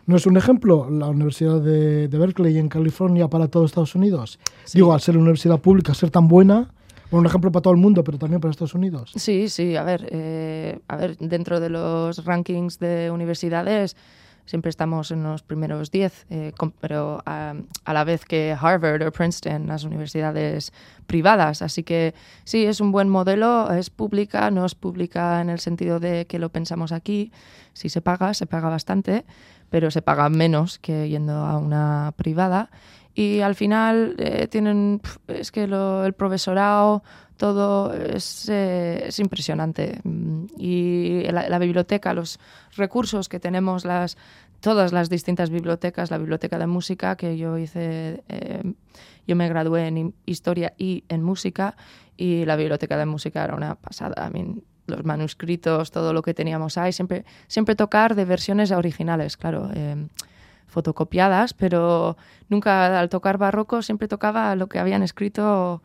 ¿No 0.06 0.18
es 0.18 0.26
un 0.26 0.36
ejemplo 0.36 0.90
la 0.90 1.08
Universidad 1.08 1.62
de, 1.62 2.10
de 2.10 2.18
Berkeley 2.18 2.58
en 2.58 2.68
California 2.68 3.30
para 3.30 3.48
todo 3.48 3.66
Estados 3.66 3.96
Unidos? 3.96 4.38
Digo, 4.74 4.94
al 4.94 5.00
ser 5.00 5.16
una 5.16 5.24
universidad 5.24 5.60
pública, 5.60 5.94
ser 5.94 6.12
tan 6.12 6.28
buena, 6.28 6.74
bueno, 7.10 7.22
un 7.22 7.26
ejemplo 7.28 7.52
para 7.52 7.62
todo 7.62 7.74
el 7.74 7.80
mundo, 7.80 8.04
pero 8.04 8.18
también 8.18 8.42
para 8.42 8.52
Estados 8.52 8.74
Unidos. 8.74 9.14
Sí, 9.16 9.48
sí, 9.48 9.76
a 9.76 9.84
ver, 9.84 10.10
eh, 10.12 10.80
a 10.88 10.98
ver, 10.98 11.16
dentro 11.20 11.60
de 11.60 11.70
los 11.70 12.26
rankings 12.26 12.80
de 12.80 13.12
universidades 13.12 13.96
siempre 14.46 14.70
estamos 14.70 15.12
en 15.12 15.24
los 15.24 15.42
primeros 15.44 15.92
10, 15.92 16.26
eh, 16.30 16.52
pero 16.82 17.22
a, 17.26 17.54
a 17.86 17.94
la 17.94 18.04
vez 18.04 18.26
que 18.26 18.56
Harvard 18.60 19.02
o 19.04 19.12
Princeton, 19.12 19.68
las 19.68 19.84
universidades 19.84 20.74
privadas. 21.08 21.62
Así 21.62 21.84
que 21.84 22.14
sí, 22.44 22.66
es 22.66 22.82
un 22.82 22.92
buen 22.92 23.10
modelo, 23.10 23.72
es 23.72 23.90
pública, 23.90 24.52
no 24.52 24.66
es 24.66 24.76
pública 24.76 25.42
en 25.42 25.50
el 25.50 25.60
sentido 25.60 26.00
de 26.00 26.26
que 26.26 26.40
lo 26.40 26.50
pensamos 26.50 26.92
aquí. 26.92 27.32
Si 27.74 27.90
se 27.90 28.02
paga, 28.02 28.34
se 28.34 28.46
paga 28.46 28.70
bastante, 28.70 29.26
pero 29.74 29.90
se 29.90 30.04
paga 30.04 30.30
menos 30.30 30.78
que 30.78 31.10
yendo 31.10 31.34
a 31.34 31.58
una 31.58 32.14
privada. 32.16 32.70
Y 33.16 33.40
al 33.40 33.56
final 33.56 34.14
eh, 34.20 34.48
tienen, 34.48 35.02
es 35.28 35.52
que 35.52 35.66
lo- 35.66 36.06
el 36.06 36.14
profesorado, 36.14 37.02
todo 37.38 37.92
es, 37.92 38.48
eh, 38.50 39.06
es 39.08 39.18
impresionante. 39.18 40.00
Mm, 40.04 40.46
Y 40.60 41.24
la, 41.32 41.50
la 41.50 41.58
biblioteca, 41.58 42.14
los 42.14 42.40
recursos 42.78 43.28
que 43.30 43.40
tenemos, 43.40 43.84
las, 43.84 44.16
todas 44.60 44.94
las 44.94 45.10
distintas 45.10 45.50
bibliotecas, 45.50 46.12
la 46.12 46.20
biblioteca 46.20 46.60
de 46.60 46.68
música 46.68 47.16
que 47.16 47.36
yo 47.36 47.58
hice, 47.58 48.22
eh, 48.30 48.62
yo 49.26 49.36
me 49.36 49.50
gradué 49.50 49.88
en 49.88 49.98
hi- 49.98 50.14
historia 50.28 50.76
y 50.78 51.04
en 51.10 51.24
música, 51.24 51.76
y 52.16 52.46
la 52.46 52.56
biblioteca 52.58 52.96
de 52.96 53.08
música 53.08 53.44
era 53.44 53.56
una 53.56 53.74
pasada. 53.74 54.30
I 54.30 54.32
mean, 54.32 54.62
los 54.88 55.06
manuscritos, 55.06 55.92
todo 55.92 56.14
lo 56.14 56.22
que 56.22 56.34
teníamos 56.34 56.78
ahí, 56.78 56.92
siempre, 56.92 57.26
siempre 57.48 57.76
tocar 57.76 58.16
de 58.16 58.26
versiones 58.26 58.72
originales, 58.72 59.38
claro. 59.38 59.70
eh, 59.74 60.08
fotocopiadas, 60.74 61.54
pero 61.54 62.18
nunca 62.50 63.00
al 63.00 63.08
tocar 63.10 63.38
barroco 63.38 63.82
siempre 63.82 64.08
tocaba 64.08 64.56
lo 64.56 64.68
que 64.68 64.80
habían 64.80 65.04
escrito, 65.04 65.82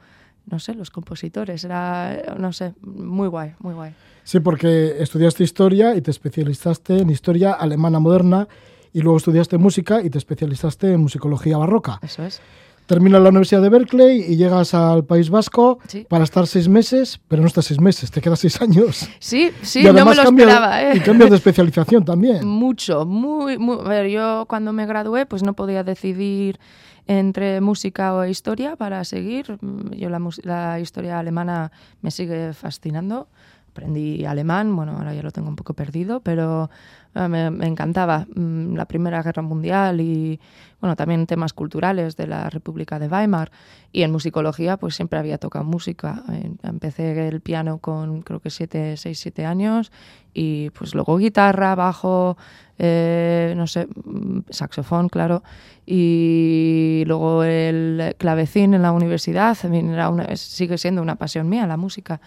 no 0.47 0.59
sé, 0.59 0.75
los 0.75 0.91
compositores. 0.91 1.63
Era, 1.63 2.35
no 2.39 2.53
sé, 2.53 2.75
muy 2.81 3.29
guay, 3.29 3.55
muy 3.61 3.75
guay. 3.75 3.95
Sí, 4.25 4.41
porque 4.41 4.97
estudiaste 4.99 5.45
historia 5.45 5.95
y 5.95 6.01
te 6.01 6.11
especializaste 6.11 6.99
en 6.99 7.11
historia 7.11 7.53
alemana 7.53 8.01
moderna 8.01 8.49
y 8.93 9.03
luego 9.03 9.19
estudiaste 9.19 9.59
música 9.59 10.03
y 10.03 10.11
te 10.11 10.19
especializaste 10.19 10.93
en 10.93 11.01
musicología 11.01 11.59
barroca. 11.59 12.01
Eso 12.03 12.25
es. 12.25 12.41
Terminas 12.89 13.21
la 13.23 13.29
Universidad 13.29 13.61
de 13.63 13.69
Berkeley 13.69 14.23
y 14.27 14.37
llegas 14.37 14.73
al 14.73 15.05
País 15.05 15.29
Vasco 15.31 15.79
Sí. 15.87 16.07
para 16.09 16.25
estar 16.25 16.47
seis 16.47 16.69
meses, 16.69 17.21
pero 17.29 17.43
no 17.43 17.47
estás 17.49 17.67
seis 17.67 17.81
meses, 17.81 18.11
te 18.11 18.21
quedas 18.23 18.41
seis 18.41 18.61
años. 18.63 19.09
Sí, 19.21 19.51
sí, 19.63 19.85
no 19.85 19.93
me 19.93 20.01
lo 20.17 20.23
cambias- 20.25 20.49
esperaba, 20.49 20.83
¿eh? 20.83 20.97
Y 20.97 21.01
cambias 21.01 21.29
de 21.31 21.37
especialización 21.43 22.05
también. 22.05 22.47
Mucho, 22.49 23.05
muy, 23.05 23.59
muy. 23.59 23.77
A 23.85 23.89
ver, 23.89 24.09
yo 24.09 24.47
cuando 24.49 24.73
me 24.73 24.87
gradué, 24.87 25.27
pues 25.27 25.43
no 25.43 25.53
podía 25.53 25.85
decidir 25.85 26.59
entre 27.07 27.61
música 27.61 28.15
o 28.15 28.25
historia 28.25 28.77
para 28.77 29.05
seguir. 29.05 29.59
Mm, 29.61 29.93
Yo 29.95 30.09
la, 30.11 30.21
la 30.43 30.81
historia 30.81 31.19
alemana 31.19 31.71
me 32.03 32.11
sigue 32.11 32.53
fascinando. 32.55 33.29
Aprendí 33.83 34.25
alemán, 34.25 34.75
bueno, 34.75 34.97
ahora 34.99 35.15
ya 35.15 35.23
lo 35.23 35.31
tengo 35.31 35.49
un 35.49 35.55
poco 35.55 35.73
perdido, 35.73 36.19
pero 36.19 36.69
eh, 37.15 37.29
me, 37.29 37.49
me 37.53 37.69
encantaba 37.69 38.27
mm, 38.35 38.75
la 38.75 38.87
Primera 38.87 39.23
Guerra 39.23 39.41
Mundial 39.43 40.01
y, 40.01 40.41
bueno, 40.81 40.97
también 40.97 41.29
temas 41.29 41.53
culturales 41.53 42.17
de 42.17 42.27
la 42.27 42.51
República 42.51 42.99
de 42.99 43.07
Weimar. 43.07 43.53
Y 43.93 44.03
en 44.03 44.11
musicología, 44.11 44.79
pues 44.79 44.97
siempre 44.97 45.21
había 45.21 45.39
tocado 45.39 45.65
música. 45.65 46.25
Empecé 46.65 47.29
el 47.29 47.41
piano 47.41 47.79
con, 47.79 48.23
creo 48.23 48.41
que 48.41 48.51
siete, 48.51 48.97
seis, 48.97 49.21
siete 49.21 49.47
años 49.47 49.93
y 50.35 50.71
pues 50.71 50.93
luego 50.97 51.17
guitarra, 51.19 51.77
bajo, 51.77 52.37
eh, 52.79 53.55
no 53.57 53.69
sé, 53.69 53.87
mm, 54.05 54.41
saxofón, 54.51 55.09
claro, 55.09 55.45
y 55.87 57.05
luego 57.07 57.45
el 57.45 58.15
clavecín 58.19 58.75
en 58.75 58.83
la 58.83 58.91
universidad, 58.93 59.57
era 59.65 60.09
una- 60.11 60.35
sigue 60.37 60.79
siendo 60.79 61.01
una 61.01 61.15
pasión 61.15 61.49
mía 61.49 61.67
la 61.69 61.77
música. 61.77 62.21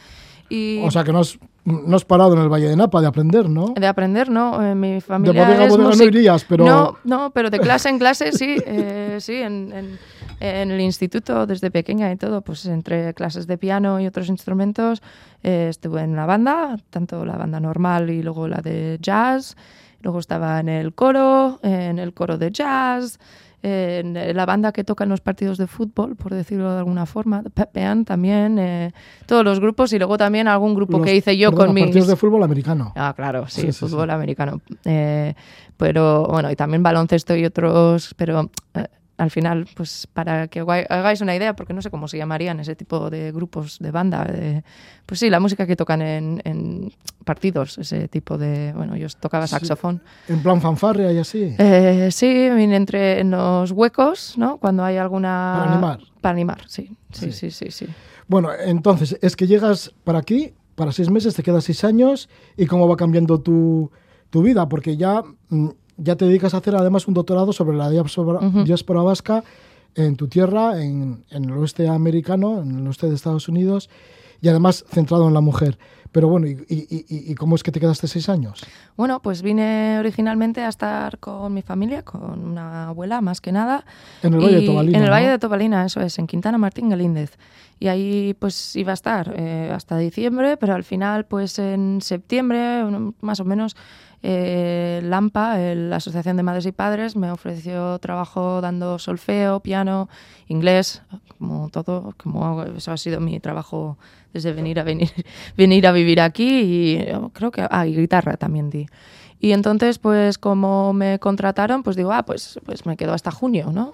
Y 0.54 0.84
O 0.86 0.92
sea 0.92 1.04
que 1.06 1.14
no 1.14 1.20
has, 1.20 1.40
no 1.64 1.96
has 1.96 2.04
parado 2.04 2.34
en 2.36 2.42
el 2.42 2.50
Valle 2.50 2.68
de 2.68 2.76
Napa 2.76 3.00
de 3.00 3.08
aprender, 3.08 3.48
¿no? 3.50 3.74
de 3.80 3.88
aprender, 3.88 4.30
¿no? 4.30 4.62
Eh, 4.62 4.76
mi 4.76 4.96
De 4.96 5.02
familia 5.02 5.46
bodega 5.46 5.64
a 5.64 5.66
es 5.68 5.72
bodega 5.78 5.96
no 5.96 6.04
irías, 6.04 6.44
pero... 6.44 6.66
No, 6.66 6.98
no, 7.06 7.32
pero 7.32 7.50
de 7.50 7.60
clase 7.60 7.88
en 7.90 8.00
clase 8.00 8.32
sí, 8.34 8.58
eh, 8.66 9.18
sí, 9.22 9.36
en, 9.36 9.72
en- 9.72 10.00
en 10.42 10.72
el 10.72 10.82
instituto 10.82 11.46
desde 11.46 11.70
pequeña 11.70 12.12
y 12.12 12.16
todo, 12.16 12.42
pues 12.42 12.66
entre 12.66 13.14
clases 13.14 13.46
de 13.46 13.60
piano 13.60 14.00
y 14.02 14.08
otros 14.08 14.28
instrumentos 14.28 15.02
eh, 15.44 15.68
estuve 15.70 16.02
en 16.02 16.16
la 16.16 16.26
banda, 16.26 16.78
tanto 16.90 17.24
la 17.26 17.38
banda 17.38 17.60
normal 17.60 18.10
y 18.10 18.24
luego 18.24 18.48
la 18.48 18.58
de 18.58 18.98
jazz, 19.00 19.56
luego 20.02 20.18
estaba 20.18 20.60
en 20.60 20.68
el 20.68 20.94
coro, 20.96 21.60
en 21.62 22.00
el 22.00 22.14
coro 22.16 22.40
de 22.40 22.50
jazz, 22.52 23.20
en 23.64 24.36
la 24.36 24.46
banda 24.46 24.72
que 24.72 24.84
toca 24.84 25.04
en 25.04 25.10
los 25.12 25.22
partidos 25.22 25.58
de 25.58 25.68
fútbol, 25.68 26.16
por 26.16 26.34
decirlo 26.34 26.72
de 26.72 26.80
alguna 26.80 27.06
forma, 27.06 27.44
Pep 27.54 27.70
Band 27.76 28.08
también, 28.08 28.58
eh, 28.60 28.92
todos 29.26 29.44
los 29.46 29.60
grupos 29.60 29.94
y 29.94 29.98
luego 30.00 30.18
también 30.18 30.48
algún 30.48 30.74
grupo 30.74 30.98
los- 30.98 31.06
que 31.06 31.16
hice 31.16 31.38
yo 31.38 31.50
perdona, 31.52 31.66
con 31.68 31.76
mis... 31.76 31.84
partidos 31.86 32.08
de 32.08 32.16
fútbol 32.16 32.44
americano. 32.44 32.92
Ah, 32.96 33.14
claro, 33.16 33.48
sí, 33.48 33.62
Sí, 33.62 33.68
sí, 33.74 33.80
fútbol 33.86 34.10
sí. 34.10 34.14
americano. 34.14 34.62
Eh, 34.86 35.34
pero 35.78 36.26
bueno, 36.28 36.50
y 36.52 36.56
también 36.56 36.84
baloncesto 36.84 37.36
y 37.36 37.46
otros, 37.46 38.14
pero 38.18 38.50
eh, 38.74 38.88
al 39.22 39.30
final, 39.30 39.68
pues 39.76 40.08
para 40.12 40.48
que 40.48 40.62
hagáis 40.62 41.22
una 41.22 41.36
idea, 41.36 41.56
porque 41.56 41.74
no 41.74 41.82
sé 41.82 41.92
cómo 41.92 42.08
se 42.08 42.18
llamarían 42.18 42.60
ese 42.60 42.76
tipo 42.76 43.10
de 43.12 43.32
grupos 43.32 43.78
de 43.80 43.92
banda, 43.92 44.24
de- 44.26 44.64
pues 45.06 45.20
sí, 45.20 45.30
la 45.30 45.40
música 45.40 45.68
que 45.68 45.76
tocan 45.76 46.02
en, 46.02 46.42
en 46.44 46.92
partidos, 47.24 47.78
ese 47.78 48.08
tipo 48.08 48.38
de, 48.38 48.74
bueno, 48.76 48.96
yo 48.98 49.08
tocaba 49.20 49.46
Sí. 49.46 49.52
saxofón. 49.52 50.02
En 50.28 50.42
plan 50.42 50.60
fanfarria 50.60 51.12
y 51.12 51.20
así. 51.20 51.56
Eh, 51.60 52.10
sí, 52.12 52.28
entre 52.28 53.20
en 53.20 53.30
los 53.32 53.72
huecos, 53.72 54.36
¿no? 54.38 54.58
Cuando 54.58 54.84
hay 54.84 54.98
alguna... 54.98 55.52
Para 55.54 55.72
animar. 55.72 56.00
Para 56.22 56.34
animar, 56.34 56.62
sí, 56.68 56.90
sí, 57.12 57.32
Sí. 57.32 57.32
sí, 57.32 57.52
sí, 57.52 57.72
sí. 57.72 57.88
Bueno, 58.28 58.50
entonces, 58.66 59.18
es 59.22 59.36
que 59.36 59.46
llegas 59.46 59.94
para 60.04 60.18
aquí, 60.20 60.54
para 60.76 60.92
seis 60.92 61.10
meses, 61.12 61.36
te 61.36 61.44
quedas 61.44 61.64
seis 61.66 61.84
años, 61.84 62.28
y 62.58 62.66
cómo 62.66 62.88
va 62.88 62.96
cambiando 62.96 63.40
tu, 63.40 63.92
tu 64.32 64.42
vida, 64.42 64.68
porque 64.68 64.98
ya, 64.98 65.22
mm, 65.50 65.68
ya 65.98 66.16
te 66.16 66.26
dedicas 66.26 66.54
a 66.54 66.58
hacer 66.58 66.76
además 66.76 67.08
un 67.08 67.14
doctorado 67.14 67.54
sobre 67.54 67.78
la 67.78 67.90
diáspora, 67.90 68.46
Ujú. 68.46 68.64
diáspora 68.64 69.02
vasca 69.02 69.44
en 69.96 70.16
tu 70.16 70.28
tierra, 70.28 70.82
en, 70.82 71.24
en 71.30 71.46
el 71.46 71.52
oeste 71.58 71.88
americano, 71.88 72.62
en 72.62 72.80
el 72.80 72.88
oeste 72.88 73.08
de 73.08 73.16
Estados 73.16 73.48
Unidos, 73.48 73.90
y 74.42 74.48
además 74.50 74.86
centrado 74.90 75.28
en 75.28 75.34
la 75.34 75.42
mujer. 75.42 75.78
Pero 76.12 76.28
bueno, 76.28 76.46
¿y, 76.48 77.36
cómo 77.36 77.56
es 77.56 77.64
que 77.64 77.72
te 77.72 77.80
quedaste 77.80 78.06
seis 78.06 78.28
años? 78.28 78.62
Bueno, 78.98 79.22
pues 79.22 79.42
vine 79.42 79.98
originalmente 80.00 80.62
a 80.62 80.68
estar 80.68 81.18
con 81.20 81.54
mi 81.54 81.62
familia, 81.62 82.04
con 82.04 82.44
una 82.44 82.90
abuela 82.90 83.22
más 83.22 83.40
que 83.40 83.54
nada. 83.54 83.86
En 84.22 84.34
el 84.34 84.42
Valle 84.42 84.60
de 84.60 84.66
Tobalina. 84.66 84.98
En 84.98 85.04
el 85.06 85.10
Valle 85.10 85.30
de 85.30 85.40
Tobalina, 85.40 85.86
eso 85.86 86.02
es, 86.02 86.20
en 86.20 86.28
Quintana 86.28 86.58
Martín 86.58 86.90
Galíndez. 86.90 87.38
Y 87.80 87.88
ahí 87.88 88.36
pues 88.38 88.76
iba 88.76 88.92
a 88.92 88.94
estar 88.94 89.34
eh, 89.38 89.72
hasta 89.74 89.98
diciembre, 89.98 90.58
pero 90.58 90.74
al 90.74 90.84
final 90.84 91.26
pues 91.26 91.58
en 91.60 92.00
septiembre, 92.02 92.84
más 93.22 93.40
o 93.40 93.46
menos, 93.46 93.78
eh, 94.24 95.02
LAMPA, 95.04 95.58
la 95.58 95.96
Asociación 95.96 96.38
de 96.38 96.44
Madres 96.44 96.66
y 96.66 96.72
Padres, 96.72 97.16
me 97.16 97.32
ofreció 97.32 97.98
trabajo 98.00 98.62
dando 98.62 99.00
solfeo, 99.00 99.60
piano, 99.62 100.10
inglés, 100.48 101.02
como 101.38 101.70
todo, 101.70 102.14
como 102.18 102.64
eso 102.64 102.92
ha 102.92 102.98
sido 102.98 103.20
mi 103.20 103.40
trabajo 103.40 103.98
desde 104.34 104.54
venir 104.54 104.80
a 104.80 104.84
venir, 104.84 105.12
venir 105.58 105.88
a 105.88 105.92
vivir 105.92 106.22
aquí 106.22 106.62
y 106.62 106.96
eh, 106.98 107.20
creo 107.34 107.52
que 107.52 107.66
ah, 107.70 107.88
y 107.88 107.96
guitarra 107.96 108.38
también 108.38 108.70
di. 108.70 108.88
Y 109.40 109.54
entonces, 109.54 109.98
pues 109.98 110.38
como 110.38 110.94
me 110.94 111.18
contrataron, 111.18 111.82
pues 111.82 111.96
digo, 111.96 112.12
ah, 112.12 112.24
pues, 112.24 112.60
pues 112.64 112.86
me 112.86 112.96
quedo 112.96 113.14
hasta 113.14 113.32
junio, 113.32 113.72
¿no? 113.74 113.94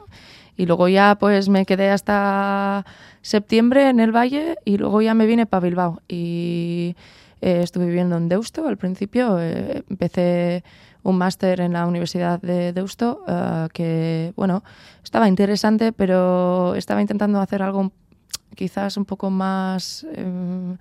Y 0.57 0.65
luego 0.65 0.89
ya 0.89 1.15
pues 1.19 1.49
me 1.49 1.65
quedé 1.65 1.91
hasta 1.91 2.83
septiembre 3.21 3.89
en 3.89 3.99
el 3.99 4.11
Valle 4.11 4.57
y 4.65 4.77
luego 4.77 5.01
ya 5.01 5.13
me 5.13 5.27
vine 5.27 5.45
para 5.45 5.61
Bilbao. 5.61 6.01
Y 6.09 6.95
eh, 7.41 7.61
estuve 7.61 7.85
viviendo 7.85 8.17
en 8.17 8.29
Deusto 8.29 8.67
al 8.67 8.77
principio. 8.77 9.39
Eh, 9.39 9.83
empecé 9.89 10.63
un 11.03 11.17
máster 11.17 11.61
en 11.61 11.73
la 11.73 11.85
Universidad 11.85 12.41
de 12.41 12.73
Deusto 12.73 13.23
eh, 13.27 13.67
que, 13.73 14.33
bueno, 14.35 14.63
estaba 15.03 15.27
interesante, 15.27 15.91
pero 15.93 16.75
estaba 16.75 17.01
intentando 17.01 17.39
hacer 17.39 17.61
algo 17.61 17.91
quizás 18.55 18.97
un 18.97 19.05
poco 19.05 19.29
más 19.29 20.05
em, 20.13 20.77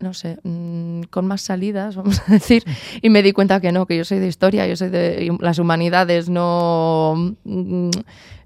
no 0.00 0.14
sé, 0.14 0.38
mm, 0.42 1.02
con 1.10 1.26
más 1.26 1.42
salidas, 1.42 1.96
vamos 1.96 2.20
a 2.26 2.32
decir, 2.32 2.64
y 3.00 3.10
me 3.10 3.22
di 3.22 3.32
cuenta 3.32 3.60
que 3.60 3.72
no, 3.72 3.86
que 3.86 3.96
yo 3.96 4.04
soy 4.04 4.18
de 4.18 4.26
historia, 4.26 4.66
yo 4.66 4.76
soy 4.76 4.88
de 4.88 5.36
las 5.40 5.58
humanidades, 5.58 6.28
no, 6.28 7.36
mm, 7.44 7.90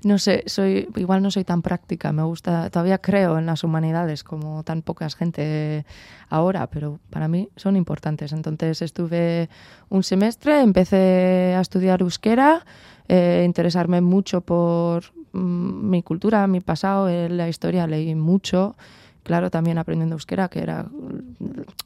no 0.04 0.18
sé, 0.18 0.44
soy, 0.46 0.88
igual 0.96 1.22
no 1.22 1.30
soy 1.30 1.44
tan 1.44 1.62
práctica, 1.62 2.12
me 2.12 2.22
gusta, 2.22 2.68
todavía 2.70 2.98
creo 2.98 3.38
en 3.38 3.46
las 3.46 3.64
humanidades 3.64 4.22
como 4.22 4.62
tan 4.62 4.82
pocas 4.82 5.16
gente 5.16 5.86
ahora, 6.28 6.66
pero 6.66 7.00
para 7.10 7.26
mí 7.26 7.48
son 7.56 7.76
importantes. 7.76 8.32
Entonces 8.32 8.82
estuve 8.82 9.48
un 9.88 10.02
semestre, 10.02 10.60
empecé 10.60 11.54
a 11.56 11.60
estudiar 11.60 12.02
euskera, 12.02 12.66
eh, 13.08 13.44
interesarme 13.46 14.00
mucho 14.00 14.42
por 14.42 15.04
mm, 15.32 15.90
mi 15.90 16.02
cultura, 16.02 16.46
mi 16.46 16.60
pasado, 16.60 17.08
eh, 17.08 17.28
la 17.30 17.48
historia, 17.48 17.86
leí 17.86 18.14
mucho 18.14 18.76
claro, 19.24 19.50
también 19.50 19.78
aprendiendo 19.78 20.14
euskera, 20.14 20.48
que 20.48 20.60
era 20.60 20.86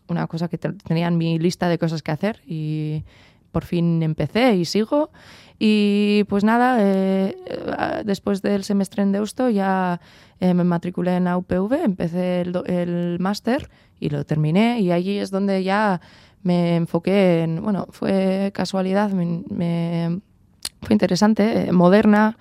una 0.08 0.26
cosa 0.26 0.48
que 0.48 0.58
tenía 0.58 1.08
en 1.08 1.16
mi 1.16 1.38
lista 1.38 1.68
de 1.68 1.78
cosas 1.78 2.02
que 2.02 2.10
hacer 2.10 2.42
y 2.46 3.04
por 3.52 3.64
fin 3.64 4.02
empecé 4.02 4.56
y 4.56 4.66
sigo. 4.66 5.10
Y 5.58 6.24
pues 6.28 6.44
nada, 6.44 6.76
eh, 6.80 7.34
después 8.04 8.42
del 8.42 8.62
semestre 8.62 9.02
en 9.02 9.12
Deusto 9.12 9.48
ya 9.48 10.00
eh, 10.38 10.54
me 10.54 10.62
matriculé 10.62 11.16
en 11.16 11.24
la 11.24 11.36
UPV, 11.36 11.84
empecé 11.84 12.42
el, 12.42 13.16
máster 13.18 13.68
y 13.98 14.10
lo 14.10 14.24
terminé 14.24 14.80
y 14.80 14.92
allí 14.92 15.18
es 15.18 15.30
donde 15.30 15.64
ya 15.64 16.00
me 16.42 16.76
enfoqué 16.76 17.42
en, 17.42 17.60
bueno, 17.62 17.86
fue 17.90 18.52
casualidad, 18.54 19.10
me, 19.10 20.20
fue 20.82 20.94
interesante, 20.94 21.68
eh, 21.68 21.72
moderna, 21.72 22.38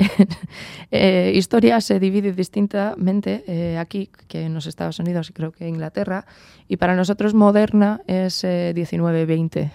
eh, 0.90 1.32
historia 1.34 1.80
se 1.80 2.00
divide 2.00 2.32
distintamente 2.32 3.44
eh, 3.46 3.78
aquí 3.78 4.10
que 4.28 4.44
en 4.44 4.54
los 4.54 4.66
Estados 4.66 4.98
Unidos 4.98 5.30
y 5.30 5.32
creo 5.32 5.52
que 5.52 5.68
Inglaterra. 5.68 6.26
Y 6.68 6.76
para 6.76 6.94
nosotros 6.94 7.34
moderna 7.34 8.00
es 8.06 8.44
19-20. 8.44 9.70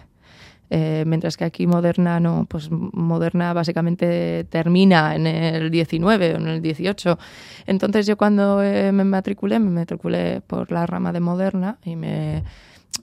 Eh, 0.72 1.04
mientras 1.06 1.38
que 1.38 1.46
aquí 1.46 1.68
moderna 1.68 2.20
no, 2.20 2.48
pues 2.50 2.72
moderna 2.72 3.54
básicamente 3.54 4.46
termina 4.46 5.16
en 5.16 5.28
el 5.28 5.70
19 5.70 6.34
o 6.34 6.38
en 6.38 6.48
el 6.48 6.62
18. 6.62 7.20
Entonces 7.68 8.08
yo 8.08 8.18
cuando 8.18 8.58
me 8.58 9.04
matriculé, 9.04 9.60
me 9.60 9.70
matriculé 9.70 10.42
por 10.42 10.72
la 10.72 10.88
rama 10.88 11.12
de 11.12 11.20
moderna 11.20 11.78
y 11.84 11.96
me, 11.96 12.44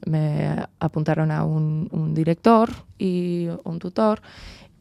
me 0.07 0.57
apuntaron 0.81 1.31
a 1.31 1.45
un, 1.45 1.89
un 1.93 2.14
director 2.14 2.70
y 2.99 3.49
un 3.64 3.79
tutor 3.79 4.23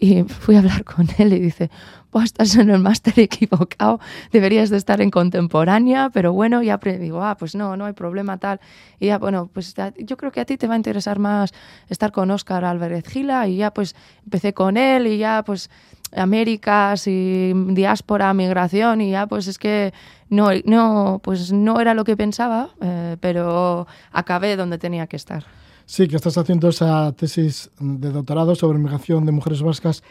y 0.02 0.24
fui 0.24 0.56
a 0.56 0.60
hablar 0.60 0.84
con 0.84 1.08
él 1.20 1.32
y 1.32 1.39
dice, 1.39 1.70
pues 2.10 2.26
estás 2.26 2.56
en 2.56 2.72
el 2.72 2.80
máster 2.80 3.14
equivocado, 3.20 3.99
deberías 4.32 4.72
de 4.72 4.78
estar 4.78 4.99
en 4.99 5.12
contemporánea, 5.12 6.10
pero 6.10 6.34
bueno, 6.34 6.64
ya 6.64 6.78
digo, 6.78 7.24
ah, 7.24 7.38
pues 7.38 7.54
no, 7.54 7.78
no 7.78 7.86
hay 7.86 7.93
problema 7.93 8.39
tal. 8.39 8.60
Y 8.99 9.08
ya, 9.08 9.20
bueno, 9.20 9.52
pues 9.54 9.76
yo 9.99 10.18
creo 10.18 10.32
que 10.32 10.41
a 10.41 10.45
ti 10.45 10.58
te 10.58 10.66
va 10.66 10.74
a 10.74 10.78
interesar 10.78 11.20
más 11.20 11.54
estar 11.88 12.12
con 12.12 12.32
Óscar 12.32 12.66
Álvarez 12.66 13.08
Gila 13.08 13.47
y 13.47 13.58
ya 13.58 13.72
pues 13.72 13.95
empecé 14.24 14.54
con 14.54 14.76
él 14.76 15.06
y 15.06 15.20
ya 15.20 15.43
pues 15.45 15.70
Américas 16.14 17.08
y 17.08 17.54
diáspora, 17.54 18.34
migración 18.34 19.02
y 19.02 19.12
ya 19.12 19.28
pues 19.28 19.47
es 19.47 19.60
que 19.60 19.93
no, 20.30 20.49
no, 20.66 21.22
pues 21.24 21.54
no 21.54 21.80
era 21.80 21.93
lo 21.93 22.04
que 22.06 22.18
pensaba, 22.18 22.72
eh, 22.82 23.18
pero 23.22 23.86
acabé 24.12 24.56
donde 24.56 24.80
tenía 24.80 25.06
que 25.06 25.16
estar. 25.16 25.45
Sí, 25.86 26.08
que 26.08 26.16
estás 26.16 26.38
haciendo 26.38 26.70
esa 26.70 27.12
tesis 27.14 27.70
de 27.80 28.12
doctorado 28.12 28.56
sobre 28.56 28.78
migración 28.78 29.26
de 29.26 29.32
mujeres 29.32 29.62
vascas 29.62 30.04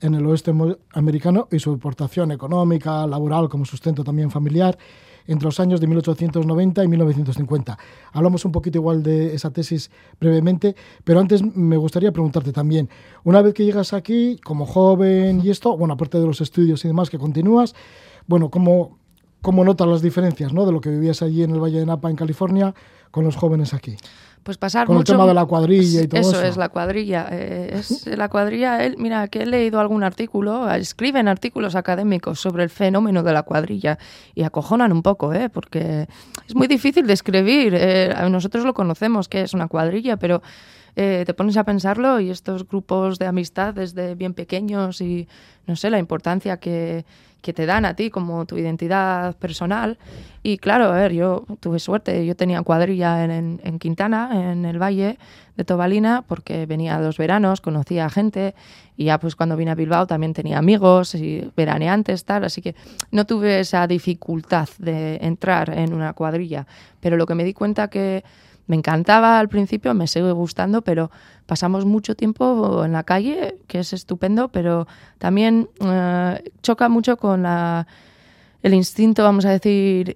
en 0.00 0.14
el 0.14 0.24
oeste 0.26 0.54
americano 0.92 1.48
y 1.50 1.58
su 1.58 1.72
aportación 1.72 2.30
económica, 2.30 3.06
laboral, 3.06 3.48
como 3.48 3.64
sustento 3.64 4.04
también 4.04 4.30
familiar 4.30 4.78
entre 5.26 5.44
los 5.44 5.60
años 5.60 5.80
de 5.80 5.86
1890 5.86 6.82
y 6.82 6.88
1950. 6.88 7.78
Hablamos 8.12 8.44
un 8.46 8.52
poquito 8.52 8.78
igual 8.78 9.02
de 9.02 9.34
esa 9.34 9.50
tesis 9.50 9.90
brevemente, 10.18 10.74
pero 11.04 11.20
antes 11.20 11.42
me 11.42 11.76
gustaría 11.76 12.10
preguntarte 12.12 12.50
también, 12.50 12.88
una 13.24 13.42
vez 13.42 13.52
que 13.52 13.64
llegas 13.64 13.92
aquí 13.92 14.40
como 14.42 14.64
joven 14.64 15.42
y 15.44 15.50
esto, 15.50 15.76
bueno, 15.76 15.94
aparte 15.94 16.18
de 16.18 16.26
los 16.26 16.40
estudios 16.40 16.84
y 16.84 16.88
demás 16.88 17.10
que 17.10 17.18
continúas, 17.18 17.74
bueno, 18.26 18.50
¿cómo, 18.50 18.98
cómo 19.42 19.64
notas 19.64 19.86
las 19.86 20.00
diferencias 20.00 20.54
¿no? 20.54 20.64
de 20.64 20.72
lo 20.72 20.80
que 20.80 20.88
vivías 20.88 21.20
allí 21.20 21.42
en 21.42 21.50
el 21.50 21.60
Valle 21.60 21.80
de 21.80 21.86
Napa, 21.86 22.08
en 22.08 22.16
California, 22.16 22.74
con 23.10 23.24
los 23.24 23.36
jóvenes 23.36 23.74
aquí? 23.74 23.96
Pues 24.48 24.56
pasar 24.56 24.86
Con 24.86 24.96
mucho... 24.96 25.12
el 25.12 25.18
tema 25.18 25.26
de 25.26 25.34
la 25.34 25.44
cuadrilla 25.44 26.00
y 26.00 26.08
todo 26.08 26.22
eso. 26.22 26.30
Eso 26.30 26.42
es 26.42 26.56
la 26.56 26.70
cuadrilla. 26.70 27.28
Eh, 27.30 27.70
es 27.74 28.06
la 28.06 28.30
cuadrilla, 28.30 28.82
él, 28.82 28.94
mira, 28.96 29.28
que 29.28 29.42
he 29.42 29.46
leído 29.46 29.78
algún 29.78 30.02
artículo, 30.02 30.70
escriben 30.70 31.28
artículos 31.28 31.74
académicos 31.74 32.40
sobre 32.40 32.62
el 32.62 32.70
fenómeno 32.70 33.22
de 33.22 33.34
la 33.34 33.42
cuadrilla 33.42 33.98
y 34.34 34.44
acojonan 34.44 34.90
un 34.90 35.02
poco, 35.02 35.34
¿eh? 35.34 35.50
porque 35.50 36.08
es 36.46 36.54
muy 36.54 36.66
difícil 36.66 37.06
de 37.06 37.12
escribir. 37.12 37.74
Eh, 37.76 38.14
nosotros 38.30 38.64
lo 38.64 38.72
conocemos, 38.72 39.28
que 39.28 39.42
es 39.42 39.52
una 39.52 39.68
cuadrilla, 39.68 40.16
pero 40.16 40.40
eh, 40.96 41.24
te 41.26 41.34
pones 41.34 41.58
a 41.58 41.64
pensarlo 41.64 42.18
y 42.18 42.30
estos 42.30 42.66
grupos 42.66 43.18
de 43.18 43.26
amistad 43.26 43.74
desde 43.74 44.14
bien 44.14 44.32
pequeños 44.32 45.02
y, 45.02 45.28
no 45.66 45.76
sé, 45.76 45.90
la 45.90 45.98
importancia 45.98 46.56
que 46.56 47.04
que 47.42 47.52
te 47.52 47.66
dan 47.66 47.84
a 47.84 47.94
ti 47.94 48.10
como 48.10 48.46
tu 48.46 48.56
identidad 48.56 49.36
personal. 49.36 49.98
Y 50.42 50.58
claro, 50.58 50.86
a 50.86 50.92
ver, 50.92 51.12
yo 51.12 51.44
tuve 51.60 51.78
suerte, 51.78 52.24
yo 52.26 52.34
tenía 52.36 52.62
cuadrilla 52.62 53.24
en, 53.24 53.60
en, 53.62 53.78
Quintana, 53.78 54.52
en 54.52 54.64
el 54.64 54.80
Valle 54.80 55.18
de 55.56 55.64
Tobalina, 55.64 56.22
porque 56.26 56.66
venía 56.66 57.00
dos 57.00 57.18
veranos, 57.18 57.60
conocía 57.60 58.06
a 58.06 58.10
gente 58.10 58.54
y 58.96 59.04
ya 59.04 59.18
pues 59.18 59.36
cuando 59.36 59.56
vine 59.56 59.70
a 59.70 59.74
Bilbao 59.74 60.06
también 60.06 60.34
tenía 60.34 60.58
amigos 60.58 61.14
y 61.14 61.50
veraneantes, 61.56 62.24
tal, 62.24 62.44
así 62.44 62.60
que 62.60 62.74
no 63.12 63.26
tuve 63.26 63.60
esa 63.60 63.86
dificultad 63.86 64.68
de 64.78 65.16
entrar 65.22 65.70
en 65.70 65.94
una 65.94 66.12
cuadrilla. 66.14 66.66
Pero 67.00 67.16
lo 67.16 67.26
que 67.26 67.36
me 67.36 67.44
di 67.44 67.54
cuenta 67.54 67.88
que 67.88 68.24
me 68.68 68.76
encantaba 68.76 69.40
al 69.40 69.48
principio, 69.48 69.92
me 69.94 70.06
sigue 70.06 70.30
gustando, 70.30 70.82
pero 70.82 71.10
pasamos 71.46 71.84
mucho 71.84 72.14
tiempo 72.14 72.84
en 72.84 72.92
la 72.92 73.02
calle, 73.02 73.58
que 73.66 73.80
es 73.80 73.92
estupendo, 73.92 74.48
pero 74.48 74.86
también 75.18 75.68
eh, 75.80 76.52
choca 76.62 76.88
mucho 76.88 77.16
con 77.16 77.42
la, 77.42 77.86
el 78.62 78.74
instinto, 78.74 79.24
vamos 79.24 79.46
a 79.46 79.50
decir, 79.50 80.14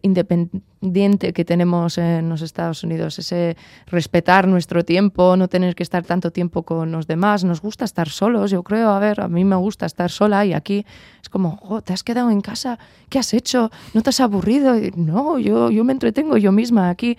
independiente 0.83 1.33
que 1.33 1.45
tenemos 1.45 1.97
en 1.97 2.29
los 2.29 2.43
Estados 2.43 2.83
Unidos, 2.83 3.19
ese 3.19 3.57
respetar 3.87 4.49
nuestro 4.49 4.85
tiempo, 4.85 5.37
no 5.37 5.49
tener 5.49 5.75
que 5.75 5.83
estar 5.83 6.05
tanto 6.05 6.31
tiempo 6.31 6.65
con 6.65 6.91
los 6.91 7.07
demás. 7.07 7.45
Nos 7.45 7.61
gusta 7.63 7.85
estar 7.85 8.09
solos, 8.09 8.51
yo 8.51 8.63
creo, 8.63 8.91
a 8.91 8.99
ver, 8.99 9.21
a 9.21 9.29
mí 9.29 9.45
me 9.45 9.57
gusta 9.57 9.87
estar 9.87 10.11
sola 10.11 10.45
y 10.45 10.53
aquí 10.53 10.85
es 11.23 11.29
como, 11.29 11.59
oh, 11.63 11.83
te 11.83 11.93
has 11.93 12.03
quedado 12.03 12.31
en 12.31 12.41
casa, 12.41 12.79
¿qué 13.09 13.19
has 13.19 13.33
hecho? 13.33 13.71
¿No 13.95 14.03
te 14.03 14.11
has 14.11 14.21
aburrido? 14.21 14.75
no, 14.97 15.39
yo, 15.39 15.71
yo 15.71 15.85
me 15.85 15.93
entretengo 15.93 16.37
yo 16.37 16.53
misma 16.53 16.91
aquí 16.91 17.17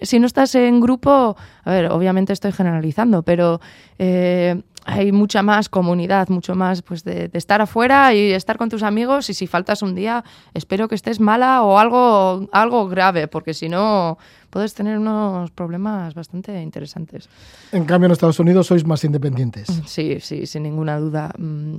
si 0.00 0.18
no 0.18 0.26
estás 0.26 0.54
en 0.54 0.80
grupo, 0.80 1.36
a 1.64 1.70
ver, 1.70 1.92
obviamente 1.92 2.32
estoy 2.32 2.52
generalizando, 2.52 3.22
pero 3.22 3.60
eh, 3.98 4.62
hay 4.84 5.12
mucha 5.12 5.42
más 5.42 5.68
comunidad, 5.68 6.28
mucho 6.28 6.54
más 6.54 6.82
pues 6.82 7.04
de, 7.04 7.30
estar 7.32 7.60
afuera 7.60 8.14
y 8.14 8.32
estar 8.32 8.58
con 8.58 8.68
tus 8.68 8.82
amigos 8.82 9.30
y 9.30 9.34
si 9.34 9.46
faltas 9.46 9.82
un 9.82 9.94
día, 9.94 10.24
espero 10.54 10.88
que 10.88 10.94
estés 10.94 11.20
mala 11.20 11.62
o 11.62 11.78
algo, 11.78 12.48
algo 12.52 12.88
grave, 12.88 13.28
porque 13.28 13.54
si 13.54 13.68
no 13.68 14.18
puedes 14.50 14.74
tener 14.74 14.98
unos 14.98 15.50
problemas 15.50 16.14
bastante 16.14 16.60
interesantes. 16.60 17.28
En 17.72 17.84
cambio, 17.84 18.06
en 18.06 18.12
Estados 18.12 18.38
Unidos 18.40 18.66
sois 18.66 18.84
más 18.84 19.04
independientes. 19.04 19.68
Sí, 19.86 20.18
sí, 20.20 20.46
sin 20.46 20.64
ninguna 20.64 20.98
duda. 20.98 21.32
Mm, 21.38 21.76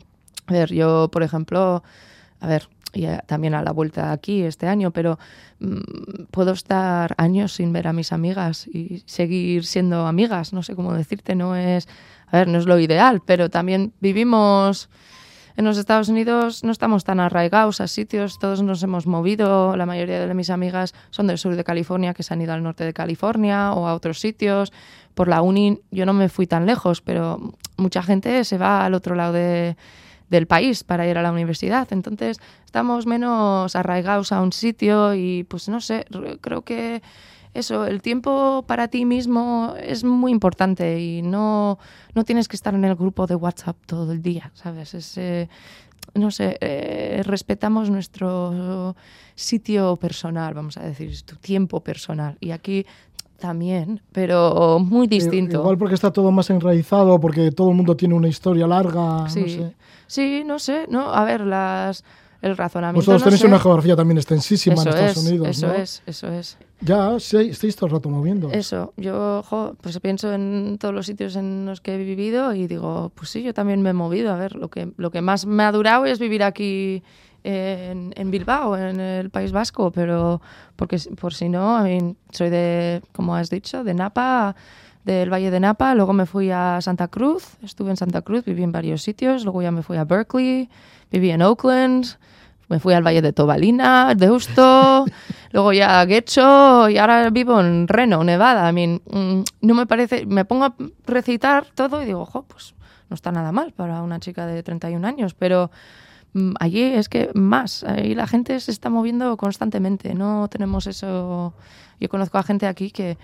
a 0.47 0.54
ver, 0.54 0.74
yo, 0.74 1.10
por 1.12 1.24
ejemplo, 1.24 1.84
a 2.39 2.47
ver, 2.47 2.68
y 2.94 3.08
también 3.26 3.56
a 3.56 3.64
la 3.64 3.72
vuelta 3.72 4.12
aquí 4.12 4.44
este 4.44 4.68
año, 4.68 4.91
pero 4.91 5.18
mm, 5.60 6.26
puedo 6.32 6.52
estar 6.52 7.16
años 7.18 7.54
sin 7.54 7.74
ver 7.74 7.88
a 7.88 7.94
mis 7.94 8.12
amigas 8.12 8.68
y 8.68 9.04
seguir 9.06 9.66
siendo 9.66 10.06
amigas, 10.06 10.54
no 10.54 10.64
sé 10.64 10.76
cómo 10.76 10.94
decirte, 10.94 11.36
no 11.36 11.56
es, 11.56 11.88
a 12.28 12.38
ver, 12.38 12.48
no 12.48 12.58
es 12.58 12.66
lo 12.66 12.80
ideal, 12.80 13.22
pero 13.26 13.50
también 13.50 13.94
vivimos 14.00 14.89
en 15.56 15.66
los 15.66 15.78
Estados 15.78 16.10
Unidos 16.10 16.64
no 16.64 16.72
estamos 16.72 17.04
tan 17.04 17.20
arraigados 17.20 17.80
a 17.80 17.88
sitios, 17.88 18.39
todos 18.39 18.64
nos 18.64 18.82
hemos 18.82 19.06
movido, 19.06 19.76
la 19.76 19.86
mayoría 19.86 20.26
de 20.26 20.34
mis 20.34 20.50
amigas 20.50 20.96
son 21.12 21.28
del 21.28 21.38
sur 21.38 21.56
de 21.56 21.64
California, 21.64 22.16
que 22.16 22.24
se 22.24 22.34
han 22.34 22.41
ido 22.41 22.54
al 22.54 22.64
norte 22.64 22.84
de 22.84 22.94
California 22.94 23.74
o 23.74 23.88
a 23.88 23.94
otros 23.94 24.20
sitios. 24.20 24.74
Por 25.14 25.28
la 25.28 25.44
uni 25.44 25.80
yo 25.91 26.08
no 26.08 26.14
me 26.14 26.28
fui 26.30 26.48
tan 26.48 26.66
lejos, 26.66 27.02
pero 27.02 27.54
mucha 27.78 28.02
gente 28.02 28.44
se 28.46 28.58
va 28.58 28.84
al 28.84 28.96
otro 28.96 29.14
lado 29.14 29.34
del 30.34 30.48
país 30.48 30.84
para 30.84 31.08
ir 31.08 31.18
a 31.18 31.22
la 31.22 31.32
universidad. 31.32 31.88
Entonces 31.92 32.40
estamos 32.66 33.06
menos 33.06 33.76
arraigados 33.76 34.32
a 34.32 34.42
un 34.42 34.52
sitio 34.52 35.14
y 35.14 35.44
pues 35.44 35.70
no 35.70 35.80
sé, 35.80 36.06
creo 36.42 36.64
que 36.64 37.02
eso, 37.54 37.86
el 37.86 38.02
tiempo 38.02 38.64
para 38.68 38.88
ti 38.88 39.06
mismo 39.06 39.76
es 39.80 40.04
muy 40.04 40.32
importante 40.32 41.00
y 41.00 41.22
no, 41.22 41.78
no 42.16 42.24
tienes 42.24 42.48
que 42.48 42.56
estar 42.56 42.74
en 42.74 42.84
el 42.84 42.96
grupo 42.96 43.28
de 43.28 43.36
WhatsApp 43.36 43.78
todo 43.86 44.12
el 44.12 44.24
día, 44.24 44.52
¿sabes? 44.56 44.96
Es, 44.96 45.18
eh, 45.20 45.50
no 46.16 46.32
sé, 46.32 46.58
eh, 46.62 47.22
respetamos 47.24 47.92
nuestro 47.92 48.96
sitio 49.36 49.98
personal, 49.98 50.56
vamos 50.56 50.78
a 50.78 50.84
decir, 50.84 51.22
tu 51.22 51.36
tiempo 51.36 51.82
personal. 51.82 52.38
Y 52.40 52.52
aquí 52.52 52.88
también, 53.44 54.00
pero 54.14 54.80
muy 54.80 55.06
distinto. 55.06 55.60
Igual 55.60 55.78
porque 55.78 55.96
está 55.96 56.12
todo 56.12 56.32
más 56.32 56.50
enraizado, 56.50 57.20
porque 57.20 57.52
todo 57.52 57.72
el 57.72 57.76
mundo 57.76 57.98
tiene 57.98 58.14
una 58.14 58.30
historia 58.30 58.66
larga. 58.66 59.28
Sí, 59.28 59.41
no 59.41 59.48
sé. 59.48 59.76
sí, 60.08 60.44
no 60.46 60.60
sé, 60.60 60.86
no, 60.89 61.14
a 61.14 61.26
ver, 61.26 61.41
las 61.41 62.06
el 62.41 62.56
razonamiento. 62.56 63.00
Vosotros 63.00 63.24
tenéis 63.24 63.44
una 63.44 63.60
geografía 63.60 63.98
también 63.98 64.18
extensísima 64.18 64.82
en 64.82 64.88
Estados 64.88 65.18
Unidos. 65.18 65.50
Eso 65.50 65.74
es, 65.74 66.04
eso 66.06 66.28
es. 66.30 66.58
Ya, 66.80 67.20
sí, 67.20 67.50
estáis 67.50 67.76
todo 67.76 67.88
el 67.88 67.91
rato 67.94 68.08
moviendo. 68.08 68.50
Eso, 68.50 68.94
yo 68.96 69.44
pues 69.82 70.00
pienso 70.00 70.32
en 70.32 70.78
todos 70.80 70.96
los 70.96 71.06
sitios 71.06 71.36
en 71.36 71.66
los 71.66 71.82
que 71.82 71.96
he 71.96 71.98
vivido 71.98 72.54
y 72.54 72.68
digo, 72.68 73.12
pues 73.14 73.30
sí, 73.30 73.44
yo 73.44 73.54
también 73.54 73.82
me 73.82 73.89
he 73.89 73.94
movido. 73.94 74.32
A 74.32 74.38
ver, 74.38 74.56
lo 74.56 74.70
que, 74.70 74.89
lo 74.96 75.12
que 75.12 75.22
más 75.22 75.46
me 75.46 75.64
ha 75.64 75.72
durado 75.74 76.06
es 76.06 76.18
vivir 76.18 76.44
aquí 76.44 77.04
en, 77.44 78.14
en 78.16 78.32
Bilbao, 78.32 78.78
en 78.78 79.00
el 79.00 79.30
País 79.30 79.52
Vasco, 79.52 79.91
pero 79.91 80.41
porque 80.76 80.98
por 81.20 81.34
si 81.34 81.50
no, 81.50 81.76
a 81.76 81.84
mí 81.84 82.16
soy 82.32 82.50
de, 82.50 83.02
como 83.14 83.36
has 83.36 83.50
dicho, 83.50 83.84
de 83.84 83.94
Napa 83.94 84.56
del 85.04 85.32
Valle 85.32 85.52
de 85.52 85.60
Napa, 85.60 85.96
luego 85.96 86.14
me 86.14 86.26
fui 86.26 86.50
a 86.52 86.80
Santa 86.82 87.10
Cruz, 87.10 87.58
estuve 87.62 87.89
en 87.89 87.98
Santa 87.98 88.22
Cruz, 88.22 88.46
viví 88.46 88.64
en 88.64 88.72
varios 88.72 89.02
sitios, 89.02 89.44
luego 89.44 89.62
ya 89.62 89.72
me 89.72 89.84
fui 89.84 89.98
a 89.98 90.06
Berkeley, 90.06 90.70
viví 91.12 91.30
en 91.32 91.41
Oakland, 91.41 92.06
me 92.70 92.80
fui 92.80 92.94
al 92.94 93.04
Valle 93.04 93.22
de 93.22 93.34
Tobalina, 93.34 94.16
Deusto, 94.16 95.06
luego 95.52 95.74
ya 95.74 96.00
a 96.00 96.06
Guecho 96.06 96.89
y 96.89 96.98
ahora 96.98 97.30
vivo 97.30 97.60
en 97.60 97.88
Reno, 97.88 98.24
Nevada. 98.24 98.70
I 98.70 98.74
mean, 98.74 99.02
mm, 99.06 99.44
no 99.62 99.74
me 99.74 99.86
parece, 99.86 100.26
me 100.26 100.46
pongo 100.46 100.66
a 100.66 100.76
recitar 101.06 101.66
todo 101.76 102.02
y 102.02 102.06
digo, 102.06 102.22
ojo, 102.22 102.44
pues 102.44 102.74
no 103.10 103.16
está 103.16 103.32
nada 103.32 103.52
mal 103.52 103.74
para 103.74 104.02
una 104.02 104.20
chica 104.20 104.48
de 104.48 104.64
31 104.64 105.06
años, 105.06 105.34
pero 105.34 105.70
allí 106.60 106.82
es 106.82 107.10
que 107.10 107.30
más, 107.34 107.84
ahí 107.84 108.16
la 108.16 108.28
gente 108.28 108.60
se 108.60 108.72
está 108.72 108.90
moviendo 108.90 109.38
constantemente, 109.38 110.14
no 110.14 110.48
tenemos 110.50 110.88
eso. 110.88 111.54
Yo 112.00 112.10
conozco 112.10 112.38
a 112.38 112.44
gente 112.44 112.68
aquí 112.68 112.92
que 112.92 113.18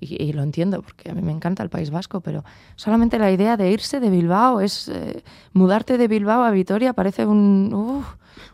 y, 0.00 0.32
lo 0.32 0.42
entiendo 0.42 0.82
porque 0.82 1.10
a 1.10 1.14
mí 1.14 1.22
me 1.22 1.32
encanta 1.32 1.62
el 1.62 1.70
País 1.70 1.90
Vasco, 1.90 2.20
pero 2.20 2.44
solamente 2.76 3.18
la 3.18 3.32
idea 3.32 3.56
de 3.56 3.72
irse 3.72 3.98
de 3.98 4.10
Bilbao 4.10 4.60
es 4.60 4.88
eh, 4.88 5.24
mudarte 5.52 5.98
de 5.98 6.06
Bilbao 6.06 6.44
a 6.44 6.50
Vitoria 6.50 6.92
parece 6.92 7.26
un, 7.26 8.04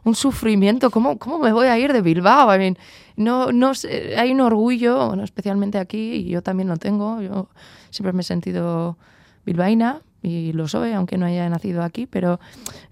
un 0.04 0.14
sufrimiento. 0.14 0.90
¿Cómo, 0.90 1.18
¿Cómo 1.18 1.38
me 1.38 1.52
voy 1.52 1.66
a 1.66 1.78
ir 1.78 1.92
de 1.92 2.00
Bilbao? 2.00 2.54
I 2.54 2.58
mean, 2.58 2.78
no, 3.16 3.52
no 3.52 3.72
hay 4.16 4.32
un 4.32 4.40
orgullo, 4.40 5.14
especialmente 5.22 5.78
aquí, 5.78 6.12
y 6.14 6.28
yo 6.30 6.42
también 6.42 6.68
lo 6.68 6.76
tengo. 6.78 7.20
Yo 7.20 7.48
siempre 7.90 8.12
me 8.12 8.22
he 8.22 8.24
sentido 8.24 8.96
bilbaína 9.44 10.00
y 10.24 10.52
lo 10.52 10.66
soy, 10.66 10.92
aunque 10.92 11.18
no 11.18 11.26
haya 11.26 11.48
nacido 11.48 11.82
aquí, 11.82 12.06
pero 12.06 12.40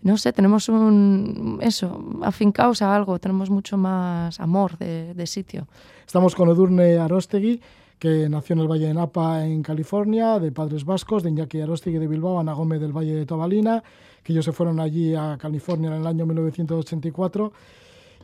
no 0.02 0.16
sé, 0.18 0.32
tenemos 0.32 0.68
un, 0.68 1.58
eso, 1.62 2.04
afincaos 2.22 2.82
a 2.82 2.94
algo, 2.94 3.18
tenemos 3.18 3.50
mucho 3.50 3.76
más 3.76 4.38
amor 4.38 4.76
de, 4.78 5.14
de 5.14 5.26
sitio. 5.26 5.66
Estamos 6.06 6.34
con 6.34 6.50
Edurne 6.50 6.98
Arostegui 6.98 7.60
que 8.02 8.28
nació 8.28 8.54
en 8.54 8.62
el 8.62 8.68
Valle 8.68 8.88
de 8.88 8.94
Napa, 8.94 9.46
en 9.46 9.62
California, 9.62 10.40
de 10.40 10.50
padres 10.50 10.84
vascos, 10.84 11.22
de 11.22 11.30
Iñaki 11.30 11.60
Arostegui 11.60 11.98
de 11.98 12.08
Bilbao, 12.08 12.40
Ana 12.40 12.52
Gómez 12.52 12.80
del 12.80 12.90
Valle 12.90 13.14
de 13.14 13.24
Tobalina, 13.26 13.80
que 14.24 14.32
ellos 14.32 14.44
se 14.44 14.50
fueron 14.50 14.80
allí 14.80 15.14
a 15.14 15.38
California 15.40 15.86
en 15.88 16.00
el 16.00 16.06
año 16.08 16.26
1984. 16.26 17.52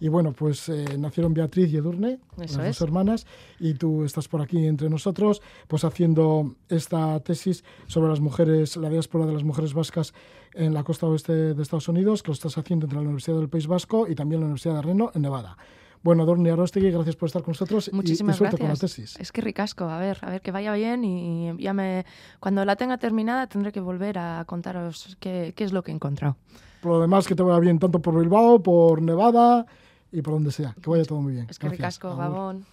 Y 0.01 0.09
bueno, 0.09 0.33
pues 0.33 0.69
eh, 0.69 0.97
nacieron 0.99 1.35
Beatriz 1.35 1.73
y 1.73 1.77
Edurne, 1.77 2.21
las 2.37 2.57
dos 2.57 2.81
hermanas, 2.81 3.27
y 3.59 3.75
tú 3.75 4.05
estás 4.05 4.29
por 4.29 4.41
aquí 4.41 4.67
entre 4.67 4.89
nosotros, 4.89 5.43
pues 5.67 5.85
haciendo 5.85 6.55
esta 6.69 7.21
tesis 7.21 7.65
sobre 7.87 8.09
las 8.09 8.21
mujeres, 8.21 8.77
la 8.77 8.89
diáspora 8.89 9.27
de 9.27 9.33
las 9.33 9.45
mujeres 9.45 9.75
vascas 9.75 10.15
en 10.55 10.75
la 10.75 10.85
costa 10.85 11.07
oeste 11.07 11.55
de 11.55 11.63
Estados 11.63 11.89
Unidos, 11.89 12.23
que 12.23 12.29
lo 12.29 12.35
estás 12.35 12.57
haciendo 12.59 12.87
entre 12.87 12.97
la 12.97 13.03
Universidad 13.03 13.39
del 13.39 13.49
País 13.49 13.67
Vasco 13.67 14.07
y 14.09 14.15
también 14.15 14.41
la 14.41 14.47
Universidad 14.47 14.77
de 14.77 14.83
Reno, 14.83 15.11
en 15.15 15.23
Nevada. 15.23 15.57
Bueno, 16.03 16.25
Dorni 16.25 16.49
Arostegui, 16.49 16.91
gracias 16.93 17.17
por 17.17 17.27
estar 17.27 17.43
con 17.43 17.53
nosotros 17.53 17.91
Muchísimas 17.93 18.37
y, 18.37 18.39
suerte 18.39 18.57
gracias. 18.57 18.79
con 18.81 18.89
la 18.89 18.89
tesis. 18.89 19.17
Es 19.19 19.33
que 19.33 19.41
ricasco, 19.41 19.85
a 19.85 19.99
ver, 19.99 20.19
a 20.23 20.31
ver, 20.31 20.43
que 20.43 20.53
vaya 20.53 20.73
bien 20.73 21.05
y 21.05 21.53
ya 21.59 21.73
me... 21.73 22.07
Cuando 22.39 22.65
la 22.65 22.77
tenga 22.77 22.99
terminada 22.99 23.49
tendré 23.49 23.73
que 23.73 23.81
volver 23.81 24.19
a 24.19 24.45
contaros 24.47 25.17
qué, 25.19 25.53
qué 25.57 25.65
es 25.65 25.73
lo 25.73 25.83
que 25.83 25.91
he 25.91 25.95
encontrado. 25.95 26.37
Por 26.81 26.93
lo 26.93 27.01
demás, 27.01 27.27
que 27.27 27.35
te 27.35 27.43
vaya 27.43 27.59
bien 27.59 27.81
tanto 27.81 28.01
por 28.01 28.17
Bilbao, 28.17 28.63
por 28.63 29.03
Nevada 29.03 29.67
y 30.13 30.23
por 30.23 30.35
donde 30.35 30.53
sea. 30.53 30.75
Que 30.81 30.91
vaya 30.91 31.05
todo 31.05 31.21
muy 31.21 31.33
bien. 31.33 31.47
Es 31.49 31.59
que 31.59 31.69
ricasco, 31.69 32.17
Gabón. 32.17 32.65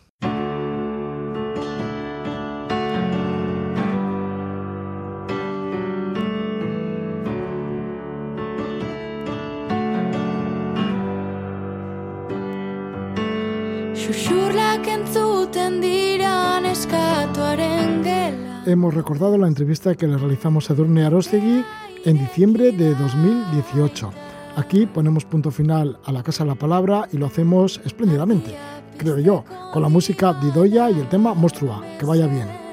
Hemos 18.68 18.96
recordado 18.96 19.38
la 19.38 19.48
entrevista 19.48 19.94
que 19.94 20.08
le 20.08 20.18
realizamos 20.18 20.72
a 20.72 20.74
Durne 20.74 21.06
Arostegui 21.06 21.64
en 22.04 22.18
diciembre 22.18 22.72
de 22.72 22.96
2018. 22.96 24.25
Aquí 24.56 24.86
ponemos 24.86 25.26
punto 25.26 25.52
final 25.52 26.00
a 26.06 26.12
la 26.12 26.24
Casa 26.24 26.44
de 26.44 26.50
la 26.50 26.56
Palabra 26.56 27.10
y 27.12 27.18
lo 27.18 27.26
hacemos 27.26 27.82
espléndidamente, 27.84 28.56
creo 28.98 29.20
yo, 29.20 29.44
con 29.74 29.82
la 29.82 29.90
música 29.90 30.34
de 30.34 30.48
Idoya 30.48 30.90
y 30.90 31.00
el 31.00 31.10
tema 31.10 31.34
Monstrua. 31.34 31.84
Que 32.00 32.06
vaya 32.06 32.26
bien. 32.28 32.65